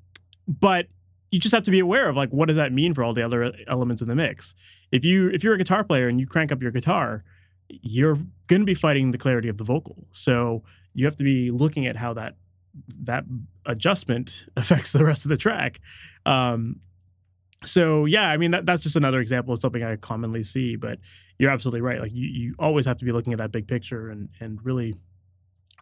but 0.46 0.86
you 1.30 1.40
just 1.40 1.54
have 1.54 1.64
to 1.64 1.70
be 1.70 1.80
aware 1.80 2.08
of 2.08 2.16
like 2.16 2.30
what 2.30 2.48
does 2.48 2.56
that 2.56 2.72
mean 2.72 2.94
for 2.94 3.02
all 3.02 3.12
the 3.12 3.22
other 3.22 3.52
elements 3.66 4.00
in 4.00 4.08
the 4.08 4.14
mix. 4.14 4.54
If 4.92 5.04
you 5.04 5.28
if 5.30 5.42
you're 5.42 5.54
a 5.54 5.58
guitar 5.58 5.84
player 5.84 6.08
and 6.08 6.20
you 6.20 6.26
crank 6.26 6.52
up 6.52 6.62
your 6.62 6.70
guitar, 6.70 7.24
you're 7.82 8.18
going 8.46 8.60
to 8.60 8.66
be 8.66 8.74
fighting 8.74 9.10
the 9.10 9.18
clarity 9.18 9.48
of 9.48 9.58
the 9.58 9.64
vocal. 9.64 10.06
So 10.12 10.62
you 10.94 11.04
have 11.04 11.16
to 11.16 11.24
be 11.24 11.50
looking 11.50 11.86
at 11.86 11.96
how 11.96 12.14
that 12.14 12.36
that 13.02 13.24
adjustment 13.66 14.46
affects 14.56 14.92
the 14.92 15.04
rest 15.04 15.24
of 15.24 15.28
the 15.28 15.36
track. 15.36 15.80
Um, 16.26 16.80
so 17.64 18.04
yeah, 18.04 18.28
I 18.28 18.36
mean 18.36 18.50
that, 18.50 18.66
that's 18.66 18.82
just 18.82 18.96
another 18.96 19.20
example 19.20 19.54
of 19.54 19.60
something 19.60 19.82
I 19.82 19.96
commonly 19.96 20.42
see. 20.42 20.76
But 20.76 20.98
you're 21.38 21.50
absolutely 21.50 21.80
right. 21.80 22.00
Like 22.00 22.12
you, 22.12 22.26
you 22.26 22.54
always 22.58 22.86
have 22.86 22.98
to 22.98 23.04
be 23.04 23.12
looking 23.12 23.32
at 23.32 23.38
that 23.38 23.52
big 23.52 23.66
picture 23.66 24.10
and 24.10 24.28
and 24.40 24.58
really 24.64 24.94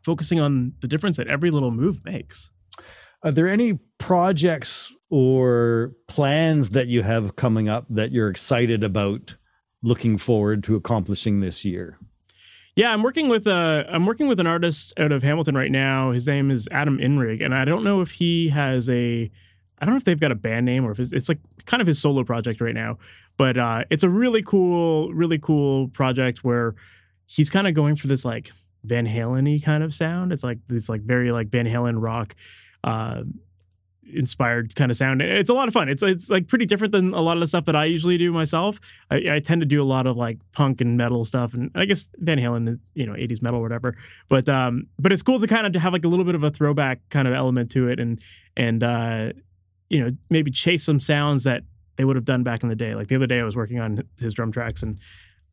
focusing 0.03 0.41
on 0.41 0.75
the 0.81 0.89
difference 0.89 1.17
that 1.17 1.29
every 1.29 1.51
little 1.51 1.71
move 1.71 2.05
makes. 2.05 2.51
Are 3.25 3.31
there 3.31 3.49
any 3.49 3.79
projects 3.99 4.95
or 5.11 5.93
plans 6.09 6.71
that 6.71 6.89
you 6.89 7.03
have 7.03 7.37
coming 7.37 7.69
up 7.69 7.87
that 7.89 8.11
you're 8.11 8.29
excited 8.29 8.83
about 8.83 9.37
looking 9.83 10.19
forward 10.19 10.63
to 10.65 10.77
accomplishing 10.77 11.41
this 11.41 11.65
year? 11.65 11.99
Yeah, 12.75 12.93
I'm 12.93 13.03
working 13.03 13.29
with 13.29 13.47
a 13.47 13.87
I'm 13.89 14.07
working 14.07 14.29
with 14.29 14.41
an 14.41 14.47
artist 14.47 14.95
out 14.99 15.13
of 15.13 15.23
Hamilton 15.23 15.55
right 15.55 15.71
now. 15.71 16.13
His 16.13 16.27
name 16.27 16.51
is 16.51 16.69
Adam 16.71 16.99
Inrig, 16.99 17.45
and 17.45 17.55
I 17.55 17.65
don't 17.67 17.85
know 17.85 18.01
if 18.01 18.13
he 18.13 18.49
has 18.49 18.89
a 18.89 19.31
I 19.79 19.85
don't 19.85 19.95
know 19.95 19.99
if 19.99 20.05
they've 20.05 20.19
got 20.19 20.33
a 20.33 20.37
band 20.37 20.65
name 20.65 20.85
or 20.85 20.93
if 20.93 21.01
it's, 21.01 21.13
it's 21.13 21.29
like 21.29 21.41
kind 21.67 21.81
of 21.81 21.87
his 21.87 22.01
solo 22.01 22.25
project 22.25 22.61
right 22.61 22.75
now. 22.75 22.99
But 23.37 23.59
uh, 23.59 23.85
it's 23.91 24.05
a 24.05 24.09
really 24.09 24.43
cool, 24.43 25.13
really 25.13 25.39
cool 25.39 25.89
project 25.89 26.45
where 26.45 26.75
he's 27.27 27.51
kind 27.51 27.67
of 27.67 27.75
going 27.75 27.97
for 27.97 28.07
this 28.07 28.25
like 28.25 28.53
Van 28.85 29.07
Halen-y 29.07 29.59
kind 29.63 29.83
of 29.83 29.93
sound. 29.93 30.33
It's 30.33 30.45
like 30.45 30.59
this 30.69 30.89
like 30.89 31.03
very 31.03 31.33
like 31.33 31.49
Van 31.49 31.67
Halen 31.67 32.01
rock. 32.01 32.37
Uh, 32.85 33.25
inspired 34.15 34.75
kind 34.75 34.91
of 34.91 34.97
sound. 34.97 35.23
It's 35.23 35.51
a 35.51 35.55
lot 35.55 35.69
of 35.69 35.75
fun. 35.75 35.89
It's 35.89 36.03
it's 36.03 36.29
like 36.29 36.49
pretty 36.49 36.67
different 36.67 36.93
than 36.93 37.15
a 37.15 37.21
lot 37.21 37.37
of 37.37 37.41
the 37.41 37.47
stuff 37.47 37.65
that 37.67 37.77
I 37.77 37.85
usually 37.85 38.19
do 38.19 38.33
myself. 38.33 38.81
I, 39.11 39.35
I 39.35 39.39
tend 39.39 39.61
to 39.63 39.67
do 39.67 39.83
a 39.83 39.85
lot 39.85 40.07
of 40.07 40.17
like 40.17 40.39
punk 40.53 40.81
and 40.81 40.97
metal 40.97 41.25
stuff, 41.25 41.55
and 41.55 41.71
I 41.75 41.85
guess 41.85 42.09
Van 42.19 42.39
Halen, 42.39 42.79
you 42.95 43.07
know, 43.07 43.13
'80s 43.13 43.43
metal 43.43 43.61
or 43.61 43.63
whatever. 43.63 43.97
But 44.29 44.49
um, 44.49 44.87
but 44.99 45.13
it's 45.13 45.23
cool 45.23 45.39
to 45.41 45.47
kind 45.47 45.67
of 45.67 45.81
have 45.81 45.93
like 45.93 46.05
a 46.05 46.09
little 46.09 46.25
bit 46.25 46.35
of 46.35 46.43
a 46.43 46.51
throwback 46.51 47.01
kind 47.11 47.29
of 47.29 47.35
element 47.35 47.71
to 47.73 47.89
it, 47.89 48.01
and 48.01 48.21
and 48.57 48.83
uh, 48.83 49.33
you 49.89 50.03
know, 50.03 50.11
maybe 50.31 50.51
chase 50.51 50.85
some 50.85 51.01
sounds 51.01 51.45
that 51.45 51.63
they 51.97 52.05
would 52.05 52.17
have 52.17 52.25
done 52.25 52.43
back 52.43 52.63
in 52.63 52.69
the 52.69 52.77
day. 52.77 52.95
Like 52.95 53.09
the 53.09 53.17
other 53.17 53.27
day, 53.27 53.41
I 53.41 53.45
was 53.45 53.57
working 53.57 53.79
on 53.79 54.03
his 54.19 54.35
drum 54.35 54.53
tracks, 54.53 54.83
and 54.83 54.99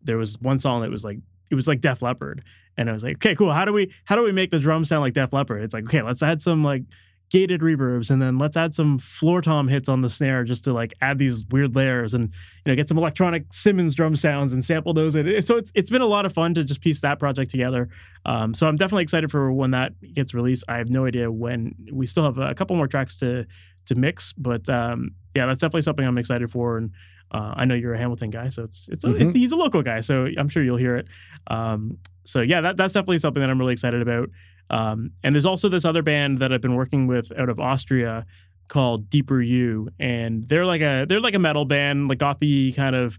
there 0.01 0.17
was 0.17 0.39
one 0.39 0.59
song 0.59 0.81
that 0.81 0.89
was 0.89 1.03
like 1.03 1.19
it 1.51 1.55
was 1.55 1.67
like 1.67 1.81
Def 1.81 2.01
Leppard, 2.01 2.43
and 2.77 2.89
I 2.89 2.93
was 2.93 3.03
like, 3.03 3.15
okay, 3.17 3.35
cool. 3.35 3.51
How 3.51 3.65
do 3.65 3.73
we 3.73 3.91
how 4.05 4.15
do 4.15 4.23
we 4.23 4.31
make 4.31 4.51
the 4.51 4.59
drum 4.59 4.85
sound 4.85 5.01
like 5.01 5.13
Def 5.13 5.33
Leppard? 5.33 5.61
It's 5.63 5.73
like, 5.73 5.85
okay, 5.85 6.01
let's 6.01 6.23
add 6.23 6.41
some 6.41 6.63
like 6.63 6.83
gated 7.29 7.61
reverbs 7.61 8.09
and 8.09 8.21
then 8.21 8.37
let's 8.37 8.57
add 8.57 8.73
some 8.73 8.97
floor 8.97 9.39
tom 9.41 9.67
hits 9.67 9.87
on 9.87 10.01
the 10.01 10.09
snare 10.09 10.43
just 10.43 10.63
to 10.63 10.73
like 10.73 10.93
add 11.01 11.19
these 11.19 11.45
weird 11.51 11.75
layers 11.75 12.13
and 12.13 12.33
you 12.65 12.71
know 12.71 12.75
get 12.75 12.87
some 12.87 12.97
electronic 12.97 13.45
Simmons 13.51 13.93
drum 13.93 14.15
sounds 14.15 14.53
and 14.53 14.63
sample 14.63 14.93
those. 14.93 15.15
And 15.15 15.43
so 15.43 15.57
it's 15.57 15.71
it's 15.75 15.89
been 15.89 16.01
a 16.01 16.07
lot 16.07 16.25
of 16.25 16.33
fun 16.33 16.53
to 16.53 16.63
just 16.63 16.81
piece 16.81 17.01
that 17.01 17.19
project 17.19 17.51
together. 17.51 17.89
Um, 18.25 18.53
so 18.53 18.67
I'm 18.67 18.77
definitely 18.77 19.03
excited 19.03 19.31
for 19.31 19.51
when 19.51 19.71
that 19.71 19.93
gets 20.13 20.33
released. 20.33 20.63
I 20.67 20.77
have 20.77 20.89
no 20.89 21.05
idea 21.05 21.31
when. 21.31 21.75
We 21.91 22.07
still 22.07 22.23
have 22.23 22.37
a 22.37 22.53
couple 22.53 22.75
more 22.75 22.87
tracks 22.87 23.17
to 23.17 23.45
to 23.85 23.95
mix, 23.95 24.33
but 24.33 24.69
um, 24.69 25.11
yeah, 25.35 25.45
that's 25.45 25.61
definitely 25.61 25.81
something 25.81 26.05
I'm 26.05 26.17
excited 26.17 26.51
for. 26.51 26.77
And 26.77 26.91
uh, 27.31 27.53
I 27.55 27.65
know 27.65 27.75
you're 27.75 27.93
a 27.93 27.97
Hamilton 27.97 28.29
guy, 28.29 28.49
so 28.49 28.63
it's 28.63 28.89
it's, 28.89 29.05
mm-hmm. 29.05 29.21
it's, 29.21 29.33
he's 29.33 29.51
a 29.51 29.55
local 29.55 29.81
guy, 29.83 30.01
so 30.01 30.27
I'm 30.37 30.49
sure 30.49 30.63
you'll 30.63 30.77
hear 30.77 30.95
it. 30.95 31.07
Um, 31.47 31.97
so 32.23 32.41
yeah, 32.41 32.61
that, 32.61 32.77
that's 32.77 32.93
definitely 32.93 33.19
something 33.19 33.41
that 33.41 33.49
I'm 33.49 33.59
really 33.59 33.73
excited 33.73 34.01
about. 34.01 34.29
Um, 34.69 35.11
and 35.23 35.33
there's 35.33 35.45
also 35.45 35.69
this 35.69 35.85
other 35.85 36.03
band 36.03 36.39
that 36.39 36.53
I've 36.53 36.61
been 36.61 36.75
working 36.75 37.07
with 37.07 37.31
out 37.37 37.49
of 37.49 37.59
Austria 37.59 38.25
called 38.67 39.09
Deeper 39.09 39.41
You, 39.41 39.89
and 39.99 40.47
they're 40.47 40.65
like 40.65 40.81
a 40.81 41.05
they're 41.07 41.21
like 41.21 41.35
a 41.35 41.39
metal 41.39 41.65
band, 41.65 42.07
like 42.07 42.19
gothy 42.19 42.75
kind 42.75 42.95
of 42.95 43.17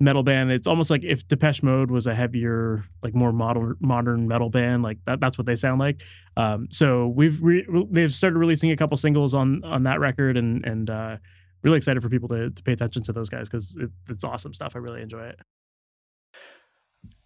metal 0.00 0.22
band. 0.22 0.52
It's 0.52 0.66
almost 0.66 0.90
like 0.90 1.04
if 1.04 1.26
Depeche 1.26 1.62
Mode 1.62 1.90
was 1.90 2.06
a 2.06 2.14
heavier, 2.14 2.84
like 3.02 3.14
more 3.14 3.32
modern 3.32 3.76
modern 3.80 4.28
metal 4.28 4.50
band. 4.50 4.82
Like 4.82 4.98
that, 5.06 5.20
that's 5.20 5.38
what 5.38 5.46
they 5.46 5.56
sound 5.56 5.80
like. 5.80 6.02
Um, 6.36 6.68
so 6.70 7.08
we've 7.08 7.42
re- 7.42 7.66
they've 7.90 8.14
started 8.14 8.38
releasing 8.38 8.70
a 8.70 8.76
couple 8.76 8.96
singles 8.96 9.34
on 9.34 9.64
on 9.64 9.84
that 9.84 10.00
record, 10.00 10.36
and 10.36 10.64
and 10.64 10.90
uh, 10.90 11.16
really 11.64 11.78
excited 11.78 12.02
for 12.02 12.08
people 12.08 12.28
to 12.28 12.50
to 12.50 12.62
pay 12.62 12.72
attention 12.72 13.02
to 13.04 13.12
those 13.12 13.28
guys 13.28 13.48
because 13.48 13.76
it, 13.76 13.90
it's 14.08 14.24
awesome 14.24 14.54
stuff. 14.54 14.76
I 14.76 14.78
really 14.78 15.02
enjoy 15.02 15.24
it 15.24 15.40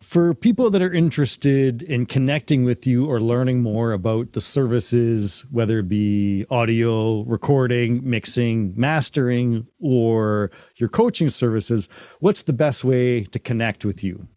for 0.01 0.33
people 0.33 0.71
that 0.71 0.81
are 0.81 0.93
interested 0.93 1.83
in 1.83 2.07
connecting 2.07 2.65
with 2.65 2.87
you 2.87 3.07
or 3.07 3.21
learning 3.21 3.63
more 3.63 3.93
about 3.93 4.33
the 4.33 4.41
services, 4.41 5.45
whether 5.51 5.81
it 5.81 5.89
be 5.89 6.47
audio, 6.51 7.23
recording, 7.25 8.09
mixing, 8.09 8.73
mastering, 8.77 9.67
or 9.81 10.51
your 10.77 10.89
coaching 10.89 11.29
services, 11.29 11.89
what's 12.21 12.43
the 12.43 12.53
best 12.53 12.85
way 12.85 13.25
to 13.25 13.39
connect 13.39 13.85
with 13.85 14.05
you? 14.05 14.29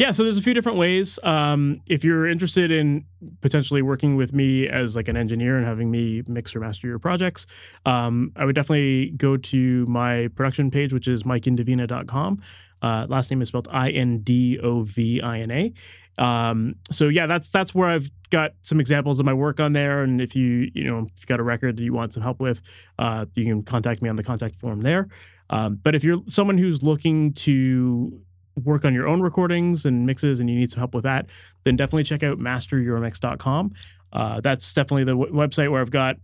Yeah, 0.00 0.12
so 0.12 0.24
there's 0.24 0.38
a 0.38 0.42
few 0.42 0.54
different 0.54 0.78
ways. 0.78 1.18
Um, 1.22 1.82
if 1.86 2.04
you're 2.04 2.26
interested 2.26 2.70
in 2.70 3.04
potentially 3.42 3.82
working 3.82 4.16
with 4.16 4.32
me 4.32 4.66
as 4.66 4.96
like 4.96 5.08
an 5.08 5.16
engineer 5.18 5.58
and 5.58 5.66
having 5.66 5.90
me 5.90 6.22
mix 6.26 6.56
or 6.56 6.60
master 6.60 6.86
your 6.86 6.98
projects, 6.98 7.46
um, 7.84 8.32
I 8.34 8.46
would 8.46 8.54
definitely 8.54 9.10
go 9.10 9.36
to 9.36 9.84
my 9.88 10.28
production 10.28 10.70
page, 10.70 10.94
which 10.94 11.06
is 11.06 11.24
mikeindovina.com. 11.24 12.40
Uh, 12.80 13.06
last 13.10 13.30
name 13.30 13.42
is 13.42 13.48
spelled 13.48 13.68
I 13.70 13.90
N 13.90 14.20
D 14.20 14.58
O 14.60 14.84
V 14.84 15.20
I 15.20 15.40
N 15.40 15.50
A. 15.50 15.72
Um, 16.16 16.76
so 16.90 17.08
yeah, 17.08 17.26
that's 17.26 17.50
that's 17.50 17.74
where 17.74 17.90
I've 17.90 18.10
got 18.30 18.52
some 18.62 18.80
examples 18.80 19.20
of 19.20 19.26
my 19.26 19.34
work 19.34 19.60
on 19.60 19.74
there. 19.74 20.02
And 20.02 20.18
if 20.22 20.34
you 20.34 20.70
you 20.72 20.84
know 20.84 21.00
if 21.00 21.10
you've 21.18 21.26
got 21.26 21.40
a 21.40 21.42
record 21.42 21.76
that 21.76 21.82
you 21.82 21.92
want 21.92 22.14
some 22.14 22.22
help 22.22 22.40
with, 22.40 22.62
uh, 22.98 23.26
you 23.34 23.44
can 23.44 23.62
contact 23.62 24.00
me 24.00 24.08
on 24.08 24.16
the 24.16 24.24
contact 24.24 24.56
form 24.56 24.80
there. 24.80 25.08
Um, 25.50 25.78
but 25.82 25.94
if 25.94 26.02
you're 26.04 26.22
someone 26.26 26.56
who's 26.56 26.82
looking 26.82 27.34
to 27.34 28.22
work 28.64 28.84
on 28.84 28.94
your 28.94 29.06
own 29.06 29.20
recordings 29.20 29.84
and 29.84 30.06
mixes 30.06 30.40
and 30.40 30.48
you 30.48 30.56
need 30.56 30.70
some 30.70 30.78
help 30.78 30.94
with 30.94 31.04
that, 31.04 31.26
then 31.64 31.76
definitely 31.76 32.04
check 32.04 32.22
out 32.22 32.38
masteryourmix.com. 32.38 33.72
Uh, 34.12 34.40
that's 34.40 34.72
definitely 34.74 35.04
the 35.04 35.16
w- 35.16 35.32
website 35.32 35.70
where 35.70 35.80
I've 35.80 35.90
got 35.90 36.16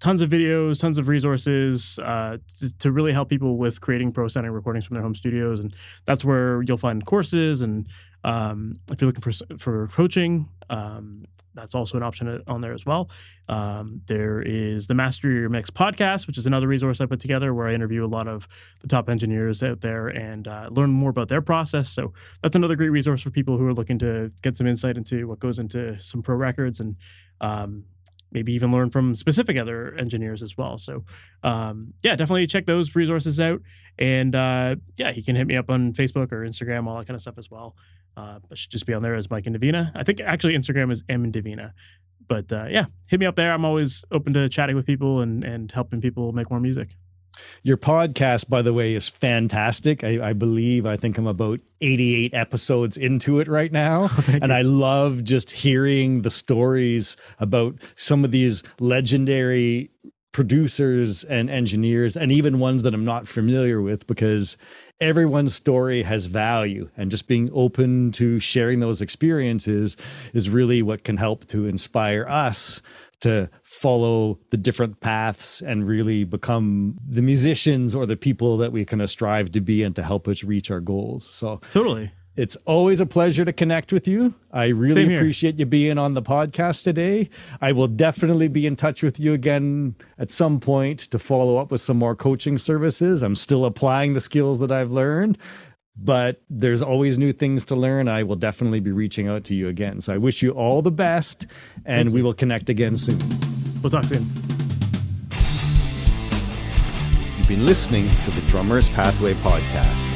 tons 0.00 0.20
of 0.20 0.30
videos, 0.30 0.80
tons 0.80 0.98
of 0.98 1.08
resources 1.08 1.98
uh, 2.00 2.38
to, 2.60 2.78
to, 2.78 2.92
really 2.92 3.12
help 3.12 3.28
people 3.28 3.56
with 3.56 3.80
creating 3.80 4.12
pro 4.12 4.28
sounding 4.28 4.52
recordings 4.52 4.84
from 4.84 4.94
their 4.94 5.02
home 5.02 5.14
studios, 5.14 5.60
and 5.60 5.74
that's 6.04 6.24
where 6.24 6.62
you'll 6.62 6.76
find 6.76 7.04
courses. 7.06 7.62
And 7.62 7.88
um, 8.24 8.76
if 8.90 9.00
you're 9.00 9.08
looking 9.08 9.22
for 9.22 9.32
for 9.58 9.86
coaching, 9.88 10.48
um, 10.70 11.24
that's 11.56 11.74
also 11.74 11.96
an 11.96 12.02
option 12.02 12.42
on 12.46 12.60
there 12.60 12.72
as 12.72 12.84
well. 12.84 13.08
Um, 13.48 14.02
there 14.06 14.42
is 14.42 14.86
the 14.86 14.94
Master 14.94 15.30
Your 15.30 15.48
Mix 15.48 15.70
podcast, 15.70 16.26
which 16.26 16.38
is 16.38 16.46
another 16.46 16.68
resource 16.68 17.00
I 17.00 17.06
put 17.06 17.18
together 17.18 17.54
where 17.54 17.66
I 17.66 17.72
interview 17.72 18.04
a 18.04 18.06
lot 18.06 18.28
of 18.28 18.46
the 18.80 18.88
top 18.88 19.08
engineers 19.08 19.62
out 19.62 19.80
there 19.80 20.08
and 20.08 20.46
uh, 20.46 20.68
learn 20.70 20.90
more 20.90 21.10
about 21.10 21.28
their 21.28 21.40
process. 21.40 21.88
So 21.88 22.12
that's 22.42 22.54
another 22.54 22.76
great 22.76 22.90
resource 22.90 23.22
for 23.22 23.30
people 23.30 23.56
who 23.56 23.66
are 23.66 23.74
looking 23.74 23.98
to 24.00 24.30
get 24.42 24.56
some 24.56 24.66
insight 24.66 24.96
into 24.96 25.26
what 25.26 25.38
goes 25.40 25.58
into 25.58 25.98
some 25.98 26.22
pro 26.22 26.36
records 26.36 26.78
and 26.78 26.96
um, 27.40 27.84
maybe 28.32 28.52
even 28.52 28.70
learn 28.70 28.90
from 28.90 29.14
specific 29.14 29.56
other 29.56 29.94
engineers 29.98 30.42
as 30.42 30.58
well. 30.58 30.76
So, 30.78 31.04
um, 31.42 31.94
yeah, 32.02 32.16
definitely 32.16 32.46
check 32.46 32.66
those 32.66 32.94
resources 32.94 33.40
out. 33.40 33.62
And 33.98 34.34
uh, 34.34 34.76
yeah, 34.96 35.10
you 35.10 35.22
can 35.22 35.36
hit 35.36 35.46
me 35.46 35.56
up 35.56 35.70
on 35.70 35.94
Facebook 35.94 36.32
or 36.32 36.46
Instagram, 36.46 36.86
all 36.86 36.98
that 36.98 37.06
kind 37.06 37.14
of 37.14 37.22
stuff 37.22 37.38
as 37.38 37.50
well. 37.50 37.76
Uh, 38.16 38.38
it 38.50 38.58
should 38.58 38.70
just 38.70 38.86
be 38.86 38.94
on 38.94 39.02
there 39.02 39.14
as 39.14 39.30
Mike 39.30 39.44
Indovina. 39.44 39.92
I 39.94 40.02
think 40.02 40.20
actually 40.20 40.56
Instagram 40.56 40.90
is 40.90 41.04
M 41.08 41.30
Indovina. 41.30 41.72
But 42.28 42.52
uh, 42.52 42.66
yeah, 42.68 42.86
hit 43.08 43.20
me 43.20 43.26
up 43.26 43.36
there. 43.36 43.52
I'm 43.52 43.64
always 43.64 44.04
open 44.10 44.32
to 44.32 44.48
chatting 44.48 44.76
with 44.76 44.86
people 44.86 45.20
and, 45.20 45.44
and 45.44 45.70
helping 45.70 46.00
people 46.00 46.32
make 46.32 46.50
more 46.50 46.60
music. 46.60 46.96
Your 47.62 47.76
podcast, 47.76 48.48
by 48.48 48.62
the 48.62 48.72
way, 48.72 48.94
is 48.94 49.08
fantastic. 49.08 50.02
I, 50.02 50.30
I, 50.30 50.32
believe 50.32 50.86
I 50.86 50.96
think 50.96 51.18
I'm 51.18 51.26
about 51.26 51.60
88 51.82 52.32
episodes 52.32 52.96
into 52.96 53.40
it 53.40 53.48
right 53.48 53.70
now. 53.70 54.08
Oh, 54.16 54.24
and 54.32 54.46
you. 54.46 54.54
I 54.54 54.62
love 54.62 55.24
just 55.24 55.50
hearing 55.50 56.22
the 56.22 56.30
stories 56.30 57.16
about 57.38 57.76
some 57.96 58.24
of 58.24 58.30
these 58.30 58.62
legendary 58.80 59.90
producers 60.32 61.22
and 61.24 61.48
engineers, 61.48 62.16
and 62.16 62.32
even 62.32 62.58
ones 62.58 62.82
that 62.82 62.92
I'm 62.92 63.04
not 63.04 63.28
familiar 63.28 63.80
with, 63.80 64.06
because 64.06 64.56
everyone's 65.00 65.54
story 65.54 66.02
has 66.02 66.26
value. 66.26 66.88
And 66.96 67.10
just 67.10 67.28
being 67.28 67.50
open 67.52 68.12
to 68.12 68.38
sharing 68.40 68.80
those 68.80 69.00
experiences 69.00 69.96
is 70.32 70.50
really 70.50 70.82
what 70.82 71.04
can 71.04 71.16
help 71.16 71.46
to 71.48 71.66
inspire 71.66 72.26
us 72.28 72.82
to 73.20 73.48
follow 73.62 74.38
the 74.50 74.56
different 74.56 75.00
paths 75.00 75.62
and 75.62 75.86
really 75.86 76.24
become 76.24 76.98
the 77.06 77.22
musicians 77.22 77.94
or 77.94 78.04
the 78.04 78.16
people 78.16 78.58
that 78.58 78.72
we 78.72 78.84
kind 78.84 79.00
of 79.00 79.08
strive 79.08 79.50
to 79.52 79.60
be 79.60 79.82
and 79.82 79.96
to 79.96 80.02
help 80.02 80.28
us 80.28 80.44
reach 80.44 80.70
our 80.70 80.80
goals. 80.80 81.28
So 81.34 81.60
totally. 81.72 82.12
It's 82.36 82.54
always 82.66 83.00
a 83.00 83.06
pleasure 83.06 83.46
to 83.46 83.52
connect 83.52 83.92
with 83.94 84.06
you. 84.06 84.34
I 84.52 84.66
really 84.66 85.14
appreciate 85.14 85.58
you 85.58 85.64
being 85.64 85.96
on 85.96 86.12
the 86.12 86.20
podcast 86.20 86.84
today. 86.84 87.30
I 87.62 87.72
will 87.72 87.88
definitely 87.88 88.48
be 88.48 88.66
in 88.66 88.76
touch 88.76 89.02
with 89.02 89.18
you 89.18 89.32
again 89.32 89.94
at 90.18 90.30
some 90.30 90.60
point 90.60 90.98
to 91.00 91.18
follow 91.18 91.56
up 91.56 91.70
with 91.70 91.80
some 91.80 91.96
more 91.96 92.14
coaching 92.14 92.58
services. 92.58 93.22
I'm 93.22 93.36
still 93.36 93.64
applying 93.64 94.12
the 94.12 94.20
skills 94.20 94.58
that 94.58 94.70
I've 94.70 94.90
learned, 94.90 95.38
but 95.96 96.42
there's 96.50 96.82
always 96.82 97.16
new 97.16 97.32
things 97.32 97.64
to 97.66 97.74
learn. 97.74 98.06
I 98.06 98.22
will 98.22 98.36
definitely 98.36 98.80
be 98.80 98.92
reaching 98.92 99.28
out 99.28 99.44
to 99.44 99.54
you 99.54 99.68
again. 99.68 100.02
So 100.02 100.12
I 100.12 100.18
wish 100.18 100.42
you 100.42 100.50
all 100.50 100.82
the 100.82 100.92
best, 100.92 101.46
and 101.86 102.12
we 102.12 102.20
will 102.20 102.34
connect 102.34 102.68
again 102.68 102.96
soon. 102.96 103.18
We'll 103.82 103.90
talk 103.90 104.04
soon. 104.04 104.26
You've 107.38 107.48
been 107.48 107.64
listening 107.64 108.10
to 108.10 108.30
the 108.32 108.42
Drummer's 108.48 108.90
Pathway 108.90 109.32
podcast. 109.34 110.15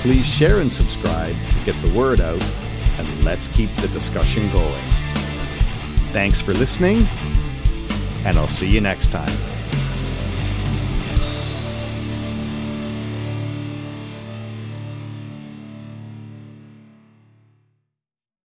Please 0.00 0.26
share 0.26 0.60
and 0.60 0.72
subscribe 0.72 1.36
to 1.50 1.64
get 1.66 1.80
the 1.82 1.92
word 1.92 2.22
out, 2.22 2.42
and 2.98 3.24
let's 3.24 3.48
keep 3.48 3.68
the 3.76 3.88
discussion 3.88 4.50
going. 4.50 4.82
Thanks 6.12 6.40
for 6.40 6.54
listening, 6.54 7.06
and 8.24 8.38
I'll 8.38 8.48
see 8.48 8.66
you 8.66 8.80
next 8.80 9.12
time. 9.12 9.59